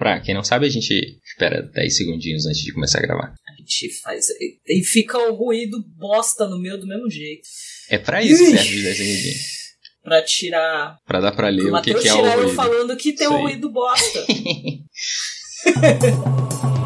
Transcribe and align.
Pra 0.00 0.18
quem 0.18 0.34
não 0.34 0.42
sabe, 0.42 0.64
a 0.64 0.70
gente 0.70 1.20
espera 1.22 1.60
10 1.60 1.94
segundinhos 1.94 2.46
antes 2.46 2.62
de 2.62 2.72
começar 2.72 3.00
a 3.00 3.02
gravar. 3.02 3.34
A 3.46 3.52
gente 3.58 3.90
faz. 4.00 4.28
E 4.66 4.82
fica 4.82 5.18
o 5.18 5.34
ruído 5.34 5.84
bosta 5.94 6.48
no 6.48 6.58
meu 6.58 6.80
do 6.80 6.86
mesmo 6.86 7.10
jeito. 7.10 7.42
É 7.90 7.98
pra 7.98 8.22
isso 8.22 8.42
que 8.42 8.50
serve 8.50 8.76
os 8.78 8.82
10 8.82 8.96
segundinhos. 8.96 9.40
Pra 10.02 10.24
tirar. 10.24 10.96
Pra 11.06 11.20
dar 11.20 11.32
pra 11.32 11.50
ler 11.50 11.64
o 11.64 11.66
que, 11.66 11.70
Mateus 11.70 12.02
que 12.02 12.08
é 12.08 12.14
o 12.14 12.16
tirar 12.16 12.32
eu 12.32 12.44
ruído. 12.44 12.54
falando 12.56 12.96
que 12.96 13.12
tem 13.12 13.28
um 13.28 13.42
ruído 13.42 13.70
bosta. 13.70 14.24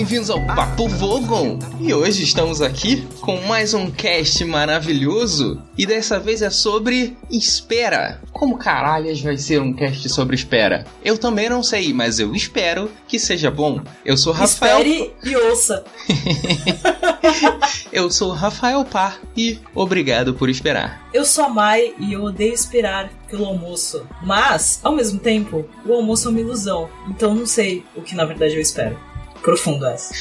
Bem-vindos 0.00 0.30
ao 0.30 0.40
Papo 0.46 0.88
Vogon! 0.88 1.58
E 1.78 1.92
hoje 1.92 2.22
estamos 2.22 2.62
aqui 2.62 3.06
com 3.20 3.38
mais 3.42 3.74
um 3.74 3.90
cast 3.90 4.42
maravilhoso 4.46 5.62
e 5.76 5.84
dessa 5.84 6.18
vez 6.18 6.40
é 6.40 6.48
sobre 6.48 7.18
espera. 7.30 8.18
Como 8.32 8.56
caralhas 8.56 9.20
vai 9.20 9.36
ser 9.36 9.60
um 9.60 9.74
cast 9.74 10.08
sobre 10.08 10.34
espera? 10.34 10.86
Eu 11.04 11.18
também 11.18 11.50
não 11.50 11.62
sei, 11.62 11.92
mas 11.92 12.18
eu 12.18 12.34
espero 12.34 12.90
que 13.06 13.18
seja 13.18 13.50
bom. 13.50 13.78
Eu 14.02 14.16
sou 14.16 14.32
Rafael. 14.32 14.78
Espere 14.78 15.12
e 15.22 15.36
ouça. 15.36 15.84
Eu 17.92 18.08
sou 18.08 18.30
Rafael 18.30 18.84
Par 18.84 19.20
e 19.36 19.58
obrigado 19.74 20.32
por 20.32 20.48
esperar. 20.48 21.08
Eu 21.12 21.24
sou 21.24 21.44
a 21.44 21.48
Mai 21.48 21.92
e 21.98 22.12
eu 22.12 22.22
odeio 22.22 22.54
esperar 22.54 23.10
pelo 23.28 23.44
almoço. 23.44 24.06
Mas, 24.22 24.78
ao 24.82 24.94
mesmo 24.94 25.18
tempo, 25.18 25.68
o 25.84 25.92
almoço 25.92 26.28
é 26.28 26.30
uma 26.30 26.40
ilusão. 26.40 26.88
Então 27.08 27.34
não 27.34 27.46
sei 27.46 27.84
o 27.96 28.00
que 28.00 28.14
na 28.14 28.24
verdade 28.24 28.54
eu 28.54 28.60
espero. 28.60 28.96
Profundo 29.42 29.86
essa. 29.86 30.14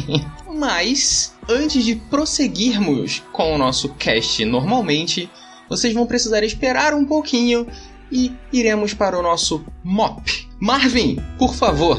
Mas, 0.54 1.34
antes 1.48 1.84
de 1.84 1.96
prosseguirmos 1.96 3.22
com 3.32 3.54
o 3.54 3.58
nosso 3.58 3.90
cast 3.94 4.44
normalmente, 4.44 5.28
vocês 5.68 5.92
vão 5.94 6.06
precisar 6.06 6.42
esperar 6.42 6.94
um 6.94 7.04
pouquinho 7.04 7.66
e 8.10 8.32
iremos 8.52 8.92
para 8.94 9.18
o 9.18 9.22
nosso 9.22 9.64
MOP. 9.82 10.48
Marvin, 10.60 11.16
por 11.38 11.54
favor. 11.54 11.98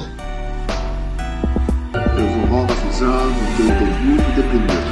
Eu 2.17 2.27
vou 2.27 2.59
logo 2.59 2.71
avisando 2.71 3.33
que 3.55 3.63
eu 3.63 3.67
tô 3.67 3.85
muito 4.03 4.35
deprimido. 4.35 4.83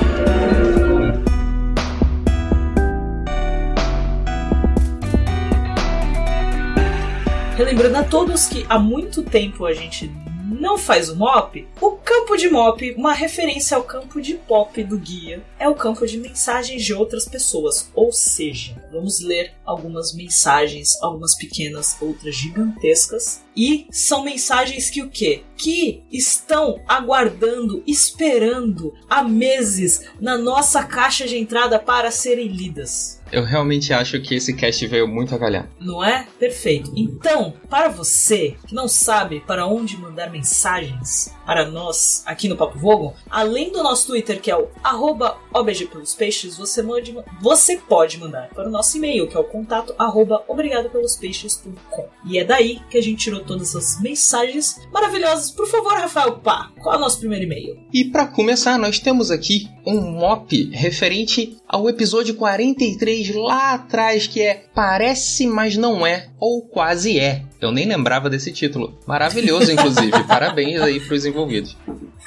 Relembrando 7.56 7.98
a 7.98 8.04
todos 8.04 8.48
que 8.48 8.66
há 8.68 8.80
muito 8.80 9.22
tempo 9.22 9.68
a 9.68 9.74
gente 9.74 10.12
não 10.60 10.78
faz 10.78 11.10
o 11.10 11.16
MOP, 11.16 11.68
o 11.80 11.92
campo 11.92 12.36
de 12.36 12.50
MOP, 12.50 12.94
uma 12.98 13.14
referência 13.14 13.78
ao 13.78 13.84
campo 13.84 14.22
de 14.22 14.34
pop 14.34 14.84
do 14.84 14.98
guia, 14.98 15.42
é 15.58 15.68
o 15.70 15.76
campo 15.76 16.06
de 16.06 16.18
mensagens 16.18 16.84
de 16.84 16.94
outras 16.94 17.26
pessoas. 17.26 17.90
Ou 17.94 18.12
seja, 18.12 18.76
vamos 18.92 19.22
ler 19.22 19.54
algumas 19.66 20.14
mensagens, 20.14 21.02
algumas 21.02 21.36
pequenas, 21.36 21.96
outras 22.02 22.36
gigantescas. 22.36 23.42
E 23.56 23.88
são 23.92 24.24
mensagens 24.24 24.90
que 24.90 25.02
o 25.02 25.10
quê? 25.10 25.44
Que 25.56 26.04
estão 26.12 26.82
aguardando, 26.88 27.84
esperando 27.86 28.94
há 29.10 29.24
meses 29.24 30.02
na 30.20 30.38
nossa 30.38 30.84
caixa 30.84 31.28
de 31.28 31.38
entrada 31.38 31.80
para 31.80 32.12
serem 32.12 32.48
lidas. 32.48 33.21
Eu 33.32 33.44
realmente 33.44 33.94
acho 33.94 34.20
que 34.22 34.36
esse 34.36 34.54
cast 34.54 34.86
veio 34.88 35.08
muito 35.08 35.34
a 35.34 35.40
calhar. 35.40 35.70
Não 35.80 36.04
é? 36.04 36.28
Perfeito. 36.38 36.92
Então, 36.96 37.54
para 37.70 37.90
você 37.90 38.56
que 38.68 38.76
não 38.76 38.88
sabe 38.88 39.40
para 39.40 39.66
onde 39.66 39.98
mandar 39.98 40.30
mensagens 40.30 41.34
para 41.46 41.70
nós 41.70 42.24
aqui 42.26 42.48
no 42.48 42.58
Papo 42.58 42.78
Vogon, 42.78 43.14
além 43.30 43.72
do 43.72 43.82
nosso 43.82 44.08
Twitter, 44.08 44.42
que 44.42 44.52
é 44.52 44.58
o 44.58 44.70
arroba 44.84 45.38
OBG 45.54 45.88
pelos 45.88 46.14
peixes, 46.14 46.58
você, 46.58 46.82
mande, 46.82 47.16
você 47.42 47.78
pode 47.78 48.18
mandar 48.18 48.50
para 48.50 48.68
o 48.68 48.72
nosso 48.72 48.98
e-mail, 48.98 49.28
que 49.28 49.38
é 49.38 49.40
o 49.40 49.44
contato 49.44 49.96
arroba 49.98 50.44
obrigadopelospeixes.com. 50.48 52.08
E 52.26 52.38
é 52.38 52.44
daí 52.44 52.82
que 52.90 52.98
a 52.98 53.02
gente 53.02 53.24
tirou 53.24 53.42
todas 53.42 53.70
essas 53.70 54.02
mensagens 54.02 54.82
maravilhosas. 54.92 55.52
Por 55.52 55.68
favor, 55.68 55.94
Rafael 55.94 56.38
Pá, 56.40 56.72
qual 56.82 56.96
é 56.96 56.98
o 56.98 57.02
nosso 57.02 57.20
primeiro 57.20 57.46
e-mail? 57.46 57.80
E 57.94 58.06
para 58.06 58.28
começar, 58.28 58.78
nós 58.78 59.00
temos 59.00 59.32
aqui 59.32 59.70
um 59.86 60.02
MOP 60.02 60.70
referente 60.72 61.58
ao 61.68 61.90
episódio 61.90 62.36
43 62.36 63.34
lá 63.36 63.74
atrás, 63.74 64.28
que 64.28 64.42
é 64.42 64.66
Parece, 64.74 65.48
mas 65.48 65.76
não 65.76 66.06
é, 66.06 66.28
ou 66.40 66.62
quase 66.62 67.20
é. 67.20 67.44
Eu 67.60 67.72
nem 67.72 67.88
lembrava 67.88 68.30
desse 68.30 68.52
título. 68.52 68.98
Maravilhoso, 69.06 69.72
inclusive. 69.74 70.24
Parabéns 70.24 70.82
aí 70.82 71.00
pros 71.00 71.26
envolvidos. 71.26 71.78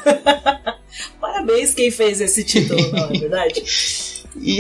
Parabéns 1.21 1.75
quem 1.75 1.91
fez 1.91 2.21
esse 2.21 2.45
título, 2.45 2.81
não 2.93 3.05
é 3.07 3.19
verdade? 3.19 3.63
E... 4.37 4.59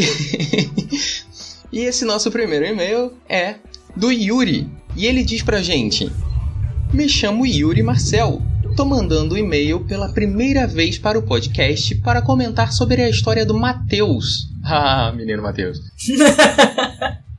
e 1.72 1.80
esse 1.80 2.04
nosso 2.04 2.30
primeiro 2.30 2.64
e-mail 2.64 3.12
é 3.28 3.56
do 3.96 4.12
Yuri. 4.12 4.68
E 4.96 5.04
ele 5.04 5.24
diz 5.24 5.42
pra 5.42 5.60
gente: 5.60 6.12
Me 6.92 7.08
chamo 7.08 7.44
Yuri 7.44 7.82
Marcel. 7.82 8.40
Tô 8.76 8.84
mandando 8.84 9.34
um 9.34 9.38
e-mail 9.38 9.84
pela 9.84 10.12
primeira 10.12 10.66
vez 10.66 10.98
para 10.98 11.18
o 11.18 11.22
podcast 11.22 11.94
para 11.96 12.20
comentar 12.20 12.72
sobre 12.72 13.02
a 13.02 13.08
história 13.08 13.44
do 13.46 13.54
Matheus. 13.54 14.52
Ah, 14.66 15.12
menino 15.14 15.42
Matheus. 15.42 15.78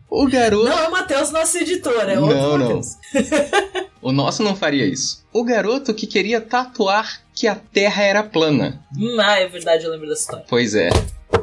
O 0.07 0.28
garoto. 0.28 0.66
Não 0.66 0.78
é 0.78 0.88
o 0.88 0.91
Matheus, 0.91 1.31
nosso 1.31 1.57
editor, 1.57 2.07
é 2.07 2.19
outro 2.19 2.35
Não, 2.38 2.57
não. 2.59 2.68
Matheus. 2.68 2.88
O 4.00 4.12
nosso 4.12 4.44
não 4.44 4.56
faria 4.56 4.85
isso. 4.85 5.25
O 5.34 5.44
garoto 5.44 5.91
que 5.91 6.06
queria 6.06 6.40
tatuar 6.40 7.22
que 7.34 7.47
a 7.47 7.56
Terra 7.56 8.03
era 8.03 8.22
plana. 8.22 8.79
Ah, 9.19 9.40
é 9.40 9.47
verdade, 9.47 9.85
eu 9.85 9.90
lembro 9.90 10.07
dessa 10.07 10.22
história. 10.22 10.46
Pois 10.47 10.75
é. 10.75 10.90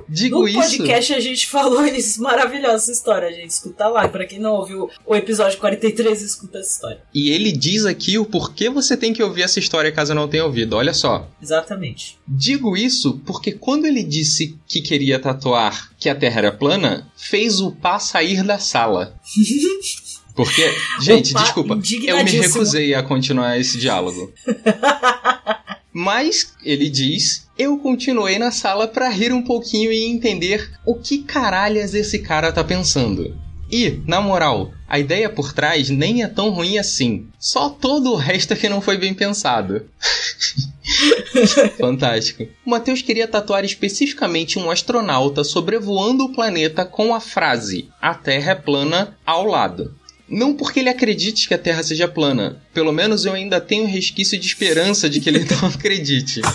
Digo 0.08 0.40
No 0.40 0.48
isso. 0.48 0.58
podcast 0.58 1.14
a 1.14 1.20
gente 1.20 1.46
falou 1.48 1.84
isso, 1.86 2.22
maravilhosa 2.22 2.92
história, 2.92 3.32
gente. 3.32 3.50
Escuta 3.50 3.88
lá. 3.88 4.06
Pra 4.08 4.26
quem 4.26 4.38
não 4.38 4.52
ouviu 4.52 4.90
o 5.06 5.14
episódio 5.14 5.58
43, 5.58 6.22
escuta 6.22 6.58
essa 6.58 6.74
história. 6.74 7.00
E 7.14 7.30
ele 7.30 7.50
diz 7.50 7.84
aqui 7.86 8.18
o 8.18 8.24
porquê 8.26 8.68
você 8.68 8.96
tem 8.96 9.12
que 9.12 9.22
ouvir 9.22 9.42
essa 9.42 9.58
história 9.58 9.90
caso 9.90 10.14
não 10.14 10.28
tenha 10.28 10.44
ouvido. 10.44 10.76
Olha 10.76 10.92
só. 10.92 11.28
Exatamente. 11.40 12.18
Digo 12.28 12.76
isso 12.76 13.20
porque 13.24 13.52
quando 13.52 13.86
ele 13.86 14.02
disse 14.02 14.58
que 14.66 14.80
queria 14.82 15.18
tatuar 15.18 15.90
que 15.98 16.08
a 16.08 16.14
Terra 16.14 16.38
era 16.38 16.52
plana, 16.52 17.10
fez 17.16 17.60
o 17.60 17.72
pá 17.72 17.98
sair 17.98 18.42
da 18.42 18.58
sala. 18.58 19.14
Porque, 20.34 20.62
gente, 21.02 21.32
O 21.32 21.34
pá 21.34 21.42
desculpa, 21.42 21.74
eu 22.06 22.24
me 22.24 22.30
recusei 22.30 22.94
a 22.94 23.02
continuar 23.02 23.58
esse 23.60 23.76
diálogo. 23.76 24.32
Mas 25.92 26.54
ele 26.64 26.88
diz: 26.88 27.46
eu 27.58 27.78
continuei 27.78 28.38
na 28.38 28.50
sala 28.50 28.88
pra 28.88 29.08
rir 29.08 29.32
um 29.32 29.42
pouquinho 29.42 29.92
e 29.92 30.04
entender 30.04 30.70
o 30.86 30.94
que 30.94 31.18
caralhas 31.18 31.94
esse 31.94 32.18
cara 32.18 32.50
tá 32.50 32.64
pensando. 32.64 33.36
E, 33.70 34.02
na 34.06 34.20
moral, 34.20 34.72
a 34.86 34.98
ideia 34.98 35.30
por 35.30 35.52
trás 35.52 35.88
nem 35.88 36.22
é 36.22 36.28
tão 36.28 36.50
ruim 36.50 36.76
assim. 36.76 37.28
Só 37.38 37.70
todo 37.70 38.12
o 38.12 38.16
resto 38.16 38.52
é 38.52 38.56
que 38.56 38.68
não 38.68 38.82
foi 38.82 38.98
bem 38.98 39.14
pensado. 39.14 39.86
Fantástico. 41.78 42.46
O 42.66 42.70
Matheus 42.70 43.00
queria 43.00 43.26
tatuar 43.26 43.64
especificamente 43.64 44.58
um 44.58 44.70
astronauta 44.70 45.42
sobrevoando 45.42 46.24
o 46.24 46.32
planeta 46.34 46.84
com 46.84 47.14
a 47.14 47.20
frase: 47.20 47.88
A 48.00 48.12
Terra 48.14 48.52
é 48.52 48.54
plana 48.56 49.16
ao 49.24 49.46
lado. 49.46 49.94
Não 50.32 50.54
porque 50.54 50.80
ele 50.80 50.88
acredite 50.88 51.46
que 51.46 51.52
a 51.52 51.58
Terra 51.58 51.82
seja 51.82 52.08
plana. 52.08 52.56
Pelo 52.72 52.90
menos 52.90 53.26
eu 53.26 53.34
ainda 53.34 53.60
tenho 53.60 53.84
um 53.84 53.90
resquício 53.90 54.38
de 54.38 54.46
esperança 54.46 55.10
de 55.10 55.20
que 55.20 55.28
ele 55.28 55.44
não 55.44 55.68
acredite. 55.68 56.40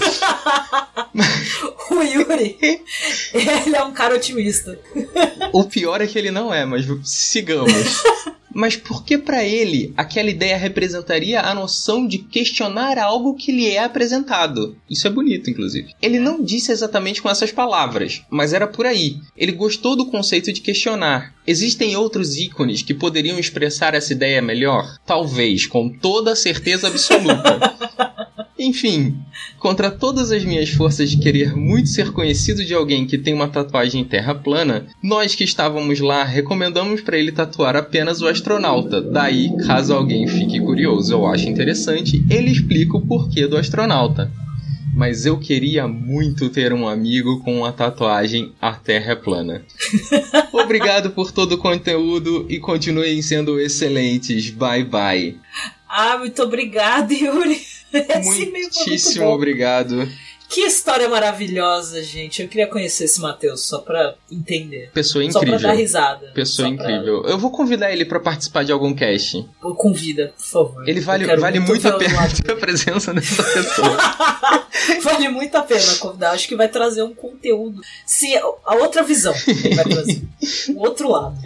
O 1.90 2.02
Yuri, 2.04 2.58
ele 3.34 3.76
é 3.76 3.84
um 3.84 3.94
cara 3.94 4.16
otimista. 4.16 4.78
O 5.52 5.64
pior 5.64 6.00
é 6.02 6.06
que 6.06 6.18
ele 6.18 6.30
não 6.30 6.54
é, 6.54 6.64
mas 6.66 6.86
sigamos. 7.04 7.72
Mas 8.58 8.76
porque 8.76 9.20
pra 9.20 9.44
ele 9.44 9.94
aquela 9.96 10.32
ideia 10.32 10.58
representaria 10.58 11.42
a 11.42 11.54
noção 11.54 12.08
de 12.08 12.18
questionar 12.18 12.98
algo 12.98 13.36
que 13.36 13.52
lhe 13.52 13.70
é 13.70 13.84
apresentado? 13.84 14.76
Isso 14.90 15.06
é 15.06 15.12
bonito, 15.12 15.48
inclusive. 15.48 15.94
Ele 16.02 16.18
não 16.18 16.44
disse 16.44 16.72
exatamente 16.72 17.22
com 17.22 17.30
essas 17.30 17.52
palavras, 17.52 18.24
mas 18.32 18.54
era 18.54 18.66
por 18.66 18.88
aí. 18.88 19.18
Ele 19.38 19.52
gostou 19.52 19.96
do 19.96 20.08
conceito 20.08 20.52
de 20.52 20.62
questionar. 20.62 21.36
Existem 21.46 21.96
outros 21.96 22.36
ícones 22.36 22.82
que 22.82 22.96
poderiam 22.96 23.38
expressar 23.38 23.94
essa 23.94 24.12
ideia 24.12 24.42
melhor? 24.42 24.98
Talvez, 25.06 25.68
com 25.68 25.88
toda 25.88 26.36
certeza 26.36 26.88
absoluta. 26.88 27.60
Enfim, 28.60 29.16
contra 29.60 29.92
todas 29.92 30.32
as 30.32 30.44
minhas 30.44 30.70
forças 30.70 31.12
de 31.12 31.18
querer 31.18 31.56
muito 31.56 31.90
ser 31.90 32.12
conhecido 32.12 32.66
de 32.66 32.74
alguém 32.74 33.06
que 33.06 33.18
tem 33.18 33.34
uma 33.34 33.48
tatuagem 33.48 34.02
em 34.02 34.06
terra 34.06 34.34
plana, 34.34 34.88
nós 35.02 35.36
que 35.36 35.44
estávamos 35.44 36.00
lá 36.00 36.24
recomendamos 36.24 37.02
para 37.02 37.18
ele 37.18 37.32
tatuar 37.32 37.76
apenas 37.76 38.22
o 38.22 38.28
astronauta. 38.28 39.00
Daí, 39.00 39.56
caso 39.66 39.94
alguém 39.94 40.28
fique 40.28 40.60
curioso 40.60 41.18
ou 41.18 41.28
ache 41.28 41.48
interessante, 41.48 42.26
ele 42.30 42.52
explica 42.52 42.98
o 42.98 43.06
porquê 43.06 43.48
do 43.48 43.58
astronauta. 43.58 44.32
Mas 44.96 45.28
eu 45.28 45.38
queria 45.38 45.88
muito 45.88 46.50
ter 46.50 46.74
um 46.74 46.88
amigo 46.88 47.40
com 47.44 47.60
uma 47.60 47.72
tatuagem 47.72 48.54
A 48.60 48.74
Terra 48.74 49.12
é 49.12 49.16
Plana. 49.16 49.64
Obrigado 50.52 51.12
por 51.12 51.32
todo 51.32 51.52
o 51.52 51.58
conteúdo 51.60 52.48
e 52.50 52.58
continuem 52.58 53.22
sendo 53.22 53.60
excelentes. 53.60 54.50
Bye 54.50 54.86
bye. 54.86 55.38
Ah, 55.88 56.18
muito 56.18 56.42
obrigado, 56.42 57.12
Yuri. 57.14 57.62
Muito 58.24 58.52
Muitíssimo 58.52 59.28
obrigado. 59.30 60.08
Que 60.50 60.62
história 60.62 61.10
maravilhosa, 61.10 62.02
gente. 62.02 62.42
Eu 62.42 62.48
queria 62.48 62.68
conhecer 62.68 63.04
esse 63.04 63.20
Matheus 63.20 63.68
só 63.68 63.80
pra 63.80 64.16
entender. 64.32 64.90
Pessoa 64.94 65.30
Só 65.30 65.40
pra 65.42 65.50
dar 65.50 65.56
incrível. 65.58 65.76
risada. 65.76 66.28
Pessoa 66.34 66.70
Só 66.70 66.74
pra- 66.76 66.86
incrível. 66.90 67.24
Eu 67.26 67.38
vou 67.38 67.52
convidar 67.52 67.92
ele 67.92 68.06
pra 68.06 68.18
participar 68.18 68.64
de 68.64 68.72
algum 68.72 68.94
cast. 68.96 69.46
Pô, 69.62 69.76
Convida, 69.76 70.34
por 70.38 70.46
favor. 70.46 70.88
Ele 70.88 71.00
Eu 71.00 71.04
vale, 71.04 71.36
vale 71.36 71.60
muito 71.60 71.82
ver 71.82 71.90
a 71.90 71.98
pena 71.98 72.18
a 72.24 72.56
presença 72.56 73.14
dessa 73.14 73.44
pessoa. 73.52 73.98
Vale 75.02 75.28
muito 75.28 75.56
a 75.58 75.64
pena 75.64 75.96
convidar. 76.00 76.32
Acho 76.32 76.48
que 76.48 76.56
vai 76.56 76.70
trazer 76.70 77.04
um 77.04 77.14
conteúdo. 77.14 77.82
Se 78.06 78.34
a 78.38 78.76
outra 78.76 79.04
visão 79.04 79.34
ele 79.48 79.76
vai 79.76 79.84
trazer. 79.84 80.22
o 80.74 80.80
outro 80.80 81.10
lado. 81.12 81.38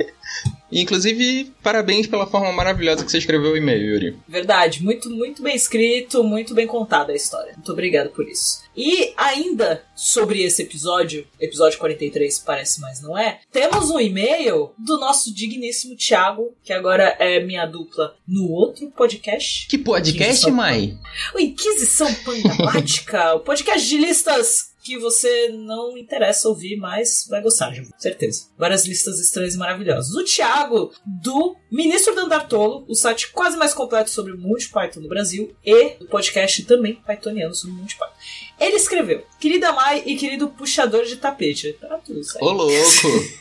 Inclusive, 0.71 1.51
parabéns 1.61 2.07
pela 2.07 2.25
forma 2.25 2.51
maravilhosa 2.53 3.03
que 3.03 3.11
você 3.11 3.17
escreveu 3.17 3.51
o 3.51 3.57
e-mail, 3.57 3.93
Yuri. 3.93 4.17
Verdade, 4.27 4.81
muito, 4.81 5.09
muito 5.09 5.43
bem 5.43 5.55
escrito, 5.55 6.23
muito 6.23 6.53
bem 6.53 6.65
contada 6.65 7.11
a 7.11 7.15
história. 7.15 7.53
Muito 7.53 7.71
obrigado 7.71 8.09
por 8.11 8.27
isso. 8.27 8.61
E 8.75 9.13
ainda 9.17 9.83
sobre 9.93 10.43
esse 10.43 10.61
episódio, 10.61 11.27
episódio 11.39 11.77
43, 11.77 12.39
parece 12.39 12.79
mais 12.79 13.01
não 13.01 13.17
é, 13.17 13.41
temos 13.51 13.89
um 13.89 13.99
e-mail 13.99 14.71
do 14.77 14.97
nosso 14.97 15.33
digníssimo 15.33 15.95
Thiago, 15.95 16.55
que 16.63 16.71
agora 16.71 17.17
é 17.19 17.41
minha 17.41 17.65
dupla 17.65 18.15
no 18.25 18.49
outro 18.49 18.89
podcast. 18.91 19.67
Que 19.67 19.77
podcast, 19.77 20.21
Inquisição 20.21 20.51
Mai? 20.51 20.97
O 21.35 21.39
Inquisição 21.39 22.13
Pangalática, 22.23 23.35
o 23.35 23.41
podcast 23.41 23.87
de 23.87 23.97
listas 23.97 24.70
que 24.81 24.97
você 24.97 25.49
não 25.49 25.97
interessa 25.97 26.49
ouvir, 26.49 26.75
mas 26.75 27.27
vai 27.29 27.41
gostar, 27.41 27.73
Ju, 27.73 27.87
certeza. 27.97 28.47
Várias 28.57 28.85
listas 28.85 29.19
estranhas 29.19 29.53
e 29.53 29.57
maravilhosas. 29.57 30.15
O 30.15 30.23
Thiago, 30.23 30.91
do 31.05 31.55
Ministro 31.71 32.15
do 32.15 32.21
Andartolo, 32.21 32.85
o 32.87 32.95
site 32.95 33.31
quase 33.31 33.57
mais 33.57 33.73
completo 33.73 34.09
sobre 34.09 34.33
o 34.33 34.37
Monty 34.37 34.69
Python 34.69 35.01
no 35.01 35.09
Brasil, 35.09 35.55
e 35.63 35.97
o 36.01 36.05
podcast 36.07 36.63
também 36.63 36.95
pythoniano 36.95 37.53
sobre 37.53 37.75
o 37.75 37.79
Monty 37.79 37.95
Python. 37.95 38.13
Ele 38.61 38.75
escreveu, 38.75 39.25
querida 39.39 39.71
Mai 39.73 40.03
e 40.05 40.15
querido 40.15 40.47
puxador 40.47 41.03
de 41.03 41.15
tapete. 41.15 41.73
Tá 41.81 41.99
tudo 42.05 42.19
aí. 42.19 42.47
Ô, 42.47 42.51
louco! 42.51 42.77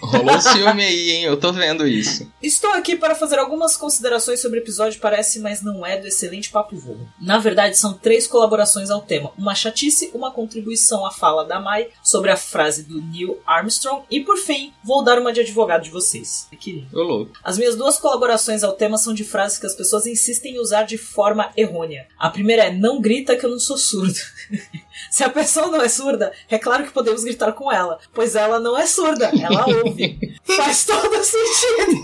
Rolou 0.01 0.41
ciúme 0.41 0.83
aí, 0.83 1.11
hein? 1.11 1.25
Eu 1.25 1.37
tô 1.37 1.53
vendo 1.53 1.87
isso. 1.87 2.27
Estou 2.43 2.71
aqui 2.71 2.97
para 2.97 3.15
fazer 3.15 3.39
algumas 3.39 3.77
considerações 3.77 4.41
sobre 4.41 4.59
o 4.59 4.63
episódio 4.63 4.99
Parece, 4.99 5.39
mas 5.39 5.63
não 5.63 5.85
é 5.85 5.99
do 5.99 6.07
excelente 6.07 6.51
Papo 6.51 6.75
Vogo. 6.75 7.07
Na 7.21 7.39
verdade, 7.39 7.77
são 7.77 7.93
três 7.93 8.27
colaborações 8.27 8.91
ao 8.91 9.03
tema: 9.03 9.31
uma 9.37 9.55
chatice, 9.55 10.11
uma 10.15 10.31
contribuição 10.31 11.05
à 11.05 11.11
fala 11.11 11.45
da 11.45 11.61
Mai 11.61 11.89
sobre 12.03 12.31
a 12.31 12.37
frase 12.37 12.83
do 12.85 13.01
Neil 13.03 13.39
Armstrong 13.47 14.03
e, 14.11 14.21
por 14.21 14.39
fim, 14.39 14.73
vou 14.83 15.05
dar 15.05 15.19
uma 15.19 15.33
de 15.33 15.41
advogado 15.41 15.83
de 15.83 15.91
vocês. 15.91 16.49
Lindo. 16.81 16.99
Ô, 16.99 17.03
louco. 17.03 17.33
As 17.45 17.59
minhas 17.59 17.77
duas 17.77 17.99
colaborações 17.99 18.65
ao 18.65 18.73
tema 18.73 18.97
são 18.97 19.13
de 19.13 19.25
frases 19.25 19.59
que 19.59 19.67
as 19.67 19.75
pessoas 19.75 20.07
insistem 20.07 20.55
em 20.55 20.59
usar 20.59 20.85
de 20.85 20.97
forma 20.97 21.53
errônea. 21.57 22.07
A 22.19 22.31
primeira 22.31 22.65
é: 22.65 22.73
não 22.73 23.01
grita 23.01 23.37
que 23.37 23.45
eu 23.45 23.51
não 23.51 23.59
sou 23.59 23.77
surdo. 23.77 24.19
Se 25.11 25.25
a 25.25 25.29
pessoa 25.29 25.67
não 25.67 25.83
é 25.83 25.89
surda, 25.89 26.33
é 26.49 26.59
claro 26.59 26.85
que 26.85 26.93
podemos 26.93 27.25
gritar 27.25 27.53
com 27.53 27.71
ela, 27.71 27.99
pois 28.15 28.37
ela 28.37 28.61
não 28.61 28.79
é 28.79 28.87
surda, 28.87 29.31
ela 29.41 29.67
ouve. 29.85 30.39
Faz 30.57 30.85
todo 30.85 31.23
sentido. 31.25 32.03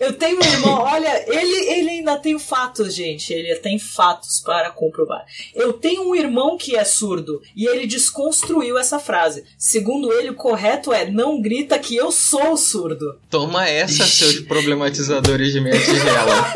Eu 0.00 0.14
tenho 0.14 0.38
um 0.38 0.42
irmão, 0.42 0.80
olha, 0.80 1.24
ele, 1.26 1.70
ele 1.70 1.90
ainda 1.90 2.16
tem 2.16 2.38
fatos, 2.38 2.94
gente. 2.94 3.32
Ele 3.32 3.54
tem 3.56 3.78
fatos 3.78 4.40
para 4.40 4.70
comprovar. 4.70 5.24
Eu 5.54 5.72
tenho 5.72 6.08
um 6.08 6.14
irmão 6.14 6.56
que 6.56 6.76
é 6.76 6.84
surdo 6.84 7.42
e 7.54 7.66
ele 7.66 7.86
desconstruiu 7.86 8.78
essa 8.78 8.98
frase. 8.98 9.44
Segundo 9.58 10.12
ele, 10.12 10.30
o 10.30 10.34
correto 10.34 10.92
é 10.92 11.10
não 11.10 11.40
grita 11.40 11.78
que 11.78 11.96
eu 11.96 12.10
sou 12.10 12.56
surdo. 12.56 13.18
Toma 13.28 13.68
essa, 13.68 14.06
seus 14.06 14.40
problematizadores 14.46 15.52
de 15.52 15.60
minha 15.60 15.78
tigela. 15.78 16.54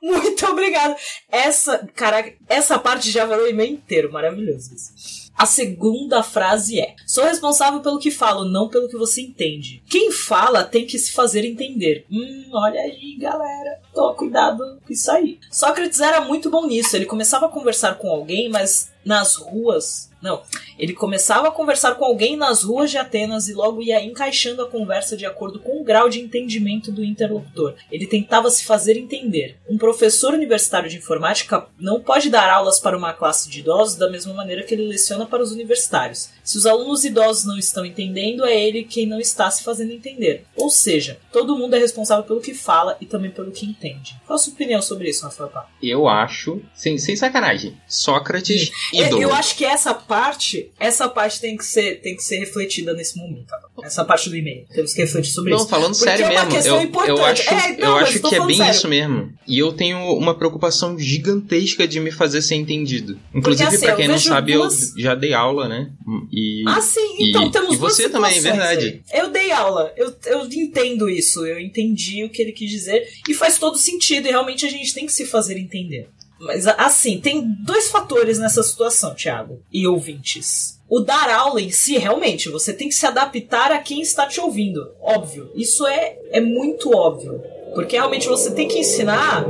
Muito 0.02 0.46
obrigado. 0.46 0.96
Essa, 1.30 1.86
caraca, 1.94 2.32
essa 2.48 2.78
parte 2.78 3.10
já 3.10 3.26
valeu 3.26 3.44
o 3.44 3.48
e-mail 3.48 3.74
inteiro. 3.74 4.12
Maravilhoso 4.12 4.74
isso. 4.74 5.30
A 5.36 5.46
segunda 5.46 6.22
frase 6.22 6.80
é: 6.80 6.94
Sou 7.06 7.24
responsável 7.24 7.80
pelo 7.80 7.98
que 7.98 8.10
falo, 8.10 8.44
não 8.44 8.68
pelo 8.68 8.88
que 8.88 8.96
você 8.96 9.22
entende. 9.22 9.82
Quem 9.88 10.10
fala 10.10 10.64
tem 10.64 10.86
que 10.86 10.98
se 10.98 11.12
fazer 11.12 11.44
entender. 11.44 12.04
Hum, 12.10 12.50
olha 12.52 12.80
aí, 12.80 13.16
galera. 13.18 13.80
Toma 13.94 14.14
cuidado 14.14 14.80
com 14.86 14.92
isso 14.92 15.10
aí. 15.10 15.38
Sócrates 15.50 16.00
era 16.00 16.20
muito 16.20 16.50
bom 16.50 16.66
nisso. 16.66 16.96
Ele 16.96 17.06
começava 17.06 17.46
a 17.46 17.50
conversar 17.50 17.94
com 17.96 18.08
alguém, 18.10 18.48
mas 18.48 18.90
nas 19.04 19.36
ruas. 19.36 20.10
Não, 20.22 20.42
ele 20.78 20.92
começava 20.92 21.48
a 21.48 21.50
conversar 21.50 21.94
com 21.94 22.04
alguém 22.04 22.36
nas 22.36 22.62
ruas 22.62 22.90
de 22.90 22.98
Atenas 22.98 23.48
e 23.48 23.54
logo 23.54 23.82
ia 23.82 24.04
encaixando 24.04 24.62
a 24.62 24.68
conversa 24.68 25.16
de 25.16 25.24
acordo 25.24 25.58
com 25.58 25.80
o 25.80 25.84
grau 25.84 26.10
de 26.10 26.20
entendimento 26.20 26.92
do 26.92 27.02
interlocutor. 27.02 27.74
Ele 27.90 28.06
tentava 28.06 28.50
se 28.50 28.64
fazer 28.64 28.98
entender. 28.98 29.56
Um 29.68 29.78
professor 29.78 30.34
universitário 30.34 30.90
de 30.90 30.98
informática 30.98 31.66
não 31.78 32.00
pode 32.00 32.28
dar 32.28 32.50
aulas 32.50 32.78
para 32.78 32.98
uma 32.98 33.14
classe 33.14 33.48
de 33.48 33.60
idosos 33.60 33.96
da 33.96 34.10
mesma 34.10 34.34
maneira 34.34 34.62
que 34.62 34.74
ele 34.74 34.86
leciona 34.86 35.24
para 35.24 35.42
os 35.42 35.52
universitários. 35.52 36.30
Se 36.44 36.58
os 36.58 36.66
alunos 36.66 37.04
idosos 37.04 37.46
não 37.46 37.56
estão 37.56 37.84
entendendo, 37.84 38.44
é 38.44 38.62
ele 38.62 38.84
quem 38.84 39.06
não 39.06 39.20
está 39.20 39.50
se 39.50 39.62
fazendo 39.62 39.92
entender. 39.92 40.44
Ou 40.56 40.68
seja, 40.68 41.18
todo 41.32 41.56
mundo 41.56 41.76
é 41.76 41.78
responsável 41.78 42.24
pelo 42.24 42.40
que 42.40 42.52
fala 42.52 42.96
e 43.00 43.06
também 43.06 43.30
pelo 43.30 43.52
que 43.52 43.64
entende. 43.64 44.16
Qual 44.26 44.34
a 44.34 44.38
sua 44.38 44.52
opinião 44.52 44.82
sobre 44.82 45.08
isso, 45.08 45.24
Rafael? 45.24 45.50
Eu 45.82 46.08
acho, 46.08 46.60
sem, 46.74 46.98
sem 46.98 47.16
sacanagem, 47.16 47.76
Sócrates, 47.86 48.70
ídolo. 48.92 49.22
Eu 49.22 49.32
acho 49.34 49.56
que 49.56 49.64
essa 49.64 49.92
parte, 49.94 50.70
essa 50.78 51.08
parte 51.08 51.40
tem 51.40 51.56
que 51.56 51.64
ser, 51.64 52.00
tem 52.00 52.16
que 52.16 52.22
ser 52.22 52.38
refletida 52.38 52.92
nesse 52.92 53.16
momento. 53.18 53.46
Essa 53.82 54.04
parte 54.04 54.28
do 54.28 54.36
e-mail. 54.36 54.66
Temos 54.74 54.92
que 54.92 55.00
refletir 55.00 55.32
sobre 55.32 55.50
Não, 55.52 55.58
isso. 55.58 55.68
falando 55.68 55.92
Porque 55.96 56.04
sério 56.04 56.26
é 56.26 56.30
uma 56.30 56.40
mesmo, 56.44 56.50
questão 56.54 56.76
eu, 56.76 56.82
importante. 56.82 57.18
eu 57.18 57.24
acho, 57.24 57.42
É, 57.50 57.76
não, 57.78 57.88
eu 57.88 57.96
acho 57.96 58.12
que 58.20 58.26
é 58.26 58.30
falando 58.30 58.46
bem 58.48 58.56
sério. 58.58 58.72
isso 58.74 58.88
mesmo. 58.88 59.32
E 59.48 59.58
eu 59.58 59.72
tenho 59.72 59.98
uma 60.16 60.34
preocupação 60.34 60.98
gigantesca 60.98 61.88
de 61.88 61.98
me 62.00 62.10
fazer 62.10 62.42
ser 62.42 62.56
entendido. 62.56 63.18
Inclusive, 63.34 63.68
assim, 63.68 63.86
pra 63.86 63.96
quem 63.96 64.08
não 64.08 64.18
sabe, 64.18 64.52
duas- 64.52 64.94
eu 64.96 65.02
já 65.02 65.14
dei 65.14 65.32
aula, 65.32 65.66
né? 65.68 65.90
E 66.32 66.62
Ah, 66.66 66.80
sim, 66.82 67.16
então 67.20 67.46
e- 67.46 67.50
temos 67.50 67.74
e 67.74 67.78
você 67.78 68.08
também, 68.08 68.32
situações 68.34 68.58
verdade. 68.58 69.02
aí. 69.12 69.20
Eu 69.20 69.30
dei 69.30 69.50
aula, 69.50 69.92
eu, 69.96 70.14
eu 70.26 70.44
entendo 70.46 71.08
isso, 71.08 71.46
eu 71.46 71.58
entendi 71.58 72.22
o 72.24 72.28
que 72.30 72.42
ele 72.42 72.52
quis 72.52 72.70
dizer 72.70 73.08
e 73.28 73.34
faz 73.34 73.58
todo 73.58 73.78
sentido 73.78 74.26
e 74.26 74.30
realmente 74.30 74.66
a 74.66 74.70
gente 74.70 74.92
tem 74.94 75.06
que 75.06 75.12
se 75.12 75.24
fazer 75.24 75.56
entender. 75.58 76.08
Mas 76.40 76.66
assim, 76.66 77.20
tem 77.20 77.46
dois 77.62 77.90
fatores 77.90 78.38
nessa 78.38 78.62
situação, 78.62 79.14
Thiago 79.14 79.62
e 79.70 79.86
ouvintes. 79.86 80.80
O 80.88 81.00
dar 81.00 81.30
aula 81.30 81.60
em 81.60 81.70
si, 81.70 81.98
realmente, 81.98 82.48
você 82.48 82.72
tem 82.72 82.88
que 82.88 82.94
se 82.94 83.06
adaptar 83.06 83.70
a 83.70 83.78
quem 83.78 84.00
está 84.00 84.26
te 84.26 84.40
ouvindo. 84.40 84.90
Óbvio. 85.00 85.50
Isso 85.54 85.86
é, 85.86 86.18
é 86.32 86.40
muito 86.40 86.96
óbvio. 86.96 87.40
Porque 87.74 87.96
realmente 87.96 88.26
você 88.26 88.50
tem 88.50 88.66
que 88.66 88.78
ensinar. 88.78 89.46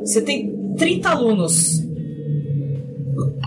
Você 0.00 0.22
tem 0.22 0.74
30 0.76 1.08
alunos. 1.08 1.85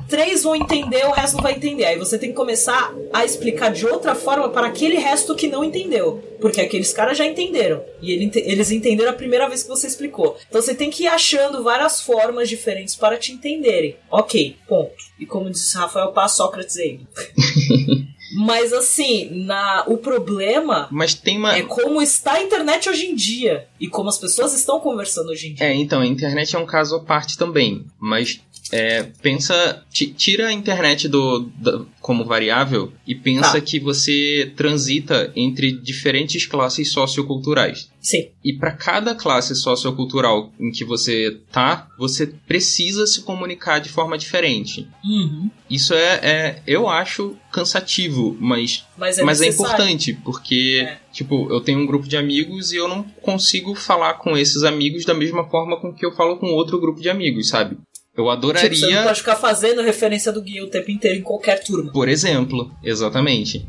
Três 0.07 0.43
vão 0.43 0.55
entender, 0.55 1.05
o 1.05 1.11
resto 1.11 1.35
não 1.35 1.43
vai 1.43 1.53
entender. 1.53 1.85
Aí 1.85 1.97
você 1.97 2.17
tem 2.17 2.29
que 2.29 2.35
começar 2.35 2.93
a 3.13 3.23
explicar 3.23 3.71
de 3.71 3.85
outra 3.85 4.15
forma 4.15 4.49
para 4.49 4.67
aquele 4.67 4.97
resto 4.97 5.35
que 5.35 5.47
não 5.47 5.63
entendeu. 5.63 6.23
Porque 6.41 6.61
aqueles 6.61 6.93
caras 6.93 7.17
já 7.17 7.25
entenderam. 7.25 7.83
E 8.01 8.11
ele 8.11 8.31
eles 8.35 8.71
entenderam 8.71 9.11
a 9.11 9.15
primeira 9.15 9.47
vez 9.47 9.63
que 9.63 9.69
você 9.69 9.87
explicou. 9.87 10.37
Então 10.47 10.61
você 10.61 10.73
tem 10.73 10.89
que 10.89 11.03
ir 11.03 11.07
achando 11.07 11.63
várias 11.63 12.01
formas 12.01 12.47
diferentes 12.47 12.95
para 12.95 13.17
te 13.17 13.31
entenderem. 13.31 13.97
Ok, 14.09 14.55
ponto. 14.67 14.93
E 15.19 15.25
como 15.25 15.49
disse 15.49 15.77
Rafael 15.77 16.11
Paz, 16.11 16.33
Sócrates 16.33 16.77
aí. 16.77 17.01
Mas 18.35 18.71
assim, 18.73 19.45
na, 19.45 19.83
o 19.87 19.97
problema 19.97 20.87
Mas 20.91 21.15
tem 21.15 21.37
uma. 21.37 21.55
é 21.55 21.63
como 21.63 22.01
está 22.01 22.33
a 22.33 22.43
internet 22.43 22.87
hoje 22.87 23.07
em 23.07 23.15
dia. 23.15 23.67
E 23.79 23.87
como 23.87 24.09
as 24.09 24.17
pessoas 24.17 24.53
estão 24.53 24.79
conversando 24.79 25.29
hoje 25.29 25.49
em 25.49 25.53
dia. 25.53 25.65
É, 25.65 25.73
então, 25.73 26.01
a 26.01 26.05
internet 26.05 26.55
é 26.55 26.59
um 26.59 26.65
caso 26.65 26.95
à 26.95 26.99
parte 26.99 27.37
também. 27.37 27.85
Mas 27.99 28.39
é, 28.71 29.03
pensa. 29.21 29.83
ti- 29.91 30.07
Tira 30.13 30.47
a 30.47 30.53
internet 30.53 31.07
do, 31.07 31.49
da- 31.55 31.81
como 32.01 32.23
variável 32.25 32.91
e 33.05 33.13
pensa 33.15 33.53
Tá. 33.53 33.61
que 33.61 33.79
você 33.79 34.51
transita 34.55 35.31
entre 35.35 35.71
diferentes 35.71 36.45
classes 36.45 36.91
socioculturais. 36.91 37.89
Sim. 38.01 38.29
E 38.43 38.53
para 38.53 38.71
cada 38.71 39.13
classe 39.13 39.53
sociocultural 39.55 40.51
em 40.59 40.71
que 40.71 40.85
você 40.85 41.37
tá, 41.51 41.87
você 41.97 42.27
precisa 42.47 43.05
se 43.05 43.21
comunicar 43.23 43.79
de 43.79 43.89
forma 43.89 44.17
diferente. 44.17 44.87
Uhum. 45.03 45.49
Isso 45.69 45.93
é, 45.93 46.19
é 46.23 46.61
eu 46.65 46.87
acho 46.87 47.35
cansativo, 47.51 48.37
mas 48.39 48.85
Mas 48.97 49.17
é 49.17 49.23
mas 49.23 49.41
é 49.41 49.47
importante, 49.47 50.13
porque, 50.23 50.85
É. 50.87 50.97
tipo, 51.11 51.51
eu 51.51 51.59
tenho 51.61 51.79
um 51.79 51.85
grupo 51.85 52.07
de 52.07 52.15
amigos 52.15 52.71
e 52.71 52.77
eu 52.77 52.87
não 52.87 53.03
consigo 53.21 53.75
falar 53.75 54.13
com 54.15 54.37
esses 54.37 54.63
amigos 54.63 55.03
da 55.05 55.13
mesma 55.13 55.43
forma 55.49 55.77
com 55.79 55.93
que 55.93 56.05
eu 56.05 56.11
falo 56.13 56.37
com 56.37 56.47
outro 56.47 56.79
grupo 56.79 57.01
de 57.01 57.09
amigos, 57.09 57.49
sabe? 57.49 57.77
Eu 58.19 58.25
Tipo, 58.25 58.35
você 58.35 58.81
não 58.81 58.87
adoraria, 58.89 59.03
pode 59.03 59.19
ficar 59.19 59.35
fazendo 59.37 59.81
referência 59.81 60.31
do 60.31 60.41
Gui 60.41 60.61
o 60.61 60.69
tempo 60.69 60.91
inteiro 60.91 61.17
em 61.19 61.21
qualquer 61.21 61.63
turma. 61.63 61.91
por 61.91 62.09
exemplo, 62.09 62.69
exatamente. 62.83 63.65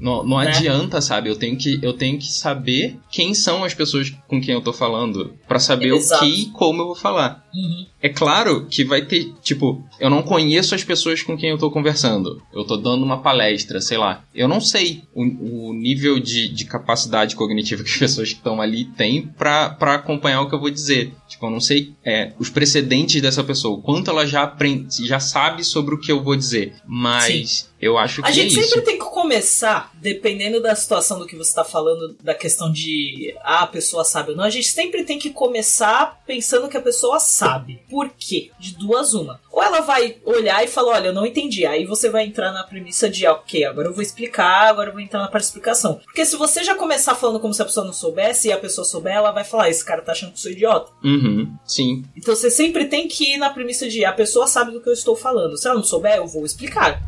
Não, 0.00 0.22
não 0.24 0.38
Né? 0.38 0.48
adianta, 0.48 1.00
sabe? 1.00 1.28
Eu 1.30 1.36
tenho, 1.36 1.56
que, 1.56 1.78
eu 1.82 1.92
tenho 1.92 2.18
que 2.18 2.26
saber 2.30 2.98
quem 3.10 3.32
são 3.34 3.64
as 3.64 3.72
pessoas 3.74 4.10
com 4.28 4.40
quem 4.40 4.54
eu 4.54 4.60
tô 4.60 4.72
falando. 4.72 5.34
Pra 5.48 5.58
saber 5.58 5.94
Exato. 5.94 6.24
o 6.24 6.28
que 6.28 6.42
e 6.42 6.46
como 6.46 6.82
eu 6.82 6.86
vou 6.86 6.94
falar. 6.96 7.44
Uhum. 7.54 7.86
É 8.02 8.08
claro 8.10 8.66
que 8.70 8.84
vai 8.84 9.02
ter, 9.02 9.32
tipo, 9.42 9.82
eu 9.98 10.10
não 10.10 10.22
conheço 10.22 10.74
as 10.74 10.84
pessoas 10.84 11.22
com 11.22 11.36
quem 11.36 11.50
eu 11.50 11.58
tô 11.58 11.70
conversando. 11.70 12.42
Eu 12.54 12.64
tô 12.64 12.76
dando 12.76 13.02
uma 13.04 13.18
palestra, 13.22 13.80
sei 13.80 13.96
lá. 13.96 14.22
Eu 14.34 14.46
não 14.46 14.60
sei 14.60 15.02
o, 15.14 15.70
o 15.70 15.72
nível 15.72 16.20
de, 16.20 16.48
de 16.48 16.64
capacidade 16.66 17.34
cognitiva 17.34 17.82
que 17.82 17.90
as 17.90 17.96
pessoas 17.96 18.28
que 18.30 18.36
estão 18.38 18.60
ali 18.60 18.84
têm 18.84 19.22
pra, 19.26 19.70
pra 19.70 19.94
acompanhar 19.94 20.42
o 20.42 20.48
que 20.48 20.54
eu 20.54 20.60
vou 20.60 20.70
dizer. 20.70 21.14
Tipo, 21.26 21.46
eu 21.46 21.50
não 21.50 21.60
sei 21.60 21.94
é, 22.04 22.32
os 22.38 22.50
precedentes 22.50 23.20
dessa 23.22 23.42
pessoa, 23.42 23.78
o 23.78 23.82
quanto 23.82 24.10
ela 24.10 24.26
já 24.26 24.42
aprende, 24.42 25.06
já 25.06 25.18
sabe 25.18 25.64
sobre 25.64 25.94
o 25.94 25.98
que 25.98 26.12
eu 26.12 26.22
vou 26.22 26.36
dizer. 26.36 26.74
Mas 26.86 27.72
eu 27.80 27.96
acho 27.98 28.22
que 28.22 28.28
A 28.28 28.32
gente 28.32 28.58
é 28.58 28.60
isso. 28.60 28.68
sempre 28.68 28.82
tem 28.84 28.98
que 28.98 29.04
começar, 29.26 29.90
dependendo 29.94 30.62
da 30.62 30.72
situação 30.76 31.18
do 31.18 31.26
que 31.26 31.34
você 31.34 31.52
tá 31.52 31.64
falando, 31.64 32.16
da 32.22 32.32
questão 32.32 32.70
de 32.70 33.34
ah, 33.42 33.64
a 33.64 33.66
pessoa 33.66 34.04
sabe 34.04 34.30
ou 34.30 34.36
não, 34.36 34.44
a 34.44 34.50
gente 34.50 34.68
sempre 34.68 35.02
tem 35.02 35.18
que 35.18 35.30
começar 35.30 36.22
pensando 36.24 36.68
que 36.68 36.76
a 36.76 36.80
pessoa 36.82 37.18
sabe. 37.18 37.82
Por 37.90 38.08
quê? 38.16 38.52
De 38.56 38.76
duas 38.76 39.14
uma. 39.14 39.40
Ou 39.50 39.60
ela 39.60 39.80
vai 39.80 40.18
olhar 40.24 40.62
e 40.62 40.68
falar, 40.68 40.92
olha, 40.92 41.08
eu 41.08 41.12
não 41.12 41.26
entendi. 41.26 41.66
Aí 41.66 41.84
você 41.84 42.08
vai 42.08 42.24
entrar 42.24 42.52
na 42.52 42.62
premissa 42.62 43.10
de, 43.10 43.26
ok, 43.26 43.64
agora 43.64 43.88
eu 43.88 43.92
vou 43.92 44.02
explicar, 44.02 44.68
agora 44.68 44.90
eu 44.90 44.92
vou 44.92 45.02
entrar 45.02 45.18
na 45.18 45.28
parte 45.28 45.42
de 45.42 45.48
explicação. 45.48 45.98
Porque 46.04 46.24
se 46.24 46.36
você 46.36 46.62
já 46.62 46.76
começar 46.76 47.16
falando 47.16 47.40
como 47.40 47.52
se 47.52 47.62
a 47.62 47.64
pessoa 47.64 47.84
não 47.84 47.92
soubesse 47.92 48.46
e 48.46 48.52
a 48.52 48.58
pessoa 48.58 48.84
souber, 48.84 49.14
ela 49.14 49.32
vai 49.32 49.42
falar, 49.42 49.68
esse 49.68 49.84
cara 49.84 50.02
tá 50.02 50.12
achando 50.12 50.30
que 50.30 50.36
eu 50.36 50.42
sou 50.42 50.52
idiota. 50.52 50.92
Uhum, 51.02 51.52
sim. 51.64 52.04
Então 52.16 52.36
você 52.36 52.48
sempre 52.48 52.84
tem 52.84 53.08
que 53.08 53.34
ir 53.34 53.38
na 53.38 53.50
premissa 53.50 53.88
de 53.88 54.04
a 54.04 54.12
pessoa 54.12 54.46
sabe 54.46 54.70
do 54.70 54.80
que 54.80 54.88
eu 54.88 54.92
estou 54.92 55.16
falando. 55.16 55.58
Se 55.58 55.66
ela 55.66 55.74
não 55.76 55.82
souber, 55.82 56.16
eu 56.16 56.28
vou 56.28 56.44
explicar. 56.44 57.02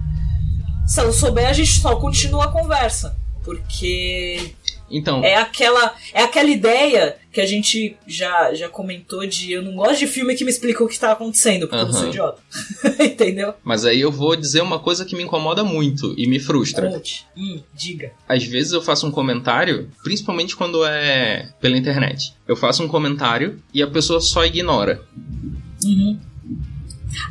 Se 0.89 1.01
ela 1.01 1.13
souber, 1.13 1.47
a 1.47 1.53
gente 1.53 1.81
só 1.81 1.97
continua 1.97 2.47
a 2.47 2.49
conversa. 2.49 3.15
Porque 3.45 4.53
Então, 4.91 5.23
é 5.23 5.37
aquela, 5.37 5.95
é 6.15 6.23
aquela 6.23 6.49
ideia 6.49 7.17
que 7.31 7.41
a 7.43 7.47
gente 7.47 7.95
já, 8.07 8.55
já 8.55 8.69
comentou 8.71 9.27
de 9.27 9.53
eu 9.53 9.63
não 9.63 9.75
gosto 9.75 9.99
de 9.99 10.07
filme 10.07 10.35
que 10.35 10.45
me 10.45 10.51
explica 10.51 10.83
o 10.83 10.89
que 10.89 10.99
tá 10.99 11.13
acontecendo, 11.13 11.69
porque 11.69 11.83
eu 11.83 11.87
não 11.87 11.93
sou 11.93 12.09
idiota. 12.09 12.41
Entendeu? 12.99 13.53
mas 13.63 13.85
aí 13.85 14.01
eu 14.01 14.11
vou 14.11 14.35
dizer 14.35 14.63
uma 14.63 14.79
coisa 14.79 15.05
que 15.05 15.15
me 15.15 15.23
incomoda 15.23 15.63
muito 15.63 16.15
e 16.17 16.27
me 16.27 16.41
frustra. 16.41 16.91
Conte. 16.91 17.27
Hum, 17.37 17.61
diga. 17.75 18.13
Às 18.27 18.45
vezes 18.45 18.73
eu 18.73 18.81
faço 18.81 19.07
um 19.07 19.11
comentário, 19.11 19.91
principalmente 20.03 20.57
quando 20.57 20.85
é 20.87 21.51
pela 21.61 21.77
internet. 21.77 22.33
Eu 22.47 22.57
faço 22.57 22.83
um 22.83 22.89
comentário 22.89 23.63
e 23.75 23.83
a 23.83 23.87
pessoa 23.87 24.21
só 24.21 24.45
ignora. 24.45 25.03
Uhum. 25.85 26.19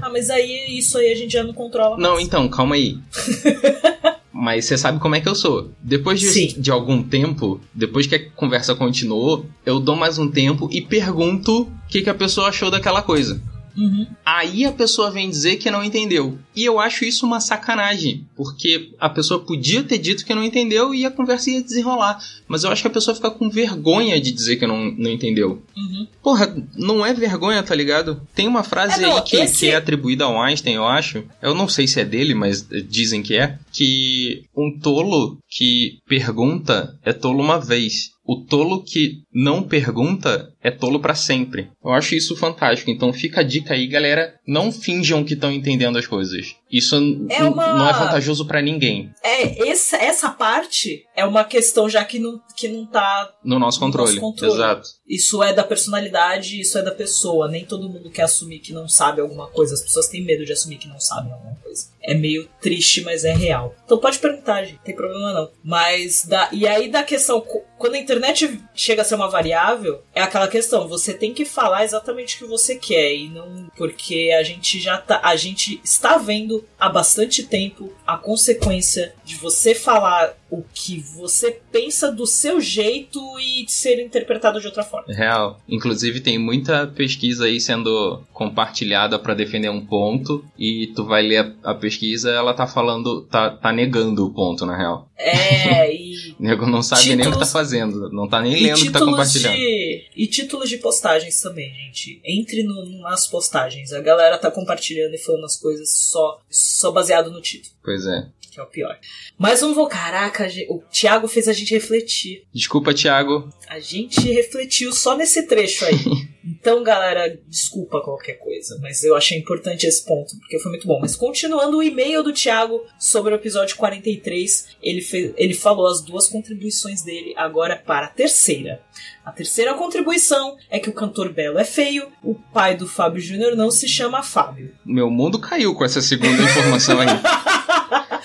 Ah, 0.01 0.10
mas 0.10 0.29
aí 0.29 0.77
isso 0.77 0.98
aí 0.98 1.12
a 1.12 1.15
gente 1.15 1.31
já 1.34 1.43
não 1.43 1.53
controla 1.53 1.98
Não, 1.98 2.15
mais. 2.15 2.25
então, 2.25 2.48
calma 2.50 2.75
aí. 2.75 2.98
Mas 4.39 4.65
você 4.65 4.77
sabe 4.77 5.00
como 5.00 5.15
é 5.15 5.19
que 5.19 5.27
eu 5.27 5.34
sou. 5.34 5.72
Depois 5.81 6.19
de, 6.19 6.53
de 6.60 6.69
algum 6.69 7.01
tempo, 7.01 7.60
depois 7.74 8.05
que 8.05 8.13
a 8.13 8.29
conversa 8.29 8.75
continuou, 8.75 9.48
eu 9.65 9.79
dou 9.79 9.96
mais 9.96 10.19
um 10.19 10.29
tempo 10.29 10.69
e 10.72 10.79
pergunto 10.79 11.63
o 11.63 11.72
que, 11.89 12.03
que 12.03 12.10
a 12.10 12.13
pessoa 12.13 12.50
achou 12.50 12.69
daquela 12.69 13.01
coisa. 13.01 13.41
Uhum. 13.75 14.05
Aí 14.24 14.63
a 14.63 14.72
pessoa 14.72 15.10
vem 15.10 15.27
dizer 15.27 15.57
que 15.57 15.72
não 15.72 15.84
entendeu. 15.84 16.38
E 16.58 16.66
eu 16.66 16.80
acho 16.80 17.06
isso 17.06 17.26
uma 17.26 17.40
sacanagem, 17.40 18.26
porque 18.36 18.90
a 19.00 19.08
pessoa 19.10 19.40
podia 19.46 19.84
ter 19.84 19.98
dito 20.00 20.26
que 20.26 20.34
não 20.34 20.44
entendeu 20.44 20.94
e 20.94 21.06
a 21.06 21.12
conversa 21.12 21.52
ia 21.52 21.62
desenrolar. 21.62 22.18
Mas 22.48 22.64
eu 22.64 22.72
acho 22.72 22.82
que 22.82 22.88
a 22.88 22.92
pessoa 22.92 23.14
fica 23.16 23.30
com 23.30 23.50
vergonha 23.50 24.20
de 24.20 24.32
dizer 24.32 24.56
que 24.56 24.66
não, 24.66 24.92
não 24.92 25.10
entendeu. 25.12 25.62
Uhum. 25.78 26.08
Porra, 26.24 26.56
não 26.76 27.06
é 27.06 27.14
vergonha, 27.14 27.62
tá 27.62 27.76
ligado? 27.76 28.20
Tem 28.34 28.48
uma 28.48 28.64
frase 28.64 29.04
É, 29.04 29.08
não, 29.08 29.18
aí 29.18 29.22
que, 29.22 29.36
esse- 29.38 29.60
que 29.68 29.72
é 29.72 29.76
atribuída 29.76 30.24
ao 30.26 30.42
Einstein, 30.42 30.74
eu 30.76 30.88
acho. 30.88 31.24
Eu 31.42 31.54
não 31.54 31.70
sei 31.70 31.88
se 31.88 32.00
é 32.00 32.06
dele, 32.06 32.34
mas 32.34 32.68
dizem 32.90 33.22
que 33.22 33.36
é. 33.38 33.60
Que 33.72 34.44
um 34.56 34.78
tolo 34.80 35.38
que 35.48 36.00
pergunta 36.08 36.98
é 37.06 37.14
tolo 37.14 37.42
uma 37.44 37.60
vez. 37.60 38.12
O 38.26 38.36
tolo 38.42 38.84
que 38.84 39.22
não 39.34 39.64
pergunta 39.64 40.52
é 40.62 40.70
tolo 40.70 41.00
pra 41.00 41.16
sempre. 41.16 41.70
Eu 41.82 41.92
acho 41.94 42.14
isso 42.14 42.36
fantástico. 42.36 42.92
Então 42.92 43.14
fica 43.14 43.40
a 43.40 43.44
dica 43.44 43.74
aí, 43.74 43.88
galera. 43.88 44.34
Não 44.46 44.70
finjam 44.70 45.24
que 45.24 45.34
estão 45.34 45.50
entendendo 45.52 45.98
as 45.98 46.06
coisas. 46.06 46.47
Isso 46.72 46.96
É 47.30 47.44
uma- 47.44 47.74
não 47.74 47.88
é 47.89 47.94
vantajoso 47.94 48.46
pra 48.46 48.62
ninguém. 48.62 49.13
É, 49.24 49.70
essa, 49.70 49.98
essa 49.98 50.30
parte 50.30 51.06
é 51.16 51.25
uma 51.25 51.44
questão 51.44 51.89
já 51.89 52.04
que 52.04 52.20
não, 52.20 52.39
que 52.56 52.68
não 52.68 52.86
tá 52.86 53.32
No 53.44 53.58
nosso 53.60 53.80
controle. 53.80 54.10
nosso 54.12 54.22
controle. 54.22 54.54
Exato. 54.54 54.89
Isso 55.08 55.42
é 55.42 55.54
da 55.54 55.64
personalidade, 55.64 56.60
isso 56.60 56.78
é 56.78 56.82
da 56.82 56.92
pessoa. 56.92 57.48
Nem 57.48 57.66
todo 57.66 57.90
mundo 57.90 58.10
quer 58.10 58.24
assumir 58.24 58.60
que 58.60 58.74
não 58.74 58.88
sabe 58.88 59.22
alguma 59.22 59.48
coisa. 59.48 59.74
As 59.74 59.82
pessoas 59.82 60.08
têm 60.08 60.24
medo 60.24 60.46
de 60.46 60.52
assumir 60.52 60.78
que 60.78 60.88
não 60.88 61.00
sabem 61.00 61.32
alguma 61.32 61.56
coisa. 61.56 61.88
É 62.04 62.14
meio 62.14 62.50
triste, 62.62 63.02
mas 63.02 63.24
é 63.24 63.34
real. 63.34 63.76
Então 63.86 63.98
pode 63.98 64.20
perguntar, 64.20 64.64
gente. 64.64 64.78
Não 64.78 64.84
tem 64.84 64.96
problema 64.96 65.34
não. 65.34 65.52
Mas 65.64 66.26
da, 66.26 66.50
e 66.52 66.68
aí 66.68 66.90
da 66.90 67.04
questão, 67.04 67.42
quando 67.78 67.96
a 67.96 68.00
internet 68.00 68.62
chega 68.74 69.02
a 69.02 69.06
ser 69.06 69.16
uma 69.16 69.30
variável, 69.30 70.02
é 70.14 70.22
aquela 70.22 70.48
questão, 70.48 70.88
você 70.88 71.14
tem 71.14 71.34
que 71.34 71.46
falar 71.46 71.84
exatamente 71.86 72.36
o 72.36 72.40
que 72.40 72.46
você 72.46 72.76
quer 72.76 73.14
e 73.14 73.30
não 73.30 73.68
porque 73.78 74.34
a 74.38 74.44
gente 74.44 74.80
já 74.80 74.98
tá, 74.98 75.20
a 75.24 75.36
gente 75.36 75.80
está 75.84 76.18
vendo 76.18 76.66
há 76.80 76.90
bastante 76.90 77.44
tempo 77.44 77.94
a 78.08 78.18
consequência 78.18 79.14
de 79.26 79.36
você 79.36 79.76
falar 79.76 80.34
o 80.50 80.64
que 80.74 81.00
você 81.00 81.60
pensa 81.72 82.10
do 82.10 82.26
seu 82.26 82.62
jeito 82.62 83.20
e 83.38 83.66
ser 83.68 84.02
interpretado 84.02 84.62
de 84.62 84.66
outra 84.66 84.84
forma. 84.84 85.14
Real. 85.14 85.60
Inclusive 85.68 86.22
tem 86.22 86.40
muita 86.40 86.88
pesquisa 86.88 87.46
aí 87.46 87.60
sendo 87.60 88.24
compartilhada 88.32 89.20
pra 89.20 89.34
defender 89.34 89.70
um 89.70 89.86
ponto 89.86 90.46
e 90.58 90.88
tu 90.96 91.04
vai 91.04 91.22
ler 91.22 91.54
a, 91.64 91.72
a 91.72 91.76
pesquisa, 91.76 92.32
ela 92.32 92.54
tá 92.54 92.66
falando, 92.66 93.24
tá, 93.24 93.50
tá 93.50 93.74
negando 93.74 94.26
o 94.26 94.34
ponto 94.34 94.66
na 94.66 94.78
real. 94.78 95.10
É, 95.18 95.94
e, 95.94 96.07
O 96.39 96.43
nego 96.43 96.65
não 96.67 96.81
sabe 96.83 97.03
nem 97.03 97.15
o 97.15 97.17
que 97.17 97.24
tá 97.24 97.29
Títulos- 97.31 97.51
fazendo, 97.51 98.09
não 98.12 98.27
tá 98.27 98.41
nem 98.41 98.53
e 98.53 98.63
lendo 98.63 98.75
o 98.75 98.77
que 98.77 98.86
tá 98.91 99.00
títulos 99.00 99.09
compartilhando. 99.17 99.55
de 99.55 100.05
e 100.15 100.27
títulos 100.27 100.69
de 100.69 100.77
postagens 100.77 101.41
também, 101.41 101.74
gente. 101.74 102.19
Entre 102.25 102.63
no- 102.63 103.00
nas 103.01 103.27
postagens. 103.27 103.93
A 103.93 104.01
galera 104.01 104.38
tá 104.38 104.50
compartilhando 104.51 105.13
e 105.13 105.17
falando 105.17 105.45
as 105.45 105.55
coisas 105.57 105.89
só 105.93 106.39
só 106.50 106.91
baseado 106.91 107.29
no 107.31 107.41
título, 107.41 107.74
Pois 107.83 108.05
é. 108.05 108.27
que 108.51 108.59
é 108.59 108.63
o 108.63 108.67
pior. 108.67 108.97
Mas 109.38 109.62
vamos 109.62 109.75
vou, 109.75 109.88
caraca, 109.88 110.47
o 110.69 110.81
Thiago 110.91 111.27
fez 111.27 111.47
a 111.47 111.53
gente 111.53 111.74
refletir. 111.74 112.43
Desculpa, 112.53 112.93
Thiago. 112.93 113.47
A 113.67 113.79
gente 113.79 114.19
refletiu 114.31 114.91
só 114.91 115.15
nesse 115.15 115.43
trecho 115.47 115.86
aí. 115.86 115.95
Então, 116.48 116.82
galera, 116.82 117.38
desculpa 117.48 118.01
qualquer 118.01 118.36
coisa, 118.36 118.80
mas 118.82 119.04
eu 119.04 119.18
achei 119.18 119.38
importante 119.38 119.86
esse 119.86 120.06
ponto, 120.06 120.38
porque 120.39 120.58
foi 120.60 120.72
muito 120.72 120.88
bom. 120.88 120.98
Mas 121.01 121.16
continuando 121.16 121.77
o 121.77 121.84
e-mail 121.84 122.24
do 122.24 122.32
Thiago 122.32 122.86
sobre 122.98 123.34
o 123.34 123.36
episódio 123.36 123.75
43, 123.75 124.77
ele, 124.82 125.01
fez, 125.01 125.34
ele 125.36 125.54
falou 125.54 125.88
as 125.88 126.01
duas 126.01 126.27
contribuições 126.27 127.01
dele 127.01 127.34
agora 127.36 127.75
para 127.75 128.06
a 128.06 128.10
terceira. 128.10 128.82
A 129.25 129.32
terceira 129.32 129.74
contribuição 129.74 130.56
é 130.70 130.80
que 130.80 130.89
o 130.89 130.94
cantor 130.94 131.34
Belo 131.34 131.60
é 131.60 131.66
feio, 131.66 132.08
o 132.24 132.34
pai 132.34 132.77
do 132.77 132.88
Fábio 132.88 133.20
Júnior 133.20 133.56
não 133.56 133.70
se 133.70 133.88
chama 133.88 134.24
Fábio. 134.24 134.74
Meu 134.86 135.10
mundo 135.10 135.39
caiu 135.39 135.75
com 135.75 135.84
essa 135.84 136.01
segunda 136.01 136.42
informação 136.42 137.01
aí. 137.01 137.08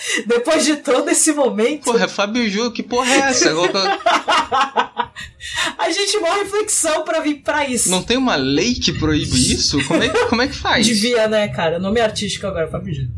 Depois 0.26 0.64
de 0.64 0.76
todo 0.76 1.09
esse 1.11 1.32
momento, 1.32 1.85
Porra, 1.85 2.09
Fábio 2.09 2.49
Ju, 2.49 2.71
que 2.73 2.82
porra 2.82 3.12
é 3.14 3.18
essa? 3.18 3.50
A 5.78 5.90
gente 5.90 6.16
uma 6.16 6.35
reflexão 6.37 7.04
para 7.04 7.21
vir 7.21 7.37
para 7.42 7.66
isso. 7.68 7.90
Não 7.90 8.02
tem 8.02 8.16
uma 8.16 8.35
lei 8.37 8.75
que 8.75 8.92
proíbe 8.92 9.37
isso? 9.52 9.82
Como 9.87 10.02
é, 10.02 10.09
que- 10.09 10.25
como 10.26 10.42
é 10.42 10.49
que 10.49 10.54
faz? 10.54 10.87
Devia, 10.87 11.28
né, 11.28 11.49
cara? 11.49 11.78
Nome 11.78 12.00
artístico 12.00 12.47
agora, 12.47 12.68
Fábio 12.68 12.94
Júnior. 12.94 13.12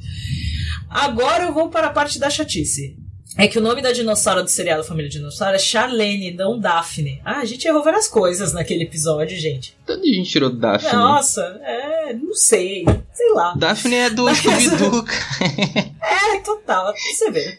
Agora 0.91 1.45
eu 1.45 1.53
vou 1.53 1.69
para 1.69 1.89
a 1.89 1.91
parte 1.91 2.19
da 2.19 2.31
chatice. 2.31 2.97
É 3.37 3.49
que 3.49 3.59
o 3.59 3.63
nome 3.63 3.83
da 3.83 3.91
dinossauro 3.91 4.45
do 4.45 4.49
seriado 4.49 4.85
Família 4.85 5.11
Dinossauro 5.11 5.57
é 5.57 5.59
Charlene, 5.59 6.33
não 6.33 6.59
Daphne. 6.59 7.21
Ah, 7.25 7.41
a 7.41 7.45
gente 7.45 7.67
errou 7.67 7.83
várias 7.83 8.07
coisas 8.07 8.53
naquele 8.53 8.85
episódio, 8.85 9.37
gente. 9.37 9.77
De 9.85 9.93
onde 9.93 10.11
a 10.11 10.15
gente 10.15 10.31
tirou 10.31 10.51
Daphne? 10.51 10.93
Nossa, 10.93 11.61
é, 11.65 12.13
não 12.15 12.33
sei. 12.33 12.85
Sei 13.13 13.33
lá. 13.33 13.55
Daphne 13.57 13.95
é 13.97 14.11
do 14.11 14.29
Scooby-Doo. 14.35 15.03
cara. 15.05 15.95
É, 16.37 16.41
total, 16.41 16.93
você 16.95 17.31
vê. 17.31 17.59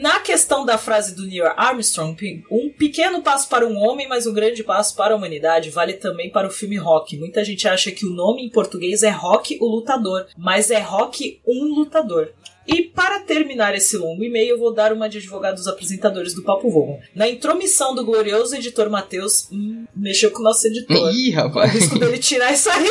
Na 0.00 0.20
questão 0.20 0.64
da 0.64 0.78
frase 0.78 1.14
do 1.14 1.26
Neil 1.26 1.46
Armstrong, 1.56 2.16
um 2.50 2.70
pequeno 2.70 3.20
passo 3.20 3.48
para 3.48 3.66
um 3.66 3.76
homem, 3.76 4.08
mas 4.08 4.26
um 4.26 4.32
grande 4.32 4.62
passo 4.64 4.94
para 4.96 5.12
a 5.12 5.16
humanidade, 5.16 5.70
vale 5.70 5.94
também 5.94 6.30
para 6.30 6.46
o 6.46 6.50
filme 6.50 6.76
Rock. 6.76 7.16
Muita 7.18 7.44
gente 7.44 7.68
acha 7.68 7.90
que 7.90 8.06
o 8.06 8.10
nome 8.10 8.42
em 8.42 8.48
português 8.48 9.02
é 9.02 9.10
Rock 9.10 9.58
o 9.60 9.66
Lutador, 9.66 10.26
mas 10.36 10.70
é 10.70 10.78
Rock 10.78 11.40
um 11.46 11.74
Lutador. 11.74 12.30
E 12.66 12.82
para 12.82 13.20
terminar 13.20 13.74
esse 13.74 13.96
longo 13.96 14.24
e-mail, 14.24 14.50
eu 14.50 14.58
vou 14.58 14.72
dar 14.74 14.92
uma 14.92 15.08
de 15.08 15.18
advogado 15.18 15.56
dos 15.56 15.68
apresentadores 15.68 16.34
do 16.34 16.42
Papo 16.42 16.68
Vogon. 16.70 16.98
Na 17.14 17.28
intromissão 17.28 17.94
do 17.94 18.04
glorioso 18.04 18.56
editor 18.56 18.90
Matheus, 18.90 19.48
hum, 19.52 19.84
mexeu 19.94 20.30
com 20.30 20.40
o 20.40 20.42
nosso 20.42 20.66
editor. 20.66 20.96
Ih, 20.96 21.00
Corre 21.00 21.30
o 21.30 21.34
rapaz. 21.34 21.72
risco 21.72 21.98
dele 21.98 22.18
tirar 22.18 22.52
isso 22.52 22.68
aí. 22.70 22.88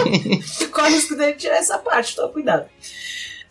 Corre 0.72 0.88
o 0.88 0.94
risco 0.94 1.14
dele 1.14 1.34
tirar 1.34 1.56
essa 1.56 1.78
parte, 1.78 2.16
toma 2.16 2.28
cuidado. 2.28 2.66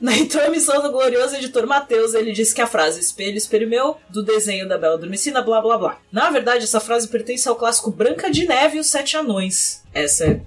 Na 0.01 0.17
intromissão 0.17 0.81
do 0.81 0.91
glorioso 0.91 1.35
editor 1.35 1.65
Matheus, 1.65 2.13
ele 2.13 2.33
disse 2.33 2.53
que 2.53 2.61
a 2.61 2.67
frase 2.67 2.99
espelho, 2.99 3.37
espelho 3.37 3.69
meu, 3.69 3.95
do 4.09 4.21
desenho 4.21 4.67
da 4.67 4.77
Bela 4.77 4.95
Adormecida, 4.95 5.41
blá 5.41 5.61
blá 5.61 5.77
blá. 5.77 6.01
Na 6.11 6.29
verdade, 6.29 6.65
essa 6.65 6.81
frase 6.81 7.07
pertence 7.07 7.47
ao 7.47 7.55
clássico 7.55 7.89
Branca 7.89 8.29
de 8.29 8.45
Neve 8.45 8.77
e 8.77 8.79
os 8.81 8.87
Sete 8.87 9.15
Anões. 9.15 9.81
Essa 9.93 10.25
é... 10.25 10.41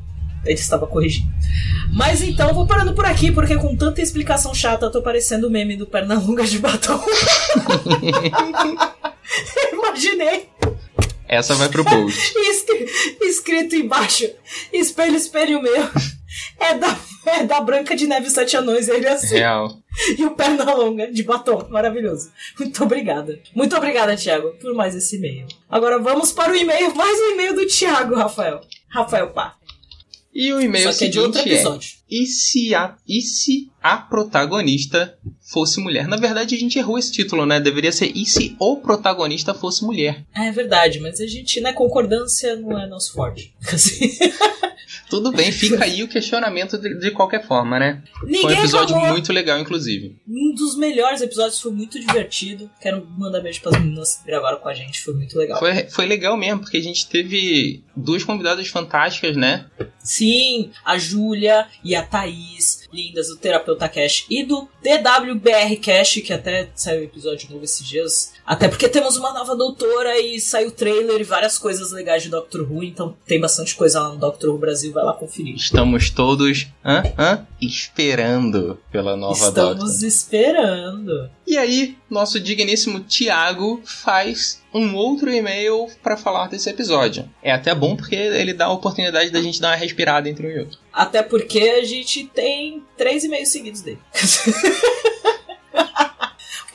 ele 0.46 0.54
estava 0.60 0.86
corrigindo. 0.86 1.28
Mas 1.92 2.22
então, 2.22 2.52
vou 2.54 2.66
parando 2.66 2.94
por 2.94 3.04
aqui, 3.04 3.30
porque 3.32 3.56
com 3.56 3.76
tanta 3.76 4.00
explicação 4.00 4.54
chata, 4.54 4.86
eu 4.86 4.90
tô 4.90 5.02
parecendo 5.02 5.46
o 5.48 5.50
meme 5.50 5.76
do 5.76 5.86
Pernalonga 5.86 6.44
de 6.44 6.58
batom. 6.58 7.00
Imaginei. 9.72 10.48
Essa 11.28 11.54
vai 11.54 11.68
pro 11.68 11.84
post. 11.84 12.34
Escri- 12.38 12.86
escrito 13.22 13.74
embaixo: 13.74 14.28
Espelho, 14.72 15.16
espelho 15.16 15.60
meu. 15.62 15.88
É 16.60 16.74
da, 16.74 16.96
é 17.26 17.42
da 17.44 17.60
Branca 17.60 17.96
de 17.96 18.06
Neve 18.06 18.28
Sete 18.30 18.56
Anões, 18.56 18.88
ele 18.88 19.08
assim. 19.08 19.34
Real. 19.36 19.78
E 20.18 20.24
o 20.24 20.32
Pernalonga 20.32 21.10
de 21.10 21.22
batom. 21.22 21.66
Maravilhoso. 21.70 22.30
Muito 22.58 22.82
obrigada. 22.84 23.40
Muito 23.54 23.74
obrigada, 23.76 24.16
Thiago, 24.16 24.50
por 24.60 24.74
mais 24.74 24.94
esse 24.94 25.16
e-mail. 25.16 25.46
Agora 25.68 25.98
vamos 25.98 26.32
para 26.32 26.52
o 26.52 26.56
e-mail, 26.56 26.94
mais 26.94 27.18
um 27.18 27.30
e-mail 27.32 27.54
do 27.54 27.66
Thiago, 27.66 28.14
Rafael. 28.14 28.60
Rafael 28.88 29.30
Pá. 29.30 29.54
E 30.38 30.52
o 30.52 30.60
e-mail 30.60 30.92
Só 30.92 30.98
que 30.98 31.06
é 31.06 31.08
de 31.08 31.18
outro 31.18 31.40
é: 31.40 31.44
episódio. 31.44 31.92
e 32.10 32.26
se, 32.26 32.74
a, 32.74 32.94
e 33.08 33.22
se 33.22 33.70
a 33.82 33.96
protagonista 33.96 35.16
fosse 35.40 35.80
mulher? 35.80 36.06
Na 36.06 36.18
verdade, 36.18 36.54
a 36.54 36.58
gente 36.58 36.78
errou 36.78 36.98
esse 36.98 37.10
título, 37.10 37.46
né? 37.46 37.58
Deveria 37.58 37.90
ser 37.90 38.12
E 38.14 38.26
se 38.26 38.54
o 38.60 38.76
protagonista 38.76 39.54
fosse 39.54 39.82
mulher? 39.82 40.26
É 40.34 40.52
verdade, 40.52 41.00
mas 41.00 41.22
a 41.22 41.26
gente, 41.26 41.58
né, 41.62 41.72
concordância 41.72 42.54
não 42.56 42.78
é 42.78 42.86
nosso 42.86 43.14
forte. 43.14 43.54
Assim. 43.72 44.10
Tudo 45.08 45.32
bem, 45.32 45.50
fica 45.52 45.84
aí 45.84 46.02
o 46.02 46.08
questionamento 46.08 46.76
de, 46.76 46.98
de 46.98 47.10
qualquer 47.12 47.46
forma, 47.46 47.78
né? 47.78 48.02
Foi 48.18 48.28
um 48.28 48.32
Ninguém 48.32 48.58
episódio 48.58 48.94
reclamou. 48.94 49.12
muito 49.12 49.32
legal, 49.32 49.58
inclusive. 49.58 50.16
Um 50.28 50.52
dos 50.54 50.76
melhores 50.76 51.22
episódios, 51.22 51.60
foi 51.60 51.72
muito 51.72 51.98
divertido. 51.98 52.70
Quero 52.80 53.06
mandar 53.16 53.40
beijo 53.40 53.62
pras 53.62 53.80
meninas 53.80 54.16
que 54.16 54.26
gravaram 54.26 54.58
com 54.58 54.68
a 54.68 54.74
gente, 54.74 55.00
foi 55.00 55.14
muito 55.14 55.38
legal. 55.38 55.58
Foi, 55.58 55.88
foi 55.88 56.06
legal 56.06 56.36
mesmo, 56.36 56.60
porque 56.60 56.76
a 56.76 56.82
gente 56.82 57.08
teve 57.08 57.84
duas 57.96 58.22
convidadas 58.22 58.68
fantásticas, 58.68 59.36
né? 59.36 59.66
Sim, 59.98 60.70
a 60.84 60.98
Júlia 60.98 61.66
e 61.82 61.94
a 61.96 62.02
Thaís, 62.02 62.86
lindas 62.92 63.28
do 63.28 63.36
Terapeuta 63.36 63.88
Cash 63.88 64.26
e 64.30 64.44
do 64.44 64.68
DWBR 64.82 65.76
Cash, 65.78 66.20
que 66.24 66.32
até 66.32 66.68
saiu 66.74 67.02
episódio 67.02 67.50
novo 67.50 67.64
esses 67.64 67.86
dias. 67.86 68.34
Até 68.46 68.68
porque 68.68 68.88
temos 68.88 69.16
uma 69.16 69.32
nova 69.32 69.56
doutora 69.56 70.20
e 70.20 70.38
saiu 70.38 70.70
trailer 70.70 71.20
e 71.20 71.24
várias 71.24 71.58
coisas 71.58 71.90
legais 71.90 72.22
de 72.22 72.28
Doctor 72.28 72.62
Who, 72.70 72.84
então 72.84 73.16
tem 73.26 73.40
bastante 73.40 73.74
coisa 73.74 74.00
lá 74.00 74.10
no 74.10 74.18
Doctor 74.18 74.50
Who 74.50 74.58
Brasil, 74.58 74.92
vai 74.92 75.04
lá 75.04 75.12
conferir. 75.12 75.56
Estamos 75.56 76.10
todos 76.10 76.68
hã, 76.84 77.02
hã, 77.18 77.46
esperando 77.60 78.78
pela 78.92 79.16
nova 79.16 79.48
Estamos 79.48 79.78
Doctor. 79.78 80.06
esperando. 80.08 81.30
E 81.46 81.56
aí, 81.56 81.96
nosso 82.10 82.40
digníssimo 82.40 83.00
Tiago 83.00 83.80
faz 83.84 84.60
um 84.74 84.96
outro 84.96 85.30
e-mail 85.30 85.88
pra 86.02 86.16
falar 86.16 86.48
desse 86.48 86.68
episódio. 86.68 87.30
É 87.40 87.52
até 87.52 87.74
bom 87.74 87.96
porque 87.96 88.16
ele 88.16 88.52
dá 88.52 88.66
a 88.66 88.72
oportunidade 88.72 89.30
da 89.30 89.40
gente 89.40 89.60
dar 89.60 89.68
uma 89.68 89.76
respirada 89.76 90.28
entre 90.28 90.46
um 90.46 90.50
e 90.50 90.58
outro. 90.58 90.78
Até 90.92 91.22
porque 91.22 91.60
a 91.60 91.84
gente 91.84 92.24
tem 92.26 92.82
três 92.96 93.22
e-mails 93.22 93.50
seguidos 93.50 93.80
dele. 93.80 94.00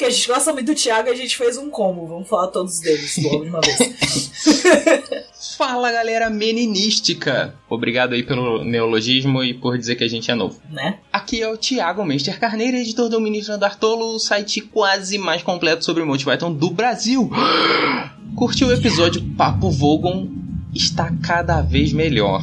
Porque 0.01 0.05
a 0.05 0.15
gente 0.15 0.27
gosta 0.27 0.51
muito 0.51 0.65
do 0.65 0.73
Thiago 0.73 1.09
e 1.09 1.11
a 1.11 1.15
gente 1.15 1.37
fez 1.37 1.57
um 1.57 1.69
combo. 1.69 2.07
Vamos 2.07 2.27
falar 2.27 2.47
todos 2.47 2.79
deles 2.79 3.17
logo 3.23 3.43
de 3.43 3.49
uma 3.51 3.61
vez. 3.61 3.77
Fala 5.61 5.91
galera 5.91 6.27
meninística! 6.27 7.53
Obrigado 7.69 8.13
aí 8.13 8.23
pelo 8.23 8.63
neologismo 8.63 9.43
e 9.43 9.53
por 9.53 9.77
dizer 9.77 9.95
que 9.95 10.03
a 10.03 10.07
gente 10.07 10.31
é 10.31 10.33
novo. 10.33 10.59
né? 10.71 10.97
Aqui 11.13 11.39
é 11.39 11.47
o 11.47 11.55
Thiago 11.55 12.03
Meister 12.03 12.39
Carneiro, 12.39 12.77
editor 12.77 13.07
do 13.07 13.21
Ministro 13.21 13.53
Andar 13.53 13.77
Tolo, 13.77 14.15
o 14.15 14.19
site 14.19 14.59
quase 14.59 15.19
mais 15.19 15.43
completo 15.43 15.85
sobre 15.85 16.03
Monty 16.03 16.25
Python 16.25 16.51
do 16.51 16.71
Brasil. 16.71 17.29
Curtiu 18.35 18.69
o 18.69 18.73
episódio 18.73 19.21
Papo 19.37 19.69
Vogon? 19.69 20.29
Está 20.73 21.13
cada 21.21 21.61
vez 21.61 21.93
melhor. 21.93 22.41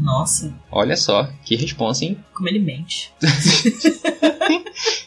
Nossa, 0.00 0.52
Olha 0.72 0.96
só, 0.96 1.30
que 1.44 1.54
responsa, 1.54 2.04
hein? 2.04 2.18
como 2.34 2.48
ele 2.48 2.58
mente. 2.58 3.12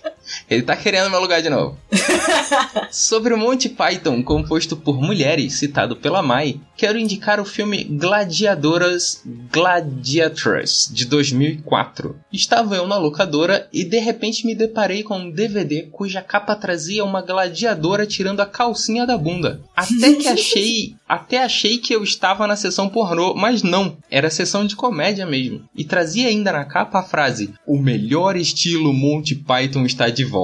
Ele 0.50 0.62
tá 0.62 0.75
querendo 0.77 1.10
meu 1.10 1.20
lugar 1.20 1.42
de 1.42 1.50
novo. 1.50 1.77
Sobre 2.89 3.34
o 3.34 3.38
Monty 3.38 3.68
Python, 3.68 4.24
composto 4.24 4.77
por 4.77 5.01
mulheres, 5.01 5.56
citado 5.56 5.96
pela 5.96 6.22
Mai, 6.22 6.60
quero 6.75 6.98
indicar 6.98 7.39
o 7.39 7.46
filme 7.46 7.84
Gladiadoras 7.84 9.22
Gladiatress, 9.51 10.94
de 10.94 11.06
2004. 11.06 12.16
Estava 12.32 12.75
eu 12.75 12.88
na 12.88 12.98
locadora 12.98 13.68
e 13.74 13.84
de 13.84 14.00
repente 14.00 14.46
me 14.46 14.56
deparei 14.56 15.04
com 15.04 15.18
um 15.18 15.32
DVD 15.32 15.84
cuja 15.92 16.22
capa 16.22 16.56
trazia 16.56 17.04
uma 17.04 17.22
gladiadora 17.22 18.06
tirando 18.06 18.39
a 18.39 18.46
calcinha 18.46 19.06
da 19.06 19.18
bunda. 19.18 19.62
Até 19.75 20.13
que 20.13 20.27
achei, 20.30 20.96
até 21.08 21.44
achei 21.44 21.77
que 21.77 21.94
eu 21.94 22.04
estava 22.04 22.48
na 22.48 22.56
sessão 22.56 22.88
pornô, 22.88 23.34
mas 23.34 23.63
não, 23.63 23.98
era 24.10 24.30
sessão 24.30 24.66
de 24.66 24.75
comédia 24.75 25.25
mesmo. 25.25 25.62
E 25.75 25.84
trazia 25.84 26.30
ainda 26.30 26.54
na 26.54 26.63
capa 26.63 27.00
a 27.00 27.04
frase: 27.04 27.54
"O 27.66 27.77
melhor 27.77 28.38
estilo 28.38 28.94
Monty 28.94 29.36
Python 29.36 29.86
está 29.86 30.10
de 30.10 30.24
volta". 30.24 30.37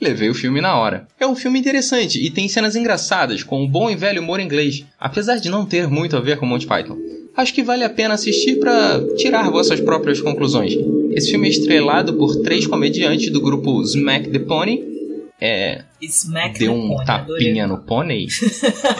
Levei 0.00 0.30
o 0.30 0.34
filme 0.34 0.60
na 0.60 0.76
hora. 0.78 1.06
É 1.18 1.26
um 1.26 1.34
filme 1.36 1.58
interessante 1.58 2.24
e 2.24 2.30
tem 2.30 2.48
cenas 2.48 2.76
engraçadas 2.76 3.42
com 3.42 3.62
um 3.62 3.68
bom 3.68 3.90
e 3.90 3.96
velho 3.96 4.22
humor 4.22 4.40
inglês, 4.40 4.84
apesar 4.98 5.36
de 5.36 5.48
não 5.50 5.64
ter 5.66 5.86
muito 5.88 6.16
a 6.16 6.20
ver 6.20 6.38
com 6.38 6.46
Monty 6.46 6.66
Python. 6.66 6.96
Acho 7.36 7.54
que 7.54 7.62
vale 7.62 7.82
a 7.82 7.88
pena 7.90 8.14
assistir 8.14 8.56
para 8.58 9.00
tirar 9.16 9.50
vossas 9.50 9.80
próprias 9.80 10.20
conclusões. 10.20 10.74
Esse 11.12 11.30
filme 11.30 11.46
é 11.46 11.50
estrelado 11.50 12.14
por 12.14 12.36
três 12.42 12.66
comediantes 12.66 13.32
do 13.32 13.40
grupo 13.40 13.82
Smack 13.82 14.28
the 14.30 14.38
Pony. 14.38 14.92
É, 15.40 15.82
Smack 16.00 16.58
deu 16.58 16.72
the 16.72 16.78
um 16.78 16.88
Pony, 16.88 17.04
adorei. 17.08 17.44
tapinha 17.46 17.66
no 17.66 17.78
pônei. 17.78 18.26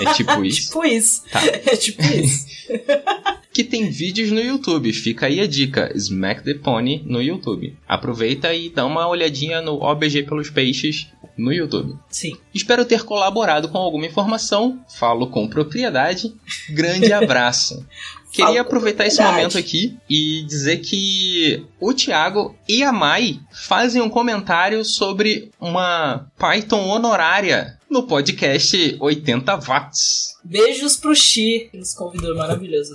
É 0.01 0.13
tipo 0.15 0.45
isso. 0.45 0.63
Tipo 0.73 0.85
isso. 0.85 1.23
Tá. 1.31 1.41
É 1.67 1.77
tipo 1.77 2.03
isso. 2.03 2.47
que 3.53 3.63
tem 3.63 3.91
vídeos 3.91 4.31
no 4.31 4.41
YouTube. 4.41 4.93
Fica 4.93 5.27
aí 5.27 5.41
a 5.41 5.47
dica: 5.47 5.93
Smack 5.95 6.43
the 6.43 6.55
Pony 6.55 7.03
no 7.07 7.21
YouTube. 7.21 7.77
Aproveita 7.87 8.53
e 8.55 8.71
dá 8.71 8.87
uma 8.87 9.07
olhadinha 9.07 9.61
no 9.61 9.83
OBG 9.83 10.23
pelos 10.25 10.51
Peixes 10.51 11.09
no 11.37 11.53
YouTube. 11.53 11.97
Sim. 12.09 12.37
Espero 12.55 12.85
ter 12.85 13.05
colaborado 13.05 13.69
com 13.69 13.79
alguma 13.79 14.07
informação. 14.07 14.81
Falo 14.99 15.27
com 15.29 15.49
propriedade. 15.49 16.35
Grande 16.71 17.11
abraço. 17.13 17.87
Queria 18.33 18.63
aproveitar 18.63 19.07
esse 19.07 19.23
momento 19.23 19.59
aqui 19.59 19.99
e 20.09 20.43
dizer 20.45 20.79
que 20.79 21.67
o 21.79 21.93
Thiago 21.93 22.57
e 22.67 22.83
a 22.83 22.91
Mai 22.91 23.39
fazem 23.53 24.01
um 24.01 24.09
comentário 24.09 24.83
sobre 24.87 25.51
uma 25.61 26.27
Python 26.39 26.89
honorária 26.89 27.79
no 27.91 28.05
podcast 28.05 28.97
80 28.99 29.57
Watts. 29.57 30.39
Beijos 30.43 30.97
pro 30.97 31.15
Xi, 31.15 31.69
nos 31.75 31.93
convidou 31.93 32.35
maravilhoso. 32.35 32.95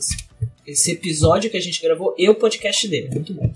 Esse 0.67 0.91
episódio 0.91 1.49
que 1.49 1.55
a 1.57 1.61
gente 1.61 1.81
gravou 1.81 2.13
e 2.17 2.27
o 2.29 2.35
podcast 2.35 2.87
dele. 2.89 3.09
Muito 3.09 3.33
bom. 3.33 3.49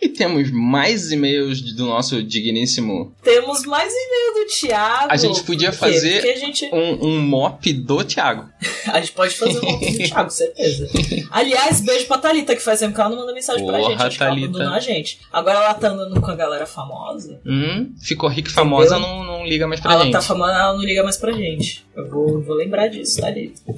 E 0.00 0.08
temos 0.08 0.50
mais 0.50 1.12
e-mails 1.12 1.62
do 1.76 1.86
nosso 1.86 2.20
digníssimo. 2.24 3.14
Temos 3.22 3.64
mais 3.64 3.92
e-mail 3.94 4.34
do 4.44 4.52
Thiago. 4.52 5.06
A 5.08 5.16
gente 5.16 5.44
podia 5.44 5.70
Por 5.70 5.78
fazer- 5.78 6.14
Porque 6.14 6.28
a 6.30 6.36
gente, 6.36 6.64
Um, 6.72 7.06
um 7.06 7.20
mop 7.20 7.72
do 7.72 8.02
Thiago. 8.02 8.48
a 8.92 8.98
gente 8.98 9.12
pode 9.12 9.36
fazer 9.36 9.60
um 9.64 9.68
outro 9.70 9.92
do 9.92 9.98
Thiago, 10.02 10.28
certeza. 10.30 10.90
Aliás, 11.30 11.80
beijo 11.82 12.06
pra 12.06 12.18
Thalita, 12.18 12.56
que 12.56 12.62
faz 12.62 12.80
tempo 12.80 12.92
que 12.96 13.00
ela 13.00 13.10
não 13.10 13.18
manda 13.18 13.32
mensagem 13.32 13.64
pra 13.64 13.78
Porra, 13.78 13.90
gente. 13.92 14.02
Acho 14.02 14.16
que 14.18 14.22
ela 14.24 14.32
Thalita. 14.34 14.48
abandonou 14.48 14.74
a 14.74 14.80
gente. 14.80 15.20
Agora 15.32 15.58
ela 15.58 15.74
tá 15.74 15.88
andando 15.90 16.20
com 16.20 16.30
a 16.32 16.34
galera 16.34 16.66
famosa. 16.66 17.40
Hum, 17.46 17.94
ficou 18.02 18.28
rica 18.28 18.50
e 18.50 18.52
famosa, 18.52 18.98
não, 18.98 19.22
não 19.22 19.46
liga 19.46 19.68
mais 19.68 19.80
pra 19.80 19.92
ela 19.92 20.02
gente. 20.02 20.14
tá 20.14 20.20
famosa, 20.20 20.50
ela 20.52 20.72
não 20.72 20.82
liga 20.82 21.04
mais 21.04 21.16
pra 21.16 21.30
gente. 21.30 21.86
Eu 21.94 22.10
vou, 22.10 22.42
vou 22.42 22.56
lembrar 22.56 22.88
disso, 22.88 23.20
Thalita. 23.20 23.72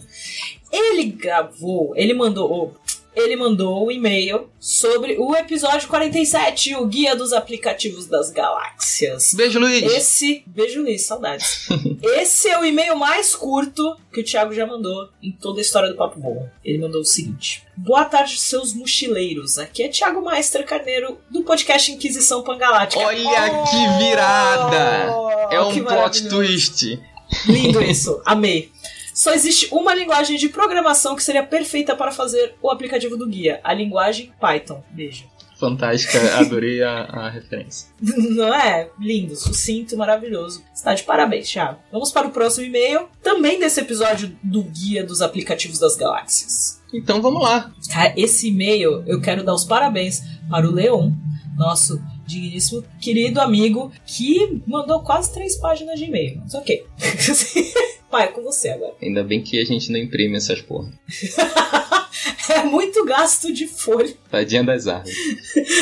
Ele 0.75 1.05
gravou, 1.05 1.93
ele 1.95 2.13
mandou. 2.13 2.75
Ele 3.15 3.37
mandou 3.37 3.87
um 3.87 3.93
e-mail 3.93 4.51
sobre 4.59 5.17
o 5.21 5.37
episódio 5.37 5.87
47, 5.87 6.75
o 6.75 6.85
Guia 6.85 7.15
dos 7.15 7.33
Aplicativos 7.33 8.07
das 8.07 8.29
Galáxias. 8.29 9.35
Beijo, 9.35 9.61
Luiz. 9.61 9.85
Esse. 9.85 10.43
Beijo, 10.45 10.83
Luiz, 10.83 11.07
saudades. 11.07 11.69
Esse 12.03 12.49
é 12.49 12.59
o 12.59 12.65
e-mail 12.65 12.97
mais 12.97 13.33
curto 13.37 13.97
que 14.13 14.21
o 14.21 14.25
Thiago 14.25 14.53
já 14.53 14.67
mandou 14.67 15.09
em 15.23 15.31
toda 15.31 15.61
a 15.61 15.63
história 15.63 15.91
do 15.91 15.95
Papo 15.95 16.19
Bom. 16.19 16.49
Ele 16.65 16.79
mandou 16.79 17.03
o 17.03 17.05
seguinte: 17.05 17.63
Boa 17.77 18.05
tarde, 18.05 18.37
seus 18.37 18.75
mochileiros. 18.75 19.59
Aqui 19.59 19.85
é 19.85 19.89
Thiago 19.89 20.21
Maester 20.21 20.67
Carneiro, 20.67 21.17
do 21.31 21.45
podcast 21.45 21.93
Inquisição 21.93 22.43
Pangalática. 22.43 23.01
Olha 23.01 23.63
que 23.71 24.05
virada! 24.05 25.13
É 25.53 25.61
um 25.61 25.73
que 25.73 25.81
plot 25.81 26.29
twist. 26.29 27.01
Lindo 27.47 27.81
isso, 27.81 28.21
amei. 28.25 28.74
Só 29.15 29.33
existe 29.33 29.69
uma 29.73 29.95
linguagem 29.95 30.37
de 30.37 30.49
programação 30.49 31.15
que 31.15 31.23
seria 31.23 31.45
perfeita 31.45 31.95
para 31.95 32.11
fazer 32.11 32.57
o 32.61 32.69
aplicativo 32.69 33.17
do 33.17 33.29
guia: 33.29 33.61
a 33.63 33.73
linguagem 33.73 34.33
Python. 34.41 34.83
Beijo. 34.91 35.33
Fantástica, 35.59 36.19
adorei 36.37 36.83
a, 36.83 37.05
a 37.05 37.31
referência. 37.31 37.89
Não 38.01 38.53
é? 38.53 38.91
Lindo, 38.99 39.37
sucinto, 39.37 39.97
maravilhoso. 39.97 40.65
Está 40.75 40.95
de 40.95 41.05
parabéns, 41.05 41.49
Thiago. 41.49 41.79
Vamos 41.93 42.11
para 42.11 42.27
o 42.27 42.33
próximo 42.33 42.67
e-mail, 42.67 43.09
também 43.23 43.61
desse 43.61 43.81
episódio 43.81 44.37
do 44.43 44.65
Guia 44.65 45.05
dos 45.05 45.23
Aplicativos 45.23 45.79
das 45.79 45.95
Galáxias. 45.95 46.83
Então 46.93 47.23
vamos 47.23 47.43
lá. 47.43 47.73
Cara, 47.89 48.13
esse 48.17 48.49
e-mail 48.49 49.05
eu 49.07 49.21
quero 49.21 49.45
dar 49.45 49.55
os 49.55 49.65
parabéns 49.65 50.23
para 50.51 50.69
o 50.69 50.73
Leon, 50.73 51.13
nosso 51.57 52.03
digníssimo 52.27 52.85
querido 53.01 53.41
amigo, 53.41 53.93
que 54.07 54.63
mandou 54.67 55.01
quase 55.01 55.33
três 55.33 55.57
páginas 55.57 55.99
de 55.99 56.07
e-mail. 56.07 56.41
Mas 56.43 56.55
ok. 56.55 56.85
Pai, 58.11 58.25
é 58.25 58.29
com 58.29 58.43
você 58.43 58.69
agora. 58.69 58.95
Ainda 59.03 59.25
bem 59.25 59.43
que 59.43 59.59
a 59.59 59.65
gente 59.65 59.91
não 59.91 59.99
imprime 59.99 60.37
essas 60.37 60.61
porra. 60.61 60.93
É 62.49 62.63
muito 62.63 63.05
gasto 63.05 63.53
de 63.53 63.67
folha. 63.67 64.15
Tadinha 64.31 64.63
das 64.63 64.87
árvores. 64.87 65.17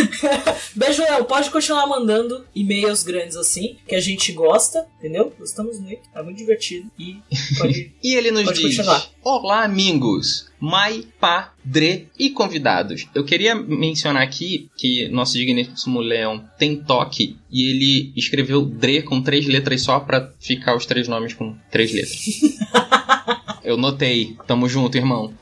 Beijo, 0.74 1.02
Léo. 1.02 1.24
Pode 1.24 1.50
continuar 1.50 1.86
mandando 1.86 2.44
e-mails 2.54 3.02
grandes 3.02 3.36
assim, 3.36 3.76
que 3.86 3.94
a 3.94 4.00
gente 4.00 4.32
gosta, 4.32 4.86
entendeu? 4.98 5.32
Gostamos 5.38 5.78
muito. 5.80 6.02
É 6.14 6.22
muito 6.22 6.38
divertido. 6.38 6.90
E 6.98 7.18
pode. 7.58 7.92
E 8.02 8.14
ele 8.14 8.30
nos 8.30 8.44
diz: 8.52 8.76
continuar. 8.76 9.06
Olá, 9.22 9.64
amigos, 9.64 10.50
Mai, 10.58 11.04
Pá, 11.20 11.52
Dre 11.64 12.08
e 12.18 12.30
convidados. 12.30 13.06
Eu 13.14 13.24
queria 13.24 13.54
mencionar 13.54 14.22
aqui 14.22 14.68
que 14.76 15.08
nosso 15.08 15.34
digníssimo 15.34 16.00
Leão 16.00 16.44
tem 16.58 16.76
toque 16.76 17.36
e 17.50 17.70
ele 17.70 18.12
escreveu 18.16 18.62
Dre 18.62 19.02
com 19.02 19.22
três 19.22 19.46
letras 19.46 19.82
só 19.82 20.00
pra 20.00 20.32
ficar 20.40 20.76
os 20.76 20.86
três 20.86 21.08
nomes 21.08 21.34
com 21.34 21.56
três 21.70 21.92
letras. 21.92 22.20
Eu 23.64 23.76
notei. 23.76 24.36
Tamo 24.46 24.68
junto, 24.68 24.96
irmão. 24.96 25.32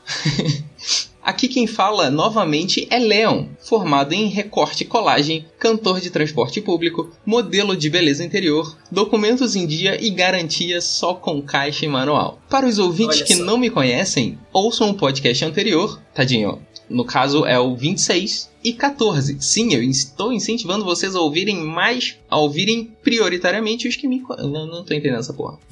Aqui 1.23 1.47
quem 1.47 1.67
fala 1.67 2.09
novamente 2.09 2.87
é 2.89 2.97
Leon, 2.97 3.45
formado 3.59 4.11
em 4.11 4.25
recorte 4.27 4.81
e 4.81 4.87
colagem, 4.87 5.45
cantor 5.59 6.01
de 6.01 6.09
transporte 6.09 6.59
público, 6.59 7.11
modelo 7.23 7.77
de 7.77 7.91
beleza 7.91 8.23
interior, 8.23 8.75
documentos 8.91 9.55
em 9.55 9.67
dia 9.67 10.03
e 10.03 10.09
garantia 10.09 10.81
só 10.81 11.13
com 11.13 11.39
caixa 11.39 11.85
e 11.85 11.87
manual. 11.87 12.39
Para 12.49 12.67
os 12.67 12.79
ouvintes 12.79 13.21
que 13.21 13.35
não 13.35 13.55
me 13.55 13.69
conhecem, 13.69 14.39
ouçam 14.51 14.89
o 14.89 14.95
podcast 14.95 15.45
anterior, 15.45 16.01
tadinho, 16.11 16.59
no 16.89 17.05
caso 17.05 17.45
é 17.45 17.59
o 17.59 17.75
26 17.75 18.49
e 18.63 18.73
14. 18.73 19.37
Sim, 19.39 19.73
eu 19.75 19.83
estou 19.83 20.33
incentivando 20.33 20.83
vocês 20.83 21.15
a 21.15 21.21
ouvirem 21.21 21.57
mais, 21.57 22.17
a 22.29 22.37
ouvirem 22.37 22.95
prioritariamente 23.03 23.87
os 23.87 23.95
que 23.95 24.07
me. 24.07 24.23
Não, 24.39 24.65
não 24.65 24.83
tô 24.83 24.93
entendendo 24.93 25.19
essa 25.19 25.33
porra. 25.33 25.59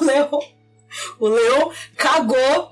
O 0.00 0.04
Leão. 0.04 0.40
O 1.18 1.28
Leão 1.28 1.70
cagou. 1.96 2.70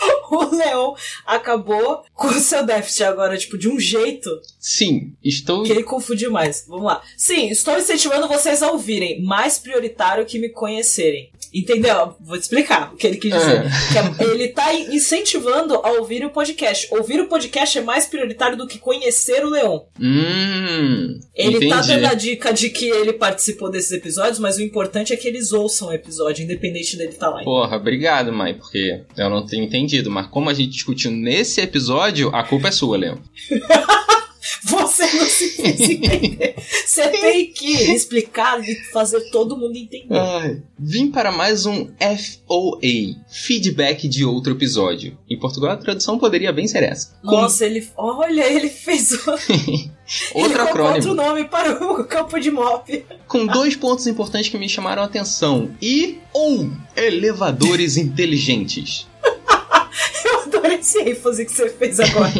O 0.30 0.54
Leão 0.54 0.94
acabou 1.26 2.04
com 2.14 2.28
o 2.28 2.40
seu 2.40 2.64
déficit 2.64 3.04
agora, 3.04 3.36
tipo, 3.36 3.58
de 3.58 3.68
um 3.68 3.78
jeito 3.78 4.30
Sim, 4.60 5.14
estou 5.24 5.64
ele 5.66 5.82
confundiu 5.82 6.30
mais. 6.30 6.66
Vamos 6.68 6.84
lá. 6.84 7.02
Sim, 7.16 7.48
estou 7.48 7.78
incentivando 7.78 8.28
vocês 8.28 8.62
a 8.62 8.70
ouvirem. 8.70 9.22
Mais 9.22 9.58
prioritário 9.58 10.26
que 10.26 10.38
me 10.38 10.50
conhecerem. 10.50 11.30
Entendeu? 11.52 12.14
Vou 12.20 12.36
te 12.38 12.42
explicar 12.42 12.92
o 12.92 12.96
que 12.96 13.06
ele 13.06 13.16
quis 13.16 13.32
dizer. 13.32 13.62
Que 13.90 14.22
é- 14.22 14.30
ele 14.30 14.48
tá 14.48 14.72
incentivando 14.72 15.74
a 15.74 15.92
ouvir 15.92 16.24
o 16.24 16.30
podcast. 16.30 16.86
Ouvir 16.94 17.20
o 17.20 17.26
podcast 17.26 17.76
é 17.78 17.80
mais 17.82 18.06
prioritário 18.06 18.56
do 18.56 18.68
que 18.68 18.78
conhecer 18.78 19.44
o 19.44 19.50
Leão. 19.50 19.86
Hum, 19.98 21.18
Ele 21.34 21.68
tá 21.68 21.76
entendi. 21.78 21.88
dando 21.88 22.04
a 22.06 22.14
dica 22.14 22.52
de 22.52 22.70
que 22.70 22.84
ele 22.88 23.14
participou 23.14 23.68
desses 23.70 23.90
episódios, 23.90 24.38
mas 24.38 24.58
o 24.58 24.62
importante 24.62 25.12
é 25.12 25.16
que 25.16 25.26
eles 25.26 25.52
ouçam 25.52 25.88
o 25.88 25.92
episódio, 25.92 26.44
independente 26.44 26.96
dele 26.96 27.10
estar 27.10 27.30
lá. 27.30 27.42
Porra, 27.42 27.76
obrigado, 27.78 28.32
mãe, 28.32 28.54
porque 28.54 29.02
eu 29.16 29.28
não 29.30 29.44
tenho 29.44 29.64
entendido. 29.64 30.10
Mas 30.10 30.26
como 30.28 30.50
a 30.50 30.54
gente 30.54 30.70
discutiu 30.70 31.10
nesse 31.10 31.60
episódio, 31.60 32.28
a 32.34 32.44
culpa 32.44 32.68
é 32.68 32.72
sua, 32.72 32.96
Leon. 32.96 33.16
Você 34.64 35.02
não 35.02 35.26
se 35.26 35.50
fez 35.50 35.80
entender. 35.80 36.54
Você 36.86 37.08
tem 37.08 37.52
que 37.52 37.92
explicar 37.92 38.60
e 38.66 38.74
fazer 38.90 39.20
todo 39.30 39.56
mundo 39.56 39.76
entender. 39.76 40.18
Ai, 40.18 40.62
vim 40.78 41.10
para 41.10 41.30
mais 41.30 41.66
um 41.66 41.90
FOA, 41.98 42.80
feedback 43.28 44.08
de 44.08 44.24
outro 44.24 44.52
episódio. 44.52 45.18
Em 45.28 45.38
Portugal 45.38 45.72
a 45.72 45.76
tradução 45.76 46.18
poderia 46.18 46.52
bem 46.52 46.66
ser 46.66 46.82
essa. 46.82 47.14
Com 47.22 47.32
Nossa, 47.32 47.66
ele. 47.66 47.86
Olha, 47.96 48.50
ele 48.50 48.70
fez. 48.70 49.12
ele 49.28 49.90
outro 50.34 50.52
colocou 50.52 50.62
acrônimo. 50.62 50.94
outro 50.94 51.14
nome 51.14 51.44
para 51.44 51.84
o 51.84 52.04
campo 52.04 52.40
de 52.40 52.50
mop. 52.50 53.04
Com 53.28 53.46
dois 53.46 53.76
pontos 53.76 54.06
importantes 54.06 54.48
que 54.48 54.58
me 54.58 54.68
chamaram 54.68 55.02
a 55.02 55.06
atenção. 55.06 55.70
E 55.82 56.18
ou 56.32 56.70
elevadores 56.96 57.96
inteligentes. 57.98 59.06
Eu 60.24 60.40
adorei 60.42 60.78
esse 60.78 60.98
ênfase 61.00 61.44
que 61.44 61.52
você 61.52 61.68
fez 61.68 62.00
agora. 62.00 62.32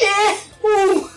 é. 0.00 0.46
Um. 0.66 1.15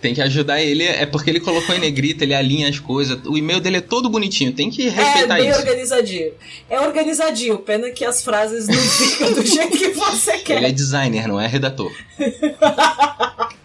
Tem 0.00 0.14
que 0.14 0.20
ajudar 0.22 0.60
ele, 0.62 0.84
é 0.84 1.04
porque 1.06 1.28
ele 1.28 1.40
colocou 1.40 1.74
em 1.74 1.78
negrita, 1.80 2.22
ele 2.24 2.34
alinha 2.34 2.68
as 2.68 2.78
coisas. 2.78 3.18
O 3.26 3.36
e-mail 3.36 3.60
dele 3.60 3.78
é 3.78 3.80
todo 3.80 4.08
bonitinho, 4.08 4.52
tem 4.52 4.70
que 4.70 4.86
É 4.86 4.90
respeitar 4.90 5.34
bem 5.36 5.48
isso. 5.50 5.58
organizadinho. 5.58 6.32
É 6.70 6.80
organizadinho, 6.80 7.58
pena 7.58 7.90
que 7.90 8.04
as 8.04 8.22
frases 8.22 8.68
não 8.68 8.74
ficam 8.78 9.32
do 9.32 9.44
jeito 9.44 9.76
que 9.76 9.88
você 9.90 10.38
quer. 10.38 10.58
Ele 10.58 10.66
é 10.66 10.72
designer, 10.72 11.26
não 11.26 11.40
é 11.40 11.46
redator. 11.46 11.90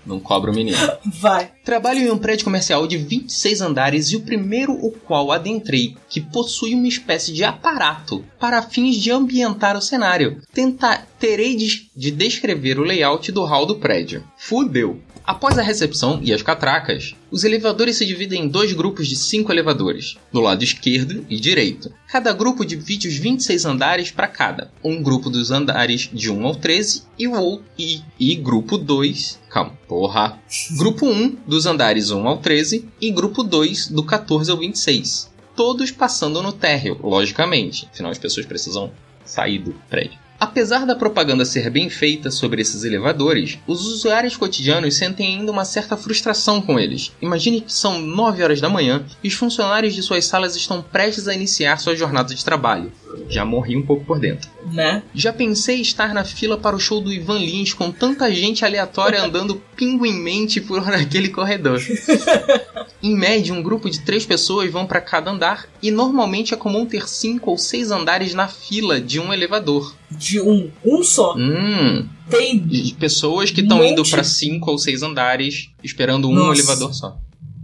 Não 0.06 0.20
cobra 0.20 0.52
o 0.52 0.54
menino. 0.54 0.78
Vai. 1.22 1.50
Trabalho 1.64 2.00
em 2.02 2.12
um 2.12 2.18
prédio 2.18 2.44
comercial 2.44 2.86
de 2.86 2.98
26 2.98 3.62
andares 3.62 4.12
e 4.12 4.18
o 4.18 4.22
primeiro 4.22 4.74
o 4.74 4.92
qual 4.92 5.32
adentrei, 5.32 5.96
que 6.10 6.20
possui 6.20 6.74
uma 6.76 6.90
espécie 6.90 7.32
de 7.32 7.46
aparato 7.46 8.22
para 8.38 8.62
fins 8.62 8.98
de 8.98 9.10
ambientar 9.12 9.78
o 9.78 9.82
cenário. 9.82 10.42
Tentar, 10.54 11.08
terei 11.18 11.56
de, 11.56 11.90
de 11.96 12.12
descrever 12.12 12.78
o 12.80 12.84
layout 12.84 13.32
do 13.32 13.46
hall 13.46 13.66
do 13.66 13.76
prédio. 13.78 14.24
Fudeu! 14.38 15.00
Após 15.26 15.58
a 15.58 15.62
recepção 15.62 16.20
e 16.22 16.34
as 16.34 16.42
catracas, 16.42 17.16
os 17.32 17.46
elevadores 17.46 17.96
se 17.96 18.06
dividem 18.06 18.44
em 18.44 18.48
dois 18.48 18.74
grupos 18.74 19.08
de 19.08 19.16
cinco 19.16 19.54
elevadores, 19.54 20.18
do 20.34 20.42
lado 20.42 20.66
esquerdo 20.66 21.26
e 21.30 21.40
direito. 21.40 21.94
Cada 22.10 22.34
grupo 22.34 22.66
divide 22.66 23.08
os 23.08 23.16
26 23.16 23.64
andares 23.64 24.12
para 24.12 24.28
cada. 24.28 24.70
Um 24.84 25.02
grupo 25.02 25.30
dos 25.30 25.50
andares 25.50 26.10
de 26.12 26.30
1 26.30 26.46
ao 26.46 26.56
13 26.56 27.04
e 27.18 27.26
o 27.26 27.40
outro 27.40 27.66
e, 27.80 28.02
e 28.20 28.36
grupo 28.36 28.78
2. 28.78 29.40
Calma, 29.50 29.78
porra. 29.88 30.38
Grupo 30.78 31.08
1 31.08 31.38
dos 31.48 31.66
andares 31.66 32.12
1 32.12 32.28
ao 32.28 32.38
13 32.40 32.90
e 33.00 33.10
grupo 33.10 33.44
2 33.44 33.88
do 33.88 34.04
14 34.04 34.52
ao 34.52 34.58
26. 34.58 35.32
Todos 35.56 35.90
passando 35.90 36.42
no 36.42 36.52
térreo, 36.52 37.00
logicamente, 37.02 37.88
afinal 37.90 38.12
as 38.12 38.18
pessoas 38.18 38.46
precisam 38.46 38.92
sair 39.24 39.60
do 39.60 39.74
prédio. 39.90 40.23
Apesar 40.44 40.86
da 40.86 40.94
propaganda 40.94 41.46
ser 41.46 41.70
bem 41.70 41.90
feita 41.90 42.30
sobre 42.30 42.62
esses 42.62 42.84
elevadores, 42.84 43.58
os 43.66 43.88
usuários 43.88 44.36
cotidianos 44.36 44.94
sentem 44.98 45.38
ainda 45.38 45.54
uma 45.54 45.64
certa 45.64 45.96
frustração 45.96 46.62
com 46.62 46.78
eles. 46.78 47.14
Imagine 47.22 47.62
que 47.62 47.72
são 47.72 48.02
9 48.02 48.44
horas 48.44 48.60
da 48.60 48.68
manhã 48.68 49.06
e 49.24 49.30
os 49.30 49.36
funcionários 49.36 49.96
de 49.96 50.04
suas 50.04 50.26
salas 50.26 50.54
estão 50.58 50.82
prestes 50.82 51.30
a 51.30 51.34
iniciar 51.34 51.78
sua 51.78 51.96
jornada 51.96 52.36
de 52.36 52.44
trabalho. 52.44 52.92
Já 53.30 53.46
morri 53.46 53.78
um 53.78 53.86
pouco 53.86 54.04
por 54.04 54.20
dentro. 54.20 54.50
Né? 54.72 55.04
Já 55.14 55.34
pensei 55.34 55.82
estar 55.82 56.14
na 56.14 56.24
fila 56.24 56.58
para 56.58 56.76
o 56.76 56.80
show 56.80 57.02
do 57.02 57.12
Ivan 57.12 57.40
Lins 57.40 57.74
com 57.74 57.92
tanta 57.92 58.34
gente 58.34 58.64
aleatória 58.64 59.22
andando 59.22 59.62
pinguimmente 59.76 60.62
por 60.62 60.80
aquele 60.94 61.30
corredor. 61.30 61.82
Em 63.02 63.16
média, 63.16 63.54
um 63.54 63.62
grupo 63.62 63.90
de 63.90 64.00
três 64.00 64.26
pessoas 64.26 64.72
vão 64.72 64.86
para 64.86 65.02
cada 65.02 65.30
andar 65.30 65.68
e 65.82 65.92
normalmente 65.92 66.54
é 66.54 66.58
comum 66.58 66.86
ter 66.86 67.08
cinco 67.10 67.52
ou 67.52 67.58
seis 67.58 67.92
andares 67.92 68.34
na 68.34 68.48
fila 68.48 69.02
de 69.02 69.20
um 69.20 69.34
elevador. 69.34 69.94
De 70.10 70.40
um. 70.40 70.72
Um 70.86 71.04
só. 71.04 71.36
Hum, 71.36 72.08
Tem. 72.30 72.58
de 72.58 72.94
pessoas 72.94 73.52
que 73.52 73.60
estão 73.60 73.80
Monte. 73.80 73.92
indo 73.92 74.10
para 74.10 74.24
cinco 74.24 74.72
ou 74.72 74.78
seis 74.78 75.04
andares 75.04 75.70
esperando 75.84 76.30
um 76.30 76.34
Nossa. 76.34 76.62
elevador 76.62 76.94
só. 76.94 77.18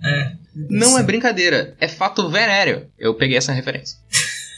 É. 0.04 0.34
Não 0.70 0.98
é 0.98 1.04
brincadeira, 1.04 1.76
é 1.80 1.88
fato 1.88 2.28
venéreo. 2.30 2.88
Eu 2.98 3.14
peguei 3.14 3.38
essa 3.38 3.54
referência. 3.54 3.98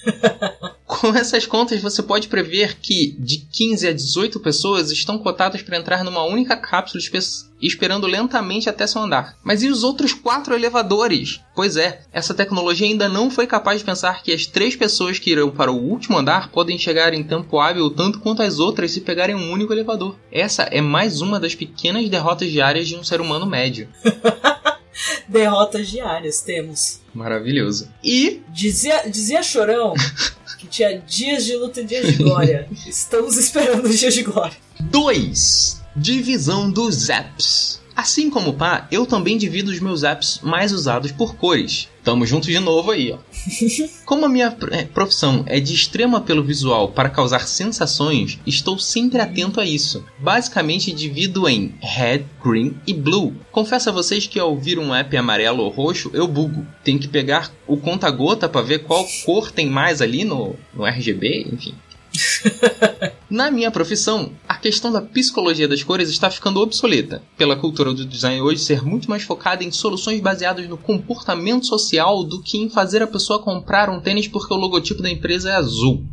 Com 1.00 1.16
essas 1.16 1.46
contas, 1.46 1.82
você 1.82 2.04
pode 2.04 2.28
prever 2.28 2.78
que 2.82 3.16
de 3.18 3.38
15 3.50 3.88
a 3.88 3.94
18 3.94 4.42
pessoas 4.42 4.92
estão 4.92 5.18
cotadas 5.18 5.62
para 5.62 5.78
entrar 5.78 6.04
numa 6.04 6.22
única 6.26 6.58
cápsula 6.58 7.02
espe- 7.02 7.18
esperando 7.62 8.06
lentamente 8.08 8.70
até 8.70 8.86
seu 8.86 9.02
andar. 9.02 9.38
Mas 9.42 9.64
e 9.64 9.70
os 9.70 9.86
outros 9.86 10.12
quatro 10.12 10.54
elevadores? 10.54 11.40
Pois 11.56 11.78
é, 11.78 12.02
essa 12.12 12.34
tecnologia 12.34 12.86
ainda 12.86 13.08
não 13.08 13.32
foi 13.32 13.48
capaz 13.48 13.80
de 13.80 13.86
pensar 13.86 14.22
que 14.22 14.34
as 14.34 14.46
três 14.46 14.76
pessoas 14.76 15.18
que 15.18 15.32
irão 15.32 15.50
para 15.50 15.72
o 15.72 15.82
último 15.82 16.18
andar 16.18 16.52
podem 16.52 16.78
chegar 16.78 17.14
em 17.14 17.24
tempo 17.24 17.58
hábil 17.58 17.90
tanto 17.92 18.20
quanto 18.20 18.42
as 18.42 18.60
outras 18.60 18.92
se 18.92 19.00
pegarem 19.00 19.34
um 19.36 19.50
único 19.50 19.72
elevador. 19.72 20.18
Essa 20.30 20.64
é 20.64 20.82
mais 20.82 21.22
uma 21.22 21.40
das 21.40 21.56
pequenas 21.56 22.10
derrotas 22.10 22.52
diárias 22.52 22.90
de 22.90 22.98
um 22.98 23.04
ser 23.04 23.22
humano 23.22 23.46
médio. 23.46 23.88
Derrotas 25.28 25.90
diárias 25.90 26.42
temos. 26.42 27.00
Maravilhoso. 27.14 27.90
E 28.04 28.42
Dizia, 28.50 29.10
dizia 29.10 29.44
Chorão 29.44 29.94
que 30.58 30.68
tinha 30.68 30.98
dias 31.00 31.46
de 31.46 31.56
luta 31.56 31.82
e 31.82 31.86
dias 31.86 32.08
de 32.08 32.14
glória. 32.24 32.68
Estamos 32.88 33.38
esperando 33.38 33.86
os 33.86 34.00
dias 34.00 34.14
de 34.14 34.24
glória. 34.24 34.58
2. 34.80 35.82
Divisão 35.96 36.72
dos 36.72 37.10
apps. 37.10 37.81
Assim 37.96 38.30
como 38.30 38.52
o 38.52 38.54
Pá, 38.54 38.88
eu 38.92 39.06
também 39.06 39.38
divido 39.38 39.72
os 39.72 39.80
meus 39.80 40.04
apps 40.04 40.40
mais 40.42 40.72
usados 40.72 41.12
por 41.12 41.36
cores. 41.36 41.90
Tamo 42.04 42.26
junto 42.26 42.48
de 42.48 42.60
novo 42.60 42.92
aí, 42.92 43.12
ó. 43.12 43.18
Como 44.06 44.26
a 44.26 44.30
minha 44.30 44.56
eh, 44.72 44.86
profissão 44.86 45.44
é 45.46 45.60
de 45.60 45.74
extremo 45.74 46.18
apelo 46.18 46.44
visual 46.44 46.90
para 46.90 47.10
causar 47.10 47.48
sensações, 47.48 48.40
estou 48.46 48.80
sempre 48.80 49.22
atento 49.22 49.60
a 49.60 49.66
isso. 49.66 50.04
Basicamente 50.18 50.92
divido 50.92 51.48
em 51.48 51.76
red, 51.80 52.24
green 52.44 52.74
e 52.88 52.94
blue. 52.94 53.36
Confesso 53.52 53.90
a 53.90 53.94
vocês 53.94 54.26
que 54.26 54.40
ao 54.40 54.50
ouvir 54.50 54.80
um 54.80 54.96
app 54.96 55.16
amarelo 55.16 55.64
ou 55.64 55.70
roxo, 55.70 56.10
eu 56.14 56.28
bugo. 56.28 56.66
Tenho 56.84 56.98
que 56.98 57.08
pegar 57.08 57.52
o 57.68 57.78
conta-gota 57.78 58.50
para 58.50 58.66
ver 58.66 58.80
qual 58.80 59.06
cor 59.24 59.52
tem 59.52 59.70
mais 59.70 60.02
ali 60.02 60.24
no, 60.24 60.56
no 60.74 60.86
RGB, 60.86 61.50
enfim. 61.54 61.76
Na 63.30 63.50
minha 63.50 63.72
profissão, 63.72 64.34
a 64.48 64.56
questão 64.56 64.92
da 64.92 65.02
psicologia 65.02 65.68
das 65.68 65.84
cores 65.84 66.10
está 66.10 66.30
ficando 66.30 66.60
obsoleta, 66.60 67.24
pela 67.38 67.56
cultura 67.56 67.94
do 67.94 68.06
design 68.06 68.42
hoje 68.42 68.60
ser 68.60 68.84
muito 68.84 69.10
mais 69.10 69.24
focada 69.24 69.64
em 69.64 69.72
soluções 69.72 70.20
baseadas 70.20 70.68
no 70.68 70.78
comportamento 70.78 71.66
social 71.66 72.24
do 72.24 72.42
que 72.42 72.58
em 72.58 72.70
fazer 72.70 73.02
a 73.02 73.08
pessoa 73.08 73.42
comprar 73.42 73.90
um 73.90 74.02
tênis 74.02 74.28
porque 74.28 74.54
o 74.54 74.58
logotipo 74.58 75.02
da 75.02 75.10
empresa 75.10 75.50
é 75.50 75.56
azul. 75.56 76.06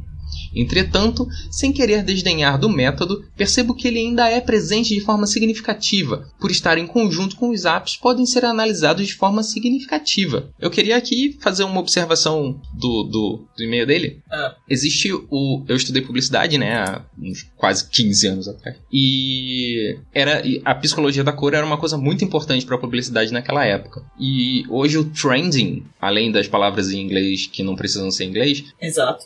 Entretanto, 0.59 1.27
sem 1.51 1.73
querer 1.73 2.03
desdenhar 2.03 2.59
do 2.59 2.69
método, 2.69 3.25
percebo 3.37 3.75
que 3.75 3.87
ele 3.87 3.99
ainda 3.99 4.29
é 4.29 4.41
presente 4.41 4.95
de 4.95 5.01
forma 5.01 5.27
significativa. 5.27 6.29
Por 6.41 6.51
estar 6.51 6.77
em 6.79 6.87
conjunto 6.87 7.37
com 7.37 7.51
os 7.51 7.65
apps, 7.65 7.97
podem 7.97 8.27
ser 8.27 8.45
analisados 8.45 9.07
de 9.07 9.15
forma 9.15 9.43
significativa. 9.43 10.51
Eu 10.59 10.71
queria 10.71 10.97
aqui 10.97 11.37
fazer 11.41 11.65
uma 11.65 11.81
observação 11.81 12.61
do, 12.75 13.05
do, 13.05 13.45
do 13.57 13.63
e-mail 13.63 13.87
dele. 13.87 14.21
Ah. 14.31 14.57
Existe 14.69 15.13
o. 15.13 15.65
Eu 15.69 15.77
estudei 15.77 16.03
publicidade, 16.03 16.59
né, 16.59 16.75
há 16.75 17.03
uns 17.19 17.49
quase 17.57 17.89
15 17.89 18.27
anos 18.27 18.49
atrás. 18.49 18.77
E 18.93 19.97
era 20.13 20.43
a 20.65 20.75
psicologia 20.75 21.23
da 21.23 21.33
cor 21.33 21.55
era 21.55 21.65
uma 21.65 21.79
coisa 21.79 21.97
muito 21.97 22.25
importante 22.25 22.67
para 22.67 22.77
a 22.77 22.81
publicidade 22.81 23.33
naquela 23.33 23.65
época. 23.65 24.03
E 24.19 24.65
hoje 24.69 24.99
o 24.99 25.05
trending, 25.05 25.85
além 26.01 26.33
das 26.33 26.49
palavras 26.49 26.91
em 26.91 27.01
inglês 27.01 27.47
que 27.47 27.63
não 27.63 27.77
precisam 27.77 28.11
ser 28.11 28.25
em 28.25 28.31
inglês, 28.31 28.65
Exato. 28.81 29.25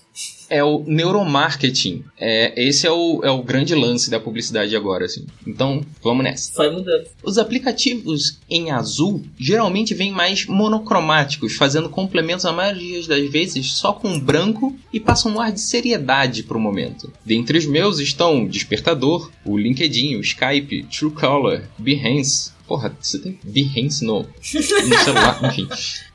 É 0.52 0.62
o 0.62 0.84
neuromarketing. 0.86 2.04
É, 2.20 2.52
esse 2.62 2.86
é 2.86 2.90
o, 2.90 3.22
é 3.24 3.30
o 3.30 3.42
grande 3.42 3.74
lance 3.74 4.10
da 4.10 4.20
publicidade 4.20 4.76
agora, 4.76 5.06
assim. 5.06 5.24
Então, 5.46 5.80
vamos 6.02 6.22
nessa. 6.22 6.52
Vai 6.54 6.68
mudando. 6.68 7.06
Os 7.24 7.38
aplicativos 7.38 8.38
em 8.50 8.70
azul 8.70 9.22
geralmente 9.38 9.94
vêm 9.94 10.12
mais 10.12 10.44
monocromáticos, 10.44 11.54
fazendo 11.54 11.88
complementos 11.88 12.44
a 12.44 12.52
maioria 12.52 13.02
das 13.06 13.30
vezes 13.30 13.72
só 13.72 13.94
com 13.94 14.20
branco 14.20 14.76
e 14.92 15.00
passam 15.00 15.32
um 15.32 15.40
ar 15.40 15.50
de 15.50 15.60
seriedade 15.60 16.42
pro 16.42 16.60
momento. 16.60 17.10
Dentre 17.24 17.56
os 17.56 17.64
meus 17.64 17.98
estão 17.98 18.44
o 18.44 18.48
Despertador, 18.48 19.30
o 19.46 19.56
LinkedIn, 19.56 20.16
o 20.16 20.20
Skype, 20.20 20.82
Truecaller, 20.84 21.64
Behance. 21.78 22.51
Porra, 22.66 22.96
você 23.00 23.18
tem 23.18 23.38
Behance 23.44 24.04
no, 24.04 24.20
no 24.20 24.98
celular, 25.04 25.40
enfim. 25.44 25.68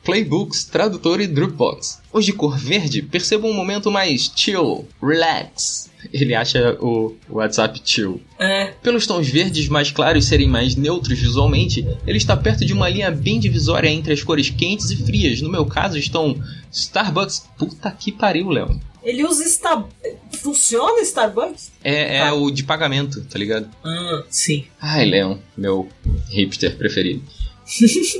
Playbooks, 0.03 0.63
tradutor 0.63 1.19
e 1.19 1.27
Dropbox. 1.27 2.01
Os 2.13 2.25
de 2.25 2.33
cor 2.33 2.57
verde 2.57 3.01
percebam 3.01 3.51
um 3.51 3.53
momento 3.53 3.91
mais 3.91 4.31
chill, 4.35 4.87
relax. 5.01 5.89
Ele 6.13 6.33
acha 6.33 6.77
o 6.79 7.15
WhatsApp 7.29 7.81
chill. 7.83 8.21
É. 8.39 8.67
Pelos 8.81 9.05
tons 9.05 9.27
verdes 9.27 9.67
mais 9.67 9.91
claros 9.91 10.25
serem 10.25 10.47
mais 10.47 10.75
neutros 10.75 11.19
visualmente, 11.19 11.85
ele 12.05 12.17
está 12.17 12.37
perto 12.37 12.65
de 12.65 12.71
uma 12.71 12.87
linha 12.87 13.11
bem 13.11 13.39
divisória 13.39 13.89
entre 13.89 14.13
as 14.13 14.23
cores 14.23 14.49
quentes 14.49 14.89
e 14.91 14.95
frias. 14.95 15.41
No 15.41 15.49
meu 15.49 15.65
caso, 15.65 15.97
estão 15.97 16.41
Starbucks. 16.71 17.45
Puta 17.57 17.91
que 17.91 18.11
pariu, 18.11 18.49
Léo. 18.49 18.79
Ele 19.03 19.23
usa 19.23 19.47
Star... 19.47 19.85
Funciona 20.33 21.01
Starbucks? 21.01 21.71
É, 21.83 22.17
é 22.17 22.19
Tá. 22.25 22.33
o 22.33 22.51
de 22.51 22.63
pagamento, 22.63 23.23
tá 23.25 23.37
ligado? 23.39 23.69
Ah, 23.83 24.23
sim. 24.29 24.65
Ai, 24.81 25.05
Leon, 25.05 25.37
meu 25.57 25.87
hipster 26.29 26.75
preferido. 26.77 27.23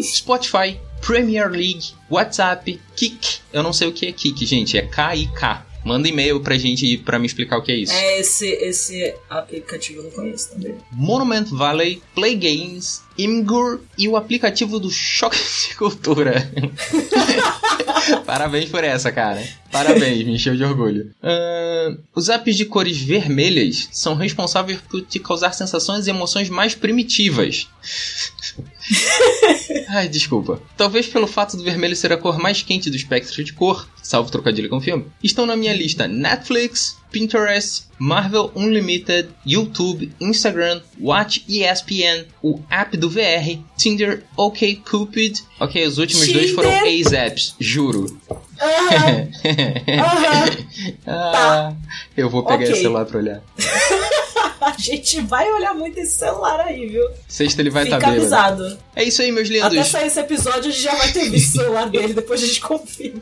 Spotify, 0.03 0.79
Premier 1.01 1.49
League, 1.49 1.93
WhatsApp, 2.09 2.79
Kik. 2.95 3.39
Eu 3.53 3.63
não 3.63 3.71
sei 3.73 3.87
o 3.87 3.93
que 3.93 4.05
é 4.07 4.11
Kik, 4.11 4.45
gente. 4.45 4.77
É 4.77 4.81
K-I-K. 4.81 5.65
Manda 5.87 6.05
e-mail 6.05 6.41
pra 6.41 6.57
gente 6.57 6.97
pra 6.97 7.17
me 7.17 7.25
explicar 7.25 7.57
o 7.57 7.61
que 7.61 7.71
é 7.71 7.75
isso. 7.77 7.93
É, 7.93 8.19
esse, 8.19 8.45
esse 8.45 9.15
aplicativo 9.29 9.99
eu 9.99 10.03
não 10.03 10.11
conheço 10.11 10.51
também. 10.51 10.75
Monument 10.91 11.45
Valley, 11.45 12.01
Play 12.13 12.35
Games, 12.35 13.01
Imgur 13.17 13.79
e 13.97 14.05
o 14.09 14.17
aplicativo 14.17 14.81
do 14.81 14.91
Choque 14.91 15.37
de 15.69 15.75
Cultura. 15.75 16.51
Parabéns 18.25 18.69
por 18.69 18.83
essa, 18.83 19.11
cara. 19.13 19.41
Parabéns, 19.71 20.25
me 20.25 20.35
encheu 20.35 20.55
de 20.55 20.63
orgulho. 20.63 21.11
Ahn, 21.23 21.97
os 22.13 22.27
apps 22.27 22.55
de 22.57 22.65
cores 22.65 22.97
vermelhas 22.97 23.87
são 23.91 24.13
responsáveis 24.15 24.79
por 24.81 25.01
te 25.01 25.19
causar 25.19 25.53
sensações 25.53 26.05
e 26.05 26.09
emoções 26.09 26.49
mais 26.49 26.75
primitivas. 26.75 27.69
Ai, 29.89 30.07
desculpa. 30.07 30.61
Talvez 30.75 31.07
pelo 31.07 31.27
fato 31.27 31.55
do 31.57 31.63
vermelho 31.63 31.95
ser 31.95 32.11
a 32.13 32.17
cor 32.17 32.37
mais 32.39 32.61
quente 32.61 32.89
do 32.89 32.95
espectro 32.95 33.43
de 33.43 33.53
cor, 33.53 33.87
salvo 34.01 34.29
trocadilho 34.31 34.69
com 34.69 34.79
filme, 34.81 35.05
estão 35.23 35.45
na 35.45 35.55
minha 35.55 35.73
lista 35.73 36.07
Netflix, 36.07 36.97
Pinterest, 37.11 37.83
Marvel 37.97 38.51
Unlimited, 38.55 39.29
YouTube, 39.45 40.11
Instagram, 40.19 40.81
Watch 40.99 41.43
ESPN, 41.47 42.25
o 42.43 42.59
app 42.69 42.95
do 42.97 43.09
VR, 43.09 43.59
Tinder, 43.77 44.23
OkCupid. 44.35 45.41
Ok, 45.59 45.85
os 45.87 45.97
últimos 45.97 46.27
dois 46.31 46.51
foram 46.51 46.69
Tinder. 46.69 46.87
ex-apps, 46.87 47.55
juro. 47.59 48.19
Aham, 48.59 49.29
aham. 49.87 50.57
Ah, 51.05 51.73
eu 52.15 52.29
vou 52.29 52.43
pegar 52.43 52.55
Ok. 52.63 52.71
esse 52.71 52.81
celular 52.81 53.05
pra 53.05 53.19
olhar. 53.19 53.41
A 54.61 54.75
gente 54.77 55.21
vai 55.21 55.51
olhar 55.51 55.73
muito 55.73 55.97
esse 55.99 56.17
celular 56.17 56.61
aí, 56.61 56.87
viu? 56.87 57.07
Sexta 57.27 57.61
ele 57.61 57.69
vai 57.69 57.83
estar 57.83 57.99
tá 57.99 58.09
avisado. 58.09 58.77
É 58.95 59.03
isso 59.03 59.21
aí, 59.21 59.31
meus 59.31 59.49
Até 59.49 59.69
lindos. 59.69 59.87
sair 59.87 60.07
esse 60.07 60.19
episódio, 60.19 60.69
a 60.69 60.71
gente 60.71 60.81
já 60.81 60.95
vai 60.95 61.11
ter 61.11 61.29
visto 61.29 61.55
o 61.55 61.61
celular 61.61 61.89
dele, 61.89 62.13
depois 62.13 62.43
a 62.43 62.47
gente 62.47 62.61
confirma. 62.61 63.21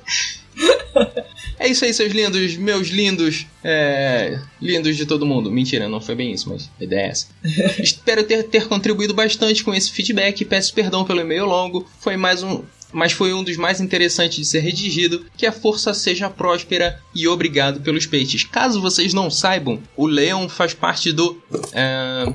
É 1.58 1.69
isso 1.69 1.86
aí, 1.86 1.93
seus 1.93 2.12
lindos, 2.12 2.58
meus 2.58 2.89
lindos, 2.89 3.48
é, 3.63 4.39
lindos 4.62 4.98
de 4.98 5.06
todo 5.06 5.26
mundo. 5.26 5.50
Mentira, 5.50 5.88
não 5.88 6.02
foi 6.02 6.13
bem 6.13 6.34
isso, 6.34 6.50
mas 6.50 6.69
a 6.80 6.84
ideia 6.84 7.08
é 7.08 7.10
essa. 7.10 7.28
Espero 7.82 8.24
ter, 8.24 8.43
ter 8.43 8.67
contribuído 8.67 9.13
bastante 9.13 9.63
com 9.63 9.74
esse 9.74 9.91
feedback. 9.91 10.43
Peço 10.43 10.74
perdão 10.74 11.06
pelo 11.06 11.21
e-mail 11.21 11.45
longo. 11.45 11.88
Foi 12.00 12.17
mais 12.17 12.43
um. 12.43 12.62
Mas 12.95 13.12
foi 13.12 13.34
um 13.34 13.43
dos 13.43 13.58
mais 13.58 13.81
interessantes 13.81 14.38
de 14.38 14.45
ser 14.45 14.62
redigido. 14.62 15.25
Que 15.36 15.45
a 15.45 15.51
força 15.51 15.93
seja 15.93 16.29
próspera 16.29 16.99
e 17.13 17.27
obrigado 17.27 17.81
pelos 17.81 18.05
peixes. 18.05 18.45
Caso 18.45 18.81
vocês 18.81 19.13
não 19.13 19.29
saibam, 19.29 19.79
o 19.97 20.08
Leon 20.08 20.47
faz 20.47 20.73
parte 20.73 21.12
do. 21.12 21.38
é, 21.73 22.34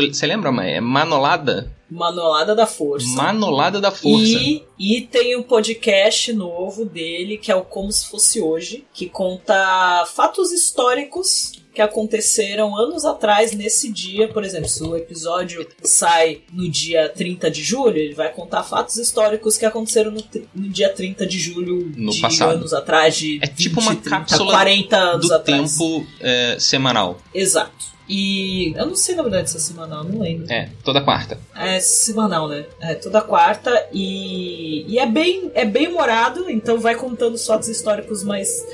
Você 0.00 0.26
lembra, 0.26 0.50
mãe? 0.52 0.74
É 0.74 0.80
Manolada? 0.80 1.70
Manolada 1.90 2.54
da 2.54 2.66
Força. 2.66 3.08
Manolada 3.14 3.80
da 3.80 3.90
Força. 3.90 4.24
E, 4.26 4.62
e 4.78 5.00
tem 5.02 5.36
um 5.36 5.42
podcast 5.42 6.32
novo 6.32 6.84
dele, 6.84 7.36
que 7.38 7.52
é 7.52 7.54
o 7.54 7.62
Como 7.62 7.92
Se 7.92 8.06
Fosse 8.06 8.40
Hoje, 8.40 8.84
que 8.92 9.08
conta 9.08 10.04
fatos 10.14 10.50
históricos 10.50 11.52
que 11.72 11.82
aconteceram 11.82 12.76
anos 12.76 13.04
atrás 13.04 13.52
nesse 13.52 13.90
dia. 13.92 14.28
Por 14.28 14.44
exemplo, 14.44 14.68
se 14.68 14.82
o 14.82 14.96
episódio 14.96 15.66
sai 15.82 16.42
no 16.52 16.68
dia 16.70 17.08
30 17.08 17.50
de 17.50 17.62
julho, 17.62 17.96
ele 17.98 18.14
vai 18.14 18.32
contar 18.32 18.62
fatos 18.62 18.96
históricos 18.96 19.56
que 19.58 19.66
aconteceram 19.66 20.10
no, 20.12 20.22
no 20.54 20.68
dia 20.68 20.88
30 20.88 21.26
de 21.26 21.38
julho 21.38 21.92
No 21.96 22.12
de 22.12 22.20
passado. 22.20 22.52
anos 22.52 22.72
atrás, 22.72 23.16
de 23.16 23.38
É 23.42 23.46
tipo 23.48 23.80
uma 23.80 23.94
30, 23.94 24.10
cápsula 24.10 24.52
40 24.52 24.96
anos 24.96 25.28
do 25.28 25.34
atrás. 25.34 25.76
tempo 25.76 26.06
é, 26.20 26.56
semanal. 26.60 27.18
Exato. 27.34 27.93
E 28.08 28.72
eu 28.76 28.86
não 28.86 28.94
sei 28.94 29.14
na 29.14 29.22
verdade 29.22 29.50
se 29.50 29.56
é 29.56 29.60
semanal, 29.60 30.04
não 30.04 30.20
lembro. 30.20 30.50
É, 30.52 30.68
toda 30.82 31.00
quarta. 31.00 31.38
É 31.54 31.80
semanal, 31.80 32.48
né? 32.48 32.66
É 32.80 32.94
toda 32.94 33.20
quarta 33.20 33.88
e, 33.92 34.84
e 34.88 34.98
é 34.98 35.06
bem 35.06 35.50
é 35.54 35.64
bem 35.64 35.88
humorado, 35.88 36.50
então 36.50 36.78
vai 36.78 36.94
contando 36.94 37.34
os 37.34 37.46
fatos 37.46 37.68
históricos, 37.68 38.22
mas 38.22 38.64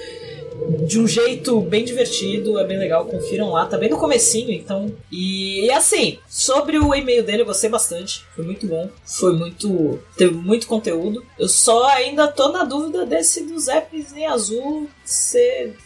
de 0.87 0.99
um 1.01 1.07
jeito 1.07 1.61
bem 1.61 1.85
divertido, 1.85 2.59
é 2.59 2.67
bem 2.67 2.79
legal, 2.79 3.05
confiram 3.07 3.51
lá, 3.51 3.67
tá 3.67 3.79
bem 3.79 3.89
no 3.89 3.99
comecinho, 3.99 4.51
então. 4.53 4.93
E, 5.11 5.65
e 5.67 5.71
assim, 5.71 6.19
sobre 6.29 6.79
o 6.79 6.95
e-mail 6.95 7.25
dele 7.25 7.43
eu 7.43 7.47
gostei 7.47 7.71
bastante, 7.71 8.25
foi 8.35 8.45
muito 8.45 8.67
bom, 8.67 8.89
foi 9.05 9.33
muito 9.33 9.99
teve 10.17 10.35
muito 10.35 10.67
conteúdo. 10.67 11.25
Eu 11.39 11.49
só 11.49 11.87
ainda 11.89 12.29
tô 12.29 12.49
na 12.51 12.65
dúvida 12.65 13.07
desse 13.07 13.45
dos 13.45 13.69
apps 13.69 14.13
em 14.15 14.27
azul 14.27 14.89
ser 15.05 15.77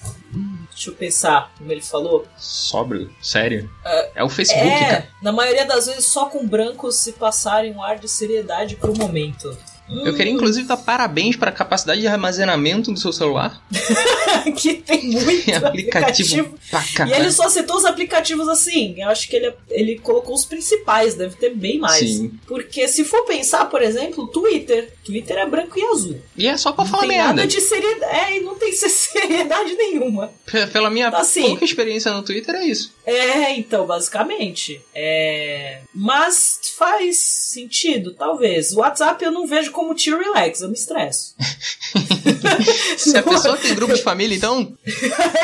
Deixa 0.74 0.90
eu 0.90 0.94
pensar, 0.94 1.52
como 1.56 1.70
ele 1.70 1.80
falou. 1.80 2.26
Sóbrio? 2.36 3.14
Sério? 3.22 3.70
É, 4.14 4.24
o 4.24 4.28
Facebook, 4.28 4.66
É, 4.68 4.78
cara. 4.88 5.08
na 5.22 5.30
maioria 5.32 5.64
das 5.64 5.86
vezes 5.86 6.06
só 6.06 6.26
com 6.26 6.46
brancos 6.46 6.96
se 6.96 7.12
passarem 7.12 7.72
um 7.72 7.82
ar 7.82 7.98
de 7.98 8.08
seriedade 8.08 8.74
pro 8.76 8.92
momento. 8.96 9.56
Eu 9.88 10.14
queria 10.14 10.32
inclusive 10.32 10.66
dar 10.66 10.76
parabéns 10.78 11.36
para 11.36 11.50
a 11.50 11.52
capacidade 11.52 12.00
de 12.00 12.06
armazenamento 12.06 12.90
do 12.92 12.98
seu 12.98 13.12
celular. 13.12 13.62
que 14.56 14.74
tem 14.74 15.10
muito 15.10 15.44
Tem 15.44 15.54
aplicativo 15.54 16.58
aplicativo. 16.72 17.10
E 17.10 17.12
ele 17.12 17.30
só 17.30 17.48
citou 17.48 17.76
os 17.76 17.84
aplicativos 17.84 18.48
assim. 18.48 18.94
Eu 18.98 19.08
acho 19.08 19.28
que 19.28 19.36
ele, 19.36 19.52
ele 19.70 19.98
colocou 19.98 20.34
os 20.34 20.44
principais, 20.44 21.14
deve 21.14 21.36
ter 21.36 21.50
bem 21.54 21.78
mais. 21.78 21.98
Sim. 21.98 22.32
Porque 22.46 22.88
se 22.88 23.04
for 23.04 23.24
pensar, 23.26 23.66
por 23.66 23.82
exemplo, 23.82 24.26
Twitter. 24.28 24.92
Twitter 25.04 25.36
é 25.36 25.46
branco 25.46 25.78
e 25.78 25.84
azul. 25.84 26.20
E 26.36 26.46
é 26.46 26.56
só 26.56 26.72
pra 26.72 26.84
Não 26.84 26.90
falar 26.90 27.02
tem 27.02 27.10
merda. 27.10 27.34
nada 27.34 27.46
de 27.46 27.60
seriedade. 27.60 28.16
É, 28.16 28.36
e 28.38 28.40
não 28.40 28.54
tem 28.54 28.72
seriedade 28.72 29.74
nenhuma. 29.74 30.32
Pela 30.72 30.88
minha 30.90 31.08
Assim. 31.08 31.42
pouca 31.42 31.64
experiência 31.64 32.10
no 32.12 32.22
Twitter, 32.22 32.54
é 32.54 32.64
isso. 32.64 32.94
É, 33.04 33.52
então, 33.52 33.86
basicamente. 33.86 34.80
É... 34.94 35.80
Mas 35.94 36.58
faz 36.76 37.18
sentido, 37.18 38.14
talvez. 38.14 38.72
O 38.72 38.78
WhatsApp 38.80 39.22
eu 39.22 39.30
não 39.30 39.46
vejo 39.46 39.70
como 39.74 39.94
tio 39.94 40.18
relax, 40.18 40.60
eu 40.62 40.68
me 40.68 40.74
estresso. 40.74 41.34
Se 42.96 43.16
a 43.16 43.22
pessoa 43.22 43.56
tem 43.56 43.74
grupo 43.74 43.94
de 43.94 44.02
família, 44.02 44.34
então. 44.36 44.76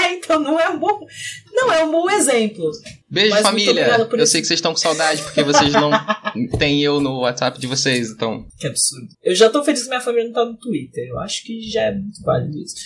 é, 0.02 0.14
então 0.14 0.40
não 0.40 0.58
é 0.58 0.68
um 0.68 0.78
bom. 0.78 1.06
Não 1.52 1.72
é 1.72 1.84
um 1.84 1.90
bom 1.90 2.08
exemplo. 2.10 2.70
Beijo, 3.08 3.30
Mas 3.30 3.42
família. 3.42 4.08
Eu 4.10 4.16
esse- 4.22 4.32
sei 4.32 4.40
que 4.40 4.46
vocês 4.46 4.58
estão 4.58 4.72
com 4.72 4.78
saudade 4.78 5.22
porque 5.22 5.42
vocês 5.42 5.72
não 5.72 5.90
têm 6.58 6.82
eu 6.82 7.00
no 7.00 7.20
WhatsApp 7.20 7.58
de 7.60 7.66
vocês, 7.66 8.10
então. 8.10 8.46
Que 8.58 8.68
absurdo. 8.68 9.08
Eu 9.22 9.34
já 9.34 9.50
tô 9.50 9.62
feliz 9.64 9.82
que 9.82 9.88
minha 9.88 10.00
família 10.00 10.26
não 10.26 10.32
tá 10.32 10.44
no 10.44 10.56
Twitter. 10.56 11.08
Eu 11.08 11.18
acho 11.18 11.42
que 11.44 11.60
já 11.68 11.82
é 11.82 11.92
muito 11.94 12.22
válido 12.22 12.56
isso. 12.58 12.76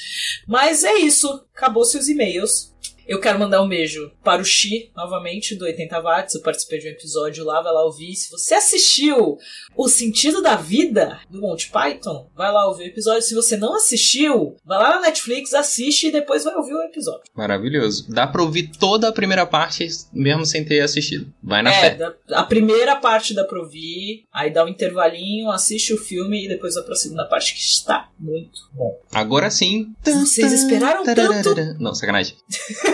Mas 0.48 0.82
é 0.82 0.94
isso. 0.94 1.28
Acabou-se 1.54 1.96
os 1.96 2.08
e-mails. 2.08 2.72
Eu 3.06 3.20
quero 3.20 3.38
mandar 3.38 3.62
um 3.62 3.68
beijo 3.68 4.10
para 4.22 4.40
o 4.40 4.44
Xi, 4.44 4.90
novamente, 4.96 5.54
do 5.54 5.64
80 5.64 6.00
Watts. 6.00 6.34
Eu 6.34 6.42
participei 6.42 6.78
de 6.78 6.88
um 6.88 6.90
episódio 6.90 7.44
lá, 7.44 7.60
vai 7.60 7.72
lá 7.72 7.84
ouvir. 7.84 8.14
Se 8.14 8.30
você 8.30 8.54
assistiu 8.54 9.38
O 9.76 9.88
Sentido 9.88 10.40
da 10.42 10.56
Vida, 10.56 11.20
do 11.30 11.40
Monty 11.40 11.70
Python, 11.70 12.28
vai 12.34 12.50
lá 12.52 12.66
ouvir 12.66 12.84
o 12.84 12.86
episódio. 12.86 13.22
Se 13.22 13.34
você 13.34 13.56
não 13.56 13.76
assistiu, 13.76 14.56
vai 14.64 14.78
lá 14.78 14.96
na 14.96 15.00
Netflix, 15.02 15.52
assiste 15.52 16.08
e 16.08 16.12
depois 16.12 16.44
vai 16.44 16.54
ouvir 16.54 16.74
o 16.74 16.82
episódio. 16.82 17.22
Maravilhoso. 17.34 18.06
Dá 18.08 18.26
pra 18.26 18.42
ouvir 18.42 18.70
toda 18.78 19.08
a 19.08 19.12
primeira 19.12 19.44
parte 19.46 19.86
mesmo 20.12 20.46
sem 20.46 20.64
ter 20.64 20.80
assistido. 20.80 21.32
Vai 21.42 21.62
na 21.62 21.70
é, 21.72 21.80
fé. 21.80 21.94
da- 21.96 22.14
a 22.32 22.42
primeira 22.44 22.96
parte 22.96 23.34
dá 23.34 23.44
pra 23.44 23.60
ouvir, 23.60 24.24
aí 24.32 24.50
dá 24.52 24.64
um 24.64 24.68
intervalinho, 24.68 25.50
assiste 25.50 25.92
o 25.92 25.98
filme 25.98 26.44
e 26.44 26.48
depois 26.48 26.74
vai 26.74 26.84
pra 26.84 26.94
segunda 26.94 27.24
parte, 27.26 27.52
que 27.54 27.60
está 27.60 28.08
muito 28.18 28.60
bom. 28.72 28.98
Agora 29.12 29.50
sim. 29.50 29.92
Vocês 30.02 30.52
esperaram 30.52 31.04
tanto? 31.04 31.54
Não, 31.78 31.94
sacanagem. 31.94 32.36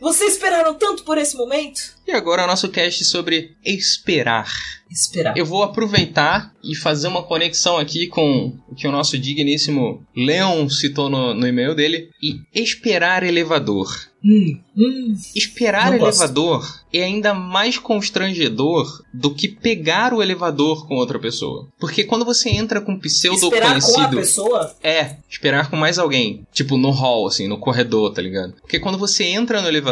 Vocês 0.00 0.34
esperaram 0.34 0.74
tanto 0.74 1.02
por 1.04 1.18
esse 1.18 1.36
momento? 1.36 1.96
E 2.06 2.12
agora 2.12 2.44
o 2.44 2.46
nosso 2.46 2.68
cast 2.68 3.04
sobre 3.04 3.56
esperar. 3.64 4.50
Esperar. 4.90 5.36
Eu 5.36 5.44
vou 5.44 5.62
aproveitar 5.62 6.54
e 6.64 6.74
fazer 6.74 7.08
uma 7.08 7.22
conexão 7.22 7.76
aqui 7.76 8.06
com 8.06 8.56
o 8.68 8.74
que 8.74 8.88
o 8.88 8.92
nosso 8.92 9.18
digníssimo 9.18 10.02
Leon 10.16 10.68
citou 10.70 11.10
no, 11.10 11.34
no 11.34 11.46
e-mail 11.46 11.74
dele. 11.74 12.08
E 12.22 12.40
esperar 12.54 13.22
elevador. 13.22 13.86
Hum, 14.24 14.58
hum. 14.76 15.14
Esperar 15.34 15.90
Não 15.92 15.98
gosto. 15.98 16.18
elevador 16.22 16.80
é 16.92 17.04
ainda 17.04 17.34
mais 17.34 17.78
constrangedor 17.78 19.04
do 19.12 19.32
que 19.34 19.46
pegar 19.46 20.12
o 20.14 20.22
elevador 20.22 20.88
com 20.88 20.96
outra 20.96 21.18
pessoa. 21.18 21.68
Porque 21.78 22.02
quando 22.04 22.24
você 22.24 22.48
entra 22.48 22.80
com 22.80 22.98
pseudo 22.98 23.36
Esperar 23.44 23.72
com 23.72 23.76
a 23.76 23.80
conhecido. 23.92 24.16
pessoa? 24.16 24.74
É, 24.82 25.16
esperar 25.28 25.70
com 25.70 25.76
mais 25.76 25.98
alguém. 25.98 26.46
Tipo, 26.52 26.76
no 26.78 26.90
hall, 26.90 27.26
assim, 27.26 27.46
no 27.46 27.58
corredor, 27.58 28.12
tá 28.12 28.22
ligado? 28.22 28.54
Porque 28.60 28.80
quando 28.80 28.98
você 28.98 29.24
entra 29.24 29.60
no 29.60 29.68
elevador, 29.68 29.87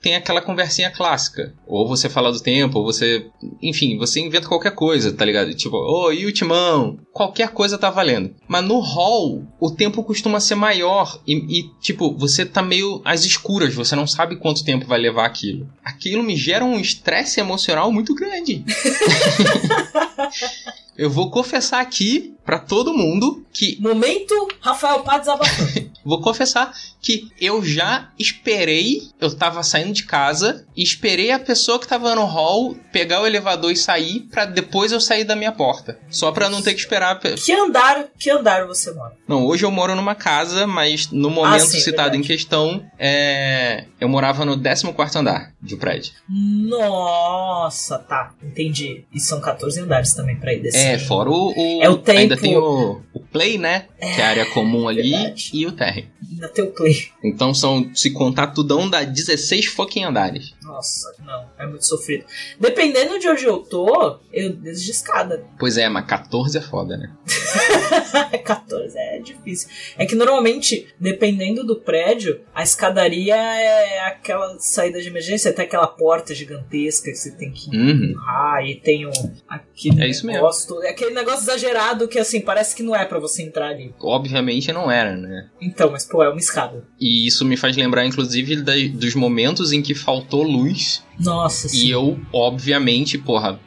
tem 0.00 0.14
aquela 0.14 0.40
conversinha 0.40 0.90
clássica. 0.90 1.54
Ou 1.66 1.86
você 1.86 2.08
fala 2.08 2.32
do 2.32 2.40
tempo, 2.40 2.78
ou 2.78 2.84
você. 2.84 3.26
Enfim, 3.62 3.98
você 3.98 4.20
inventa 4.20 4.48
qualquer 4.48 4.74
coisa, 4.74 5.12
tá 5.12 5.24
ligado? 5.24 5.54
Tipo, 5.54 5.76
ô, 5.76 6.12
e 6.12 6.26
o 6.26 6.32
timão? 6.32 6.98
Qualquer 7.12 7.48
coisa 7.48 7.78
tá 7.78 7.90
valendo. 7.90 8.34
Mas 8.46 8.64
no 8.64 8.78
hall, 8.78 9.44
o 9.60 9.70
tempo 9.70 10.04
costuma 10.04 10.40
ser 10.40 10.54
maior. 10.54 11.20
E, 11.26 11.60
e, 11.60 11.70
tipo, 11.80 12.16
você 12.16 12.44
tá 12.44 12.62
meio 12.62 13.00
às 13.04 13.24
escuras, 13.24 13.74
você 13.74 13.96
não 13.96 14.06
sabe 14.06 14.36
quanto 14.36 14.64
tempo 14.64 14.86
vai 14.86 14.98
levar 14.98 15.26
aquilo. 15.26 15.68
Aquilo 15.84 16.22
me 16.22 16.36
gera 16.36 16.64
um 16.64 16.78
estresse 16.78 17.40
emocional 17.40 17.92
muito 17.92 18.14
grande. 18.14 18.64
Eu 20.96 21.10
vou 21.10 21.30
confessar 21.30 21.80
aqui 21.80 22.34
pra 22.44 22.58
todo 22.58 22.94
mundo 22.94 23.44
que 23.52 23.76
Momento 23.80 24.48
Rafael 24.60 25.00
Pá 25.00 25.18
desabafando. 25.18 25.86
Vou 26.06 26.20
confessar 26.20 26.72
que 27.02 27.28
eu 27.40 27.64
já 27.64 28.10
esperei, 28.16 29.02
eu 29.20 29.34
tava 29.34 29.64
saindo 29.64 29.92
de 29.92 30.04
casa, 30.04 30.64
e 30.76 30.80
esperei 30.80 31.32
a 31.32 31.38
pessoa 31.38 31.80
que 31.80 31.88
tava 31.88 32.14
no 32.14 32.24
hall 32.24 32.76
pegar 32.92 33.20
o 33.20 33.26
elevador 33.26 33.72
e 33.72 33.76
sair, 33.76 34.20
pra 34.30 34.44
depois 34.44 34.92
eu 34.92 35.00
sair 35.00 35.24
da 35.24 35.34
minha 35.34 35.50
porta. 35.50 35.98
Só 36.08 36.30
pra 36.30 36.48
não 36.48 36.62
ter 36.62 36.74
que 36.74 36.80
esperar. 36.80 37.16
a 37.16 37.18
que 37.18 37.52
andar, 37.52 38.06
que 38.16 38.30
andar 38.30 38.64
você 38.68 38.92
mora? 38.92 39.14
Não, 39.26 39.44
hoje 39.44 39.64
eu 39.64 39.70
moro 39.72 39.96
numa 39.96 40.14
casa, 40.14 40.64
mas 40.64 41.10
no 41.10 41.28
momento 41.28 41.66
sim, 41.66 41.80
citado 41.80 42.10
verdade. 42.10 42.18
em 42.18 42.22
questão, 42.22 42.86
é... 42.96 43.86
eu 44.00 44.08
morava 44.08 44.44
no 44.44 44.56
14 44.56 45.18
andar 45.18 45.55
de 45.66 45.74
um 45.74 45.78
prédio. 45.78 46.12
Nossa, 46.28 47.98
tá, 47.98 48.32
entendi. 48.42 49.04
E 49.12 49.20
são 49.20 49.40
14 49.40 49.80
andares 49.80 50.14
também 50.14 50.36
pra 50.36 50.52
ir 50.54 50.60
descer. 50.60 50.94
É, 50.94 50.98
fora 50.98 51.30
o. 51.30 51.52
o- 51.56 51.82
É 51.82 51.88
o 51.88 51.98
tempo. 51.98 52.18
Ainda 52.18 52.36
tem 52.36 52.56
o, 52.56 53.00
o 53.12 53.20
play, 53.20 53.58
né? 53.58 53.86
que 53.98 54.20
é 54.20 54.24
a 54.24 54.28
área 54.28 54.46
comum 54.46 54.88
ali, 54.88 55.10
verdade. 55.10 55.50
e 55.52 55.66
o 55.66 55.72
térreo. 55.72 56.06
Ainda 56.30 56.48
tem 56.48 56.64
o 56.64 56.70
play. 56.70 56.94
Então 57.24 57.52
são, 57.54 57.90
se 57.94 58.10
contar 58.10 58.48
tudão, 58.48 58.88
dá 58.88 59.02
16 59.04 59.66
fucking 59.66 60.04
andares. 60.04 60.54
Nossa, 60.66 61.14
não, 61.24 61.48
é 61.58 61.66
muito 61.66 61.86
sofrido. 61.86 62.24
Dependendo 62.60 63.18
de 63.18 63.28
onde 63.28 63.44
eu 63.44 63.58
tô, 63.58 64.18
eu 64.32 64.52
desço 64.52 64.84
de 64.84 64.90
escada. 64.90 65.44
Pois 65.58 65.76
é, 65.78 65.88
mas 65.88 66.04
14 66.06 66.58
é 66.58 66.60
foda, 66.60 66.96
né? 66.96 67.12
14 68.44 68.96
é 68.98 69.18
difícil. 69.20 69.68
É 69.96 70.06
que 70.06 70.14
normalmente, 70.14 70.88
dependendo 70.98 71.64
do 71.64 71.76
prédio, 71.76 72.40
a 72.54 72.62
escadaria 72.62 73.36
é 73.36 74.00
aquela 74.08 74.56
saída 74.58 75.00
de 75.00 75.08
emergência, 75.08 75.50
até 75.50 75.62
aquela 75.62 75.86
porta 75.86 76.34
gigantesca 76.34 77.10
que 77.10 77.16
você 77.16 77.30
tem 77.32 77.50
que 77.52 77.74
Uhum. 77.76 77.90
empurrar 78.10 78.64
e 78.66 78.76
tem 78.80 79.06
um, 79.06 79.10
aquele 79.48 80.02
É 80.02 80.08
isso 80.08 80.26
mesmo. 80.26 80.38
negócio, 80.40 80.68
todo- 80.68 80.82
é 80.84 80.90
aquele 80.90 81.14
negócio 81.14 81.42
exagerado 81.42 82.08
que 82.08 82.18
assim, 82.18 82.40
parece 82.40 82.74
que 82.74 82.82
não 82.82 82.94
é 82.94 83.04
pra 83.04 83.18
você 83.18 83.42
entrar 83.42 83.68
ali. 83.68 83.94
Obviamente 84.00 84.72
não 84.72 84.90
era, 84.90 85.16
né? 85.16 85.48
Então, 85.60 85.90
mas 85.90 86.04
pô, 86.04 86.22
é 86.22 86.28
uma 86.28 86.38
escada. 86.40 86.84
E 87.00 87.26
isso 87.26 87.44
me 87.44 87.56
faz 87.56 87.76
lembrar, 87.76 88.04
inclusive, 88.06 88.56
da- 88.62 88.72
dos 88.92 89.14
momentos 89.14 89.72
em 89.72 89.82
que 89.82 89.94
faltou 89.94 90.42
luz. 90.56 91.04
Nossa, 91.18 91.66
E 91.66 91.70
sim. 91.70 91.88
eu, 91.88 92.18
obviamente, 92.32 93.18
porra, 93.18 93.60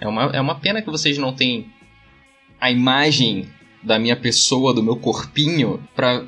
é 0.00 0.06
uma, 0.06 0.24
é 0.32 0.40
uma 0.40 0.54
pena 0.56 0.82
que 0.82 0.90
vocês 0.90 1.18
não 1.18 1.32
têm 1.32 1.66
a 2.60 2.70
imagem 2.70 3.48
da 3.82 3.98
minha 3.98 4.16
pessoa, 4.16 4.72
do 4.72 4.82
meu 4.82 4.96
corpinho, 4.96 5.82
pra 5.94 6.24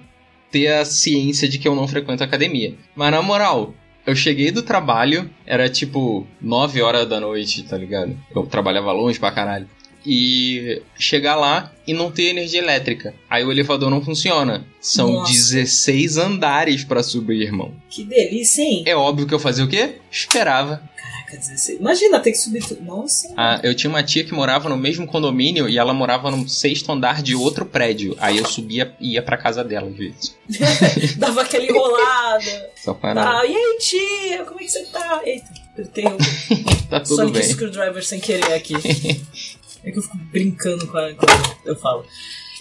ter 0.50 0.68
a 0.72 0.85
ciência 0.85 1.48
de 1.48 1.59
que 1.59 1.66
eu 1.66 1.74
não 1.74 1.87
frequento 1.88 2.22
academia. 2.24 2.74
Mas 2.94 3.11
na 3.11 3.22
moral, 3.22 3.74
eu 4.07 4.14
cheguei 4.14 4.50
do 4.50 4.62
trabalho, 4.62 5.31
era 5.46 5.68
tipo 5.68 6.27
9 6.40 6.83
horas 6.83 7.09
da 7.09 7.20
noite, 7.20 7.62
tá 7.62 7.77
ligado? 7.77 8.16
Eu 8.35 8.44
trabalhava 8.46 8.92
longe 8.92 9.18
pra 9.18 9.31
caralho. 9.33 9.68
E 10.07 10.83
chegar 10.99 11.35
lá 11.37 11.73
e 11.87 11.93
não 11.95 12.11
ter 12.11 12.25
energia 12.25 12.61
elétrica. 12.61 13.14
Aí 13.29 13.43
o 13.45 13.51
elevador 13.51 13.90
não 13.90 14.05
funciona. 14.05 14.64
São 14.81 15.12
Nossa. 15.12 15.33
16 15.33 16.19
andares 16.19 16.85
pra 16.85 17.03
subir, 17.03 17.43
irmão. 17.43 17.73
Que 17.88 18.05
delícia, 18.05 18.62
hein? 18.62 18.83
É 18.87 18.95
óbvio 18.95 19.27
que 19.27 19.33
eu 19.35 19.38
fazia 19.38 19.64
o 19.64 19.69
quê? 19.69 19.97
Esperava. 20.11 20.83
Caraca, 20.97 21.37
16. 21.38 21.81
Imagina 21.81 22.21
ter 22.21 22.33
que 22.33 22.38
subir 22.38 22.62
tudo. 22.67 22.83
Nossa. 22.83 23.33
Ah, 23.37 23.61
eu 23.62 23.75
tinha 23.75 23.88
uma 23.88 24.03
tia 24.03 24.25
que 24.25 24.35
morava 24.35 24.69
no 24.69 24.77
mesmo 24.77 25.07
condomínio 25.07 25.69
e 25.69 25.79
ela 25.79 25.95
morava 25.95 26.31
no 26.31 26.47
sexto 26.49 26.93
andar 26.93 27.23
de 27.23 27.35
outro 27.35 27.64
prédio. 27.64 28.14
Aí 28.21 28.37
eu 28.37 28.45
subia 28.47 28.95
e 29.01 29.12
ia 29.12 29.23
pra 29.23 29.38
casa 29.38 29.64
dela, 29.64 29.88
às 29.88 29.97
vezes. 29.97 30.37
Dava 31.17 31.43
aquela 31.43 31.64
enrolada. 31.64 32.71
Só 32.77 32.93
para. 32.93 33.40
Ah, 33.40 33.47
e 33.47 33.55
aí, 33.55 33.79
tia? 33.79 34.45
Como 34.45 34.61
é 34.61 34.64
que 34.64 34.71
você 34.71 34.85
tá? 34.85 35.23
Eita, 35.25 35.49
eu 35.79 35.87
tenho 35.87 36.17
tá 36.90 37.01
tudo 37.01 37.17
Sonic 37.17 37.38
bem. 37.38 37.49
Screwdriver 37.49 38.05
sem 38.05 38.21
querer 38.21 38.53
aqui. 38.53 38.75
é 39.85 39.90
que 39.90 39.99
eu 39.99 40.03
fico 40.03 40.16
brincando 40.16 40.87
com 40.87 40.92
quando 40.92 41.57
eu 41.64 41.77
falo. 41.77 42.05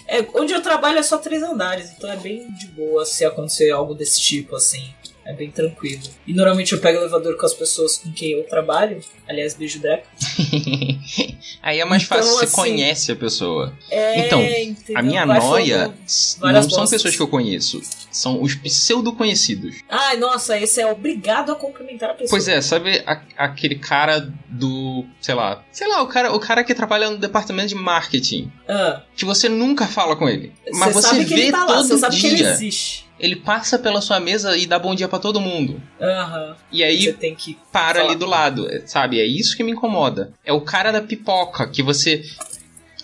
É, 0.06 0.26
onde 0.34 0.52
eu 0.52 0.62
trabalho 0.62 0.98
é 0.98 1.02
só 1.02 1.16
três 1.16 1.42
andares, 1.42 1.90
então 1.90 2.10
é 2.10 2.16
bem 2.16 2.52
de 2.52 2.66
boa 2.66 3.04
se 3.06 3.24
acontecer 3.24 3.70
algo 3.70 3.94
desse 3.94 4.20
tipo, 4.20 4.54
assim. 4.54 4.92
É 5.26 5.32
bem 5.32 5.50
tranquilo. 5.50 6.02
E 6.26 6.34
normalmente 6.34 6.72
eu 6.72 6.80
pego 6.80 6.98
o 6.98 7.02
elevador 7.02 7.36
com 7.38 7.46
as 7.46 7.54
pessoas 7.54 7.96
com 7.98 8.12
quem 8.12 8.32
eu 8.32 8.44
trabalho. 8.44 9.00
Aliás, 9.26 9.54
beijo 9.54 9.78
Dreca. 9.80 10.06
Aí 11.62 11.80
é 11.80 11.84
mais 11.84 12.02
Então, 12.04 12.18
fácil, 12.18 12.32
você 12.34 12.44
assim, 12.44 12.54
conhece 12.54 13.12
a 13.12 13.16
pessoa. 13.16 13.72
É, 13.90 14.26
Então, 14.26 14.42
entendeu? 14.42 14.98
A 14.98 15.02
minha 15.02 15.24
Vai 15.24 15.40
noia 15.40 15.86
não 15.88 15.94
são 16.06 16.50
bostas. 16.62 16.90
pessoas 16.90 17.16
que 17.16 17.22
eu 17.22 17.28
conheço, 17.28 17.80
são 18.10 18.42
os 18.42 18.54
pseudo-conhecidos. 18.54 19.76
Ai, 19.88 20.16
nossa, 20.18 20.58
esse 20.58 20.80
é 20.80 20.86
obrigado 20.90 21.52
a 21.52 21.54
cumprimentar 21.56 22.10
a 22.10 22.14
pessoa. 22.14 22.28
Pois 22.30 22.46
é, 22.48 22.60
sabe 22.60 23.02
a- 23.06 23.22
aquele 23.36 23.76
cara 23.76 24.30
do. 24.48 25.04
sei 25.20 25.34
lá. 25.34 25.64
Sei 25.72 25.88
lá, 25.88 26.02
o 26.02 26.06
cara, 26.06 26.32
o 26.32 26.38
cara 26.38 26.62
que 26.62 26.74
trabalha 26.74 27.10
no 27.10 27.16
departamento 27.18 27.68
de 27.68 27.74
marketing. 27.74 28.52
Ah, 28.68 29.02
Que 29.16 29.24
você 29.24 29.48
nunca 29.48 29.86
fala 29.86 30.16
com 30.16 30.28
ele. 30.28 30.52
Mas 30.72 30.92
você 30.92 31.00
você 31.00 31.08
sabe 31.08 31.24
que 31.24 31.34
vê 31.34 31.40
ele 31.42 31.52
tá 31.52 31.64
lá, 31.64 31.66
todo 31.76 31.86
você 31.88 31.98
sabe 31.98 32.20
que 32.20 32.26
ele 32.26 32.36
dia. 32.36 32.50
existe. 32.50 33.04
Ele 33.24 33.36
passa 33.36 33.78
pela 33.78 34.00
sua 34.00 34.20
mesa 34.20 34.56
e 34.56 34.66
dá 34.66 34.78
bom 34.78 34.94
dia 34.94 35.08
pra 35.08 35.18
todo 35.18 35.40
mundo. 35.40 35.80
Aham. 36.00 36.56
E 36.70 36.84
aí 36.84 37.04
Você 37.04 37.12
tem 37.14 37.34
que. 37.34 37.56
para 37.72 38.02
ali 38.02 38.14
do 38.16 38.26
lado, 38.26 38.68
é, 38.70 38.82
sabe? 38.86 39.18
É 39.20 39.24
isso 39.24 39.56
que 39.56 39.62
me 39.64 39.72
incomoda. 39.72 40.32
É 40.44 40.52
o 40.52 40.60
cara 40.60 40.92
da 40.92 41.00
pipoca 41.00 41.66
que 41.68 41.82
você. 41.82 42.22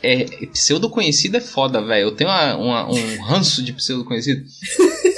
É, 0.03 0.25
pseudo 0.53 0.89
conhecido 0.89 1.37
é 1.37 1.41
foda, 1.41 1.83
velho. 1.83 2.05
Eu 2.09 2.13
tenho 2.13 2.31
uma- 2.31 2.57
uma- 2.57 2.91
um 2.91 3.21
ranço 3.23 3.63
de 3.63 3.73
pseudo 3.73 4.05
conhecido. 4.05 4.45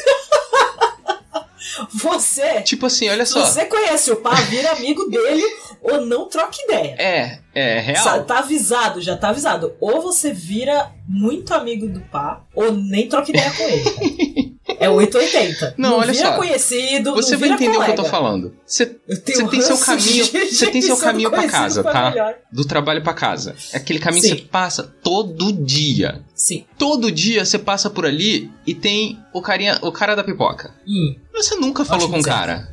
Você, 1.95 2.61
Tipo 2.63 2.87
assim, 2.87 3.09
olha 3.09 3.25
só. 3.25 3.45
você 3.45 3.65
conhece 3.67 4.11
o 4.11 4.17
pá, 4.17 4.35
vira 4.35 4.73
amigo 4.73 5.05
dele 5.09 5.43
ou 5.81 6.05
não 6.05 6.29
troca 6.29 6.57
ideia. 6.65 6.95
É, 6.99 7.39
é 7.55 7.79
real. 7.81 8.03
Sa- 8.05 8.23
Tá 8.23 8.39
avisado, 8.41 9.01
já 9.01 9.17
tá 9.17 9.29
avisado. 9.29 9.75
Ou 9.81 10.01
você 10.03 10.33
vira 10.33 10.91
muito 11.09 11.55
amigo 11.55 11.87
do 11.89 12.01
pá, 12.01 12.43
ou 12.55 12.73
nem 12.73 13.09
troca 13.09 13.31
ideia 13.31 13.51
com 13.53 13.63
ele. 13.65 14.52
É 14.85 14.91
880. 14.91 15.75
Não, 15.79 15.99
olha 15.99 16.13
vira 16.13 16.29
só. 16.29 16.37
conhecido, 16.37 17.15
Você 17.15 17.33
não 17.33 17.41
vai 17.41 17.49
entender 17.51 17.77
o 17.77 17.85
que 17.85 17.91
eu 17.91 17.95
tô 17.95 18.03
colega. 18.03 18.11
falando. 18.11 18.55
Você 18.67 18.97
Você 19.09 19.21
tem 19.49 19.61
seu 19.63 19.79
caminho- 19.79 20.25
você 20.25 20.67
tem 20.71 20.83
seu 20.83 20.97
caminho 20.97 21.31
pra 21.31 21.41
sendo 21.43 21.51
casa, 21.51 21.83
tá? 21.85 22.11
melhor. 22.11 22.35
do 22.53 22.65
trabalho 22.65 23.03
pra 23.03 23.15
casa. 23.15 23.55
É 23.73 23.77
aquele 23.77 23.99
caminho 23.99 24.23
Sim. 24.23 24.35
que 24.37 24.43
você 24.43 24.49
passa 24.49 24.83
todo 25.03 25.53
dia. 25.53 26.21
Sim. 26.35 26.65
Todo 26.79 27.11
dia 27.13 27.45
você 27.45 27.59
passa 27.59 27.89
por 27.89 28.05
ali 28.07 28.51
e 28.67 28.75
tem 28.75 29.19
o 29.33 29.41
carinha, 29.41 29.79
o 29.83 29.93
cara 29.93 30.15
da 30.15 30.25
pipoca. 30.25 30.75
Hum. 30.87 31.15
Você 31.33 31.55
nunca 31.57 31.85
falou 31.85 32.05
Ótimo 32.05 32.15
com 32.17 32.21
o 32.21 32.25
cara, 32.33 32.69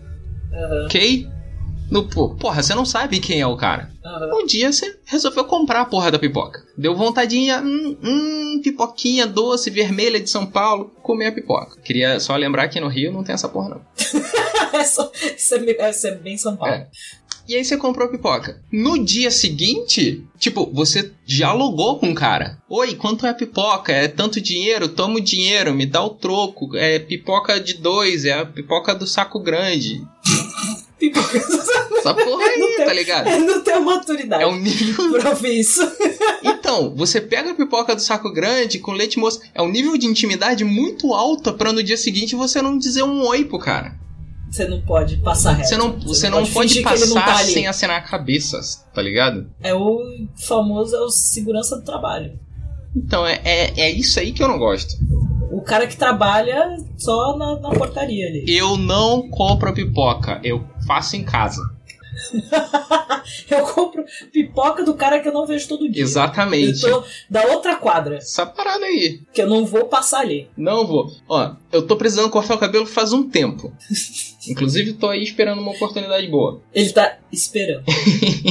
Aham. 0.54 0.86
ok? 0.86 1.28
No, 1.91 2.08
porra, 2.08 2.62
você 2.62 2.75
não 2.75 2.86
sabe 2.86 3.19
quem 3.19 3.41
é 3.41 3.47
o 3.47 3.58
cara. 3.58 3.91
Um 4.34 4.45
dia 4.45 4.71
você 4.71 4.97
resolveu 5.06 5.43
comprar 5.45 5.82
a 5.82 5.86
porra 5.86 6.12
da 6.12 6.19
pipoca. 6.19 6.63
Deu 6.78 6.95
vontadinha, 6.95 7.62
hum, 7.62 7.97
hum, 8.04 8.62
pipoquinha 8.63 9.25
doce, 9.25 9.69
vermelha 9.69 10.19
de 10.19 10.30
São 10.30 10.45
Paulo, 10.45 10.91
comer 11.02 11.28
a 11.28 11.32
pipoca. 11.32 11.80
Queria 11.82 12.19
só 12.19 12.36
lembrar 12.36 12.67
que 12.69 12.80
no 12.80 12.88
Rio 12.88 13.12
não 13.12 13.23
tem 13.23 13.34
essa 13.34 13.49
porra 13.49 13.70
não. 13.70 13.82
É 14.72 14.84
Isso 14.84 15.55
é, 15.55 15.59
me- 15.59 15.74
isso 15.89 16.07
é 16.07 16.11
bem 16.16 16.38
São 16.38 16.55
Paulo. 16.55 16.74
É. 16.74 16.88
E 17.47 17.55
aí 17.55 17.66
você 17.66 17.76
comprou 17.76 18.07
a 18.07 18.11
pipoca. 18.11 18.61
No 18.72 19.03
dia 19.03 19.32
seguinte, 19.32 20.24
tipo, 20.38 20.70
você 20.72 21.11
dialogou 21.26 21.97
com 21.97 22.11
o 22.11 22.16
cara. 22.16 22.59
Oi, 22.70 22.93
quanto 22.93 23.26
é 23.26 23.30
a 23.30 23.34
pipoca? 23.34 23.91
É 23.91 24.07
tanto 24.07 24.39
dinheiro? 24.39 24.88
Toma 24.88 25.16
o 25.16 25.22
dinheiro, 25.22 25.74
me 25.74 25.88
dá 25.88 26.03
o 26.03 26.11
troco. 26.11 26.76
É 26.78 26.99
pipoca 26.99 27.59
de 27.59 27.74
dois, 27.76 28.24
é 28.26 28.34
a 28.34 28.45
pipoca 28.45 28.93
do 28.93 29.07
saco 29.07 29.39
grande. 29.39 29.99
Pipoca. 31.00 31.38
Essa 31.38 32.14
porra 32.14 32.28
Não 32.58 32.68
aí, 32.68 32.74
tem- 32.78 32.86
tá 32.86 32.93
ligado? 32.93 33.28
Eu 33.30 33.39
não 33.45 33.62
tenho 33.64 33.84
maturidade 33.86 34.43
É 34.43 34.47
um 34.47 34.60
nível. 34.60 35.12
pra 35.14 35.30
ouvir 35.32 35.60
isso. 35.60 35.82
Então, 36.43 36.93
você 36.95 37.22
pega 37.22 37.52
a 37.52 37.56
pipoca 37.56 37.95
do 37.95 38.02
saco 38.02 38.32
grande 38.32 38.80
com 38.80 38.91
leite 38.91 39.18
moço. 39.18 39.41
É 39.54 39.62
um 39.62 39.70
nível 39.70 39.97
de 39.97 40.06
intimidade 40.08 40.64
muito 40.64 41.14
alta 41.14 41.54
pra 41.54 41.72
no 41.74 41.82
dia 41.82 41.97
seguinte 41.97 42.36
você 42.36 42.62
não 42.62 42.78
dizer 42.78 43.04
um 43.04 43.26
oi 43.28 43.45
pro 43.45 43.60
cara. 43.60 43.97
Você 44.52 44.68
não 44.68 44.82
pode 44.82 45.18
passar 45.18 45.52
reto. 45.54 45.70
Você 45.70 45.78
não, 45.78 45.91
você 46.00 46.30
não 46.30 46.45
pode 46.45 46.70
fingir 46.70 46.88
que 46.88 46.93
ele 46.93 47.06
não 47.06 47.22
passar 47.22 47.38
tá 47.38 47.43
sem 47.43 47.68
acenar 47.68 47.97
a 47.97 48.02
cabeça, 48.02 48.60
tá 48.93 49.02
ligado? 49.02 49.47
É 49.62 49.74
o 49.76 50.00
famoso 50.47 50.95
é 50.95 51.00
o 51.02 51.10
segurança 51.10 51.78
do 51.78 51.84
trabalho. 51.86 52.39
Então, 52.95 53.26
é, 53.28 53.39
é, 53.45 53.80
é 53.82 53.91
isso 53.91 54.20
aí 54.20 54.32
que 54.32 54.41
eu 54.41 54.47
não 54.47 54.58
gosto. 54.58 54.95
O 55.52 55.62
cara 55.62 55.88
que 55.88 55.97
trabalha 55.97 56.78
só 56.97 57.36
na, 57.38 57.60
na 57.60 57.70
portaria 57.72 58.28
ali. 58.28 58.45
Eu 58.47 58.78
não 58.78 59.30
compro 59.30 59.74
pipoca, 59.74 60.39
eu 60.43 60.64
faço 60.88 61.16
em 61.16 61.24
casa. 61.24 61.62
Eu 63.50 63.64
compro 63.66 64.04
pipoca 64.32 64.84
do 64.84 64.93
cara 64.93 65.20
que 65.20 65.28
eu 65.28 65.34
não 65.34 65.45
vejo 65.45 65.68
todo 65.68 65.89
dia. 65.89 66.02
Exatamente. 66.02 66.84
Eu 66.84 67.02
tô 67.02 67.08
da 67.30 67.43
outra 67.47 67.76
quadra, 67.76 68.18
Essa 68.18 68.45
parada 68.45 68.86
aí. 68.86 69.22
que 69.34 69.41
eu 69.41 69.47
não 69.47 69.66
vou 69.66 69.86
passar 69.86 70.22
ali. 70.22 70.50
Não 70.58 70.86
vou. 70.86 71.12
Ó, 71.30 71.52
eu 71.72 71.86
tô 71.86 71.95
precisando 71.95 72.30
cortar 72.30 72.56
o 72.56 72.60
cabelo 72.60 72.86
faz 72.86 73.14
um 73.14 73.30
tempo. 73.30 73.72
Inclusive, 74.50 74.93
tô 74.93 75.08
aí 75.10 75.24
esperando 75.24 75.62
uma 75.62 75.72
oportunidade 75.72 76.28
boa. 76.28 76.62
Ele 76.74 76.89
tá 76.91 77.18
esperando. 77.32 77.84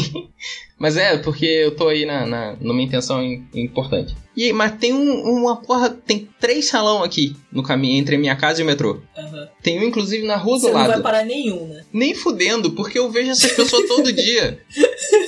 Mas 0.78 0.96
é, 0.96 1.18
porque 1.18 1.44
eu 1.44 1.74
tô 1.74 1.88
aí 1.88 2.07
na, 2.07 2.24
na, 2.24 2.57
numa 2.61 2.80
intenção 2.80 3.22
im- 3.22 3.44
importante. 3.55 4.14
E 4.41 4.53
mas 4.53 4.72
tem 4.78 4.93
um- 4.93 5.22
uma 5.22 5.57
porra. 5.57 5.91
Tem 5.91 6.28
três 6.41 6.66
salão 6.68 7.03
aqui 7.03 7.34
no 7.51 7.62
caminho 7.62 7.97
entre 7.99 8.14
a 8.14 8.18
minha 8.18 8.36
casa 8.36 8.61
e 8.61 8.62
o 8.62 8.66
metrô. 8.66 9.01
Aham. 9.16 9.49
Tem 9.62 9.80
um, 9.80 9.82
inclusive, 9.84 10.24
na 10.26 10.36
rua 10.36 10.57
do 10.57 10.61
Você 10.61 10.66
não 10.68 10.74
vai 10.78 10.89
lado. 10.89 11.03
parar 11.03 11.24
nenhum, 11.24 11.66
né? 11.66 11.84
Nem 11.93 12.14
fudendo, 12.14 12.70
porque 12.70 12.99
eu 12.99 13.11
vejo 13.11 13.30
essas 13.32 13.53
pessoas 13.53 13.89
todo 13.89 14.12
dia. 14.12 14.61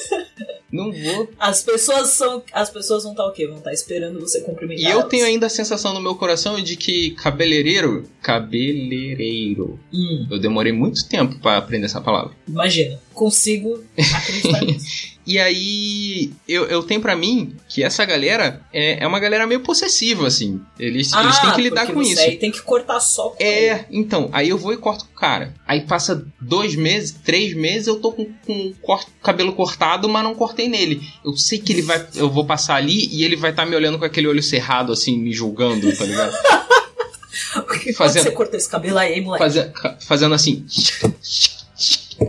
Não 0.73 0.93
vou. 0.93 1.29
As 1.37 1.63
pessoas 1.65 2.11
são. 2.11 2.45
As 2.53 2.71
pessoas 2.71 3.03
vão 3.03 3.11
estar 3.11 3.27
o 3.27 3.33
quê? 3.33 3.45
Vão 3.45 3.59
estar 3.59 3.73
esperando 3.73 4.21
você 4.21 4.41
cumprimentar. 4.43 4.89
E 4.89 4.95
eu 4.95 5.03
tenho 5.03 5.25
ainda 5.27 5.47
a 5.47 5.51
sensação 5.51 5.93
no 5.93 6.01
meu 6.01 6.15
coração 6.15 6.61
de 6.63 6.77
que 6.77 7.11
cabeleireiro. 7.17 8.05
Cabeleireiro. 8.23 9.81
Hum, 9.93 10.29
Eu 10.31 10.39
demorei 10.39 10.73
muito 10.73 11.09
tempo 11.09 11.41
pra 11.41 11.57
aprender 11.57 11.87
essa 11.87 12.01
palavra. 12.01 12.33
imagina. 12.47 13.01
Consigo 13.15 13.83
acreditar 13.97 14.61
nisso. 14.65 15.11
E 15.27 15.39
aí, 15.39 16.33
eu, 16.49 16.65
eu 16.65 16.83
tenho 16.83 17.01
pra 17.01 17.15
mim 17.15 17.55
que 17.69 17.85
essa 17.85 18.05
galera 18.05 18.63
é, 18.73 19.05
é 19.05 19.07
uma 19.07 19.21
galera 19.21 19.47
meio 19.47 19.61
possessiva, 19.61 20.27
assim. 20.27 20.61
Eles, 20.79 21.13
eles 21.13 21.39
têm 21.39 21.53
que 21.53 21.61
lidar 21.61 21.83
Ah, 21.83 21.93
com 21.93 22.03
isso. 22.03 22.21
Aí 22.21 22.37
tem 22.37 22.51
que 22.51 22.61
cortar 22.63 22.99
só 22.99 23.29
com 23.29 23.37
ele. 23.39 23.67
É, 23.67 23.85
então, 23.91 24.29
aí 24.33 24.49
eu 24.49 24.57
vou 24.59 24.73
e 24.73 24.77
corto 24.77 25.05
com 25.05 25.13
o 25.13 25.15
cara. 25.15 25.55
Aí 25.69 25.83
passa 25.83 26.27
dois 26.41 26.75
meses, 26.75 27.13
três 27.23 27.55
meses, 27.55 27.87
eu 27.87 28.01
tô 28.01 28.11
com, 28.13 28.25
com 28.47 28.53
o 28.69 28.75
cor- 28.81 29.05
cabelo 29.23 29.53
cortado, 29.53 30.09
mas 30.09 30.25
não 30.25 30.35
cortei 30.35 30.69
nele. 30.69 31.01
Eu 31.25 31.37
sei 31.37 31.59
que 31.59 31.73
ele 31.75 31.83
vai. 31.83 32.05
Eu 32.17 32.29
vou 32.31 32.45
passar 32.45 32.77
ali 32.77 33.09
e 33.15 33.23
ele 33.23 33.37
vai 33.37 33.51
estar 33.51 33.67
me 33.67 33.77
olhando 33.77 33.99
com 33.99 34.05
aquele 34.07 34.27
olho 34.27 34.43
cerrado, 34.43 34.91
assim, 34.93 35.17
me 35.19 35.33
julgando, 35.33 35.95
tá 35.97 36.05
ligado? 36.07 36.35
Porque 37.67 37.93
Fazendo- 37.93 38.25
você 38.25 38.31
cortou 38.33 38.57
esse 38.59 38.69
cabelo 38.69 38.99
aí, 38.99 39.21
moleque. 39.21 39.45
Faze- 39.45 39.71
ca- 39.71 39.99
fazendo 40.01 40.35
assim. 40.35 40.65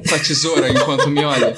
com 0.07 0.15
a 0.15 0.19
tesoura 0.19 0.69
enquanto 0.69 1.09
me 1.09 1.23
olha. 1.23 1.55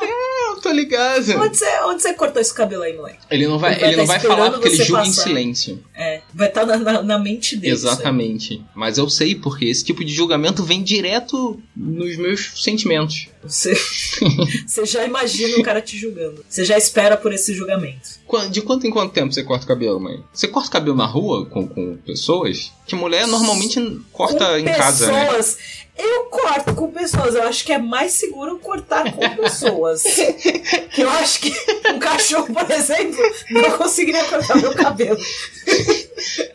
É, 0.00 0.48
eu 0.50 0.60
tô 0.60 0.70
ligado. 0.70 1.30
Onde 1.40 1.56
você, 1.56 1.66
onde 1.84 2.02
você 2.02 2.14
cortou 2.14 2.40
esse 2.40 2.52
cabelo 2.54 2.82
aí, 2.82 2.94
moleque? 2.96 3.18
Ele 3.30 3.46
não 3.46 3.58
vai, 3.58 3.74
Ele 3.74 3.84
ele 3.84 3.96
não 3.96 4.06
tá 4.06 4.12
vai 4.12 4.20
falar 4.20 4.50
porque 4.52 4.68
ele 4.68 4.76
julga 4.76 5.02
em 5.02 5.06
passar. 5.06 5.22
silêncio. 5.22 5.84
É, 6.02 6.20
vai 6.34 6.48
estar 6.48 6.66
na, 6.66 6.76
na, 6.78 7.02
na 7.02 7.18
mente 7.18 7.56
dele. 7.56 7.72
Exatamente. 7.72 8.60
Mas 8.74 8.98
eu 8.98 9.08
sei, 9.08 9.36
porque 9.36 9.66
esse 9.66 9.84
tipo 9.84 10.04
de 10.04 10.12
julgamento 10.12 10.64
vem 10.64 10.82
direto 10.82 11.60
nos 11.76 12.16
meus 12.16 12.62
sentimentos. 12.62 13.28
Você, 13.42 13.74
você 14.66 14.84
já 14.84 15.04
imagina 15.04 15.58
o 15.58 15.62
cara 15.62 15.80
te 15.80 15.96
julgando. 15.96 16.44
Você 16.48 16.64
já 16.64 16.76
espera 16.76 17.16
por 17.16 17.32
esse 17.32 17.54
julgamento. 17.54 18.20
De 18.50 18.62
quanto 18.62 18.86
em 18.86 18.90
quanto 18.90 19.12
tempo 19.12 19.32
você 19.32 19.42
corta 19.42 19.64
o 19.64 19.68
cabelo, 19.68 20.00
mãe? 20.00 20.22
Você 20.32 20.48
corta 20.48 20.68
o 20.68 20.72
cabelo 20.72 20.96
na 20.96 21.06
rua 21.06 21.44
com, 21.46 21.66
com 21.66 21.96
pessoas? 21.98 22.72
Que 22.86 22.94
mulher 22.94 23.26
normalmente 23.26 24.00
corta 24.12 24.46
com 24.46 24.56
em 24.58 24.64
casa, 24.64 25.12
né? 25.12 25.26
pessoas. 25.26 25.58
Eu 25.96 26.24
corto 26.24 26.74
com 26.74 26.90
pessoas. 26.90 27.34
Eu 27.34 27.42
acho 27.42 27.64
que 27.64 27.72
é 27.72 27.78
mais 27.78 28.12
seguro 28.12 28.58
cortar 28.58 29.12
com 29.12 29.28
pessoas. 29.36 30.02
que 30.94 31.02
eu 31.02 31.10
acho 31.10 31.40
que 31.40 31.52
um 31.92 31.98
cachorro, 31.98 32.52
por 32.52 32.70
exemplo, 32.70 33.22
não 33.50 33.76
conseguiria 33.76 34.24
cortar 34.24 34.56
meu 34.56 34.74
cabelo. 34.74 35.18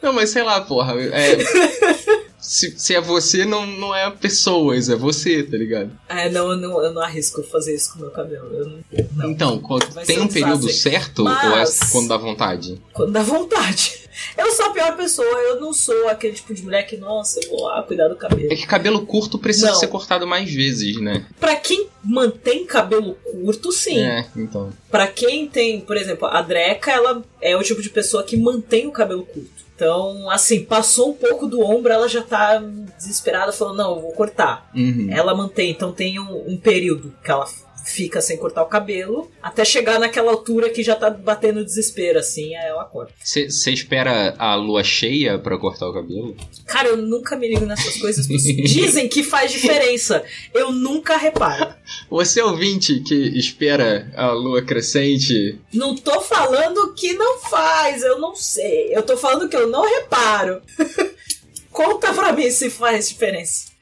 Não, 0.01 0.13
mas 0.13 0.29
sei 0.29 0.43
lá, 0.43 0.61
porra. 0.61 0.93
é- 1.01 1.37
se, 2.47 2.73
se 2.79 2.95
é 2.95 3.01
você, 3.01 3.43
não, 3.43 3.65
não 3.65 3.93
é 3.93 4.09
pessoas, 4.09 4.87
é 4.89 4.95
você, 4.95 5.43
tá 5.43 5.57
ligado? 5.57 5.91
É, 6.07 6.29
não, 6.29 6.51
eu 6.51 6.57
não, 6.57 6.81
eu 6.83 6.93
não 6.93 7.01
arrisco 7.01 7.43
fazer 7.43 7.75
isso 7.75 7.91
com 7.93 7.99
meu 7.99 8.09
cabelo. 8.11 8.47
Eu 8.53 8.65
não, 8.65 8.79
não. 9.15 9.29
Então, 9.31 9.59
quando- 9.59 9.91
Vai 9.91 10.05
tem 10.05 10.19
um 10.21 10.27
período 10.27 10.69
certo 10.69 11.23
Mas- 11.25 11.43
ou 11.51 11.57
é 11.85 11.91
quando 11.91 12.07
dá 12.07 12.17
vontade? 12.17 12.81
Quando 12.93 13.11
dá 13.11 13.21
vontade. 13.21 14.07
Eu 14.35 14.51
sou 14.51 14.65
a 14.65 14.69
pior 14.71 14.97
pessoa, 14.97 15.27
eu 15.27 15.61
não 15.61 15.71
sou 15.71 16.07
aquele 16.07 16.33
tipo 16.33 16.51
de 16.51 16.63
mulher 16.63 16.81
que, 16.87 16.97
nossa, 16.97 17.39
eu 17.43 17.49
vou 17.51 17.65
lá 17.65 17.83
cuidar 17.83 18.07
do 18.07 18.15
cabelo. 18.15 18.51
É 18.51 18.55
que 18.55 18.65
cabelo 18.65 19.05
curto 19.05 19.37
precisa 19.37 19.67
Não. 19.67 19.75
ser 19.75 19.85
cortado 19.87 20.25
mais 20.25 20.51
vezes, 20.51 20.99
né? 20.99 21.27
Pra 21.39 21.55
quem 21.55 21.87
mantém 22.03 22.65
cabelo 22.65 23.13
curto, 23.13 23.71
sim. 23.71 23.99
É, 23.99 24.25
então. 24.35 24.73
Pra 24.89 25.05
quem 25.05 25.47
tem, 25.47 25.81
por 25.81 25.95
exemplo, 25.95 26.27
a 26.27 26.41
Dreca, 26.41 26.89
ela 26.91 27.23
é 27.39 27.55
o 27.55 27.61
tipo 27.61 27.79
de 27.79 27.91
pessoa 27.91 28.23
que 28.23 28.35
mantém 28.35 28.87
o 28.87 28.91
cabelo 28.91 29.23
curto. 29.23 29.56
Então, 29.77 30.27
assim, 30.31 30.65
passou 30.65 31.11
um 31.11 31.13
pouco 31.13 31.45
do 31.45 31.61
ombro, 31.61 31.93
ela 31.93 32.09
já 32.09 32.23
tá 32.23 32.57
desesperada, 32.97 33.53
falando, 33.53 33.77
não, 33.77 33.95
eu 33.95 34.01
vou 34.01 34.11
cortar. 34.11 34.67
Uhum. 34.75 35.09
Ela 35.11 35.35
mantém, 35.35 35.69
então 35.69 35.93
tem 35.93 36.19
um, 36.19 36.51
um 36.51 36.57
período 36.57 37.13
que 37.23 37.29
ela 37.29 37.45
fica 37.87 38.21
sem 38.21 38.37
cortar 38.37 38.63
o 38.63 38.67
cabelo, 38.67 39.31
até 39.41 39.63
chegar 39.63 39.99
naquela 39.99 40.31
altura 40.31 40.69
que 40.69 40.83
já 40.83 40.95
tá 40.95 41.09
batendo 41.09 41.63
desespero, 41.63 42.19
assim, 42.19 42.55
aí 42.55 42.67
ela 42.67 42.85
corta. 42.85 43.13
Você 43.23 43.71
espera 43.71 44.35
a 44.37 44.55
lua 44.55 44.83
cheia 44.83 45.39
pra 45.39 45.57
cortar 45.57 45.87
o 45.87 45.93
cabelo? 45.93 46.35
Cara, 46.65 46.89
eu 46.89 46.97
nunca 46.97 47.35
me 47.35 47.47
ligo 47.47 47.65
nessas 47.65 47.97
coisas. 47.97 48.27
Dizem 48.27 49.07
que 49.07 49.23
faz 49.23 49.51
diferença. 49.51 50.23
Eu 50.53 50.71
nunca 50.71 51.17
reparo. 51.17 51.73
Você 52.09 52.41
ouvinte 52.41 52.99
que 53.01 53.15
espera 53.37 54.11
a 54.15 54.31
lua 54.31 54.61
crescente, 54.61 55.59
Não 55.73 55.95
tô 55.95 56.21
falando 56.21 56.93
que 56.93 57.13
não 57.13 57.39
faz, 57.39 58.03
eu 58.03 58.19
não 58.19 58.35
sei. 58.35 58.95
Eu 58.95 59.03
tô 59.03 59.15
falando 59.17 59.47
que 59.47 59.55
eu 59.55 59.67
não 59.67 59.83
reparo. 59.83 60.61
Conta 61.71 62.13
pra 62.13 62.33
mim 62.33 62.49
se 62.49 62.69
faz 62.69 63.09
diferença. 63.09 63.76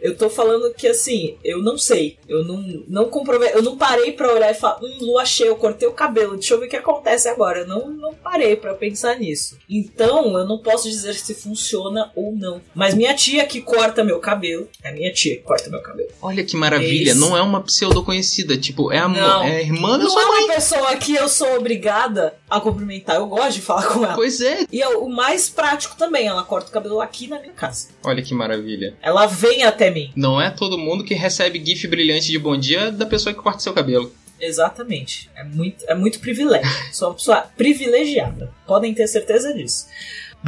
Eu 0.00 0.16
tô 0.16 0.28
falando 0.28 0.72
que 0.74 0.86
assim, 0.86 1.36
eu 1.44 1.62
não 1.62 1.78
sei. 1.78 2.18
Eu 2.28 2.44
não, 2.44 2.84
não 2.88 3.04
comprovei. 3.08 3.50
Eu 3.54 3.62
não 3.62 3.76
parei 3.76 4.12
pra 4.12 4.32
olhar 4.32 4.50
e 4.50 4.54
falar, 4.54 4.78
hum, 4.82 4.98
lua 5.00 5.24
cheia, 5.24 5.48
eu 5.48 5.56
cortei 5.56 5.88
o 5.88 5.92
cabelo, 5.92 6.34
deixa 6.34 6.54
eu 6.54 6.60
ver 6.60 6.66
o 6.66 6.68
que 6.68 6.76
acontece 6.76 7.28
agora. 7.28 7.60
Eu 7.60 7.66
não, 7.66 7.88
não 7.90 8.14
parei 8.14 8.56
pra 8.56 8.74
pensar 8.74 9.18
nisso. 9.18 9.56
Então, 9.68 10.36
eu 10.38 10.46
não 10.46 10.58
posso 10.58 10.88
dizer 10.88 11.14
se 11.14 11.34
funciona 11.34 12.10
ou 12.14 12.32
não. 12.32 12.60
Mas 12.74 12.94
minha 12.94 13.14
tia 13.14 13.44
que 13.46 13.60
corta 13.60 14.04
meu 14.04 14.18
cabelo, 14.20 14.68
é 14.82 14.92
minha 14.92 15.12
tia 15.12 15.36
que 15.36 15.42
corta 15.42 15.70
meu 15.70 15.80
cabelo. 15.80 16.08
olha 16.20 16.44
que 16.44 16.56
maravilha, 16.56 17.14
não 17.14 17.36
é 17.36 17.42
uma 17.42 17.62
pseudo 17.62 18.04
conhecida, 18.04 18.56
tipo, 18.56 18.92
é 18.92 18.98
a, 18.98 19.08
Não. 19.08 19.42
é 19.44 19.56
a 19.56 19.60
irmã 19.62 19.92
da 19.98 20.04
Não 20.04 20.10
sua 20.10 20.22
é 20.22 20.26
mãe. 20.26 20.44
uma 20.44 20.54
pessoa 20.54 20.96
que 20.96 21.14
eu 21.14 21.28
sou 21.28 21.56
obrigada 21.56 22.34
a 22.48 22.60
cumprimentar. 22.60 23.16
Eu 23.16 23.26
gosto 23.26 23.54
de 23.54 23.62
falar 23.62 23.86
com 23.88 24.04
ela. 24.04 24.14
Pois 24.14 24.40
é, 24.40 24.66
E 24.72 24.80
é 24.82 24.88
o 24.88 25.08
mais 25.08 25.48
prático 25.48 25.96
também, 25.96 26.26
ela 26.26 26.42
corta 26.44 26.68
o 26.68 26.72
cabelo 26.72 27.00
aqui 27.00 27.26
na 27.28 27.40
minha 27.40 27.52
casa. 27.52 27.88
olha 28.04 28.22
que 28.22 28.32
maravilha. 28.34 28.94
Ela 29.02 29.26
vem 29.26 29.64
até 29.64 29.90
mim. 29.90 30.12
Não 30.14 30.40
é 30.40 30.50
todo 30.50 30.78
mundo 30.78 31.04
que 31.04 31.14
recebe 31.14 31.62
gif 31.64 31.86
brilhante 31.88 32.30
de 32.30 32.38
bom 32.38 32.56
dia 32.56 32.90
da 32.92 33.06
pessoa 33.06 33.34
que 33.34 33.40
corta 33.40 33.60
seu 33.60 33.72
cabelo. 33.72 34.12
Exatamente. 34.38 35.30
É 35.34 35.42
muito, 35.42 35.84
é 35.88 35.94
muito 35.94 36.20
privilégio. 36.20 36.70
Sou 36.92 37.08
uma 37.08 37.14
pessoa 37.14 37.46
privilegiada. 37.56 38.52
Podem 38.66 38.92
ter 38.94 39.06
certeza 39.06 39.52
disso. 39.54 39.86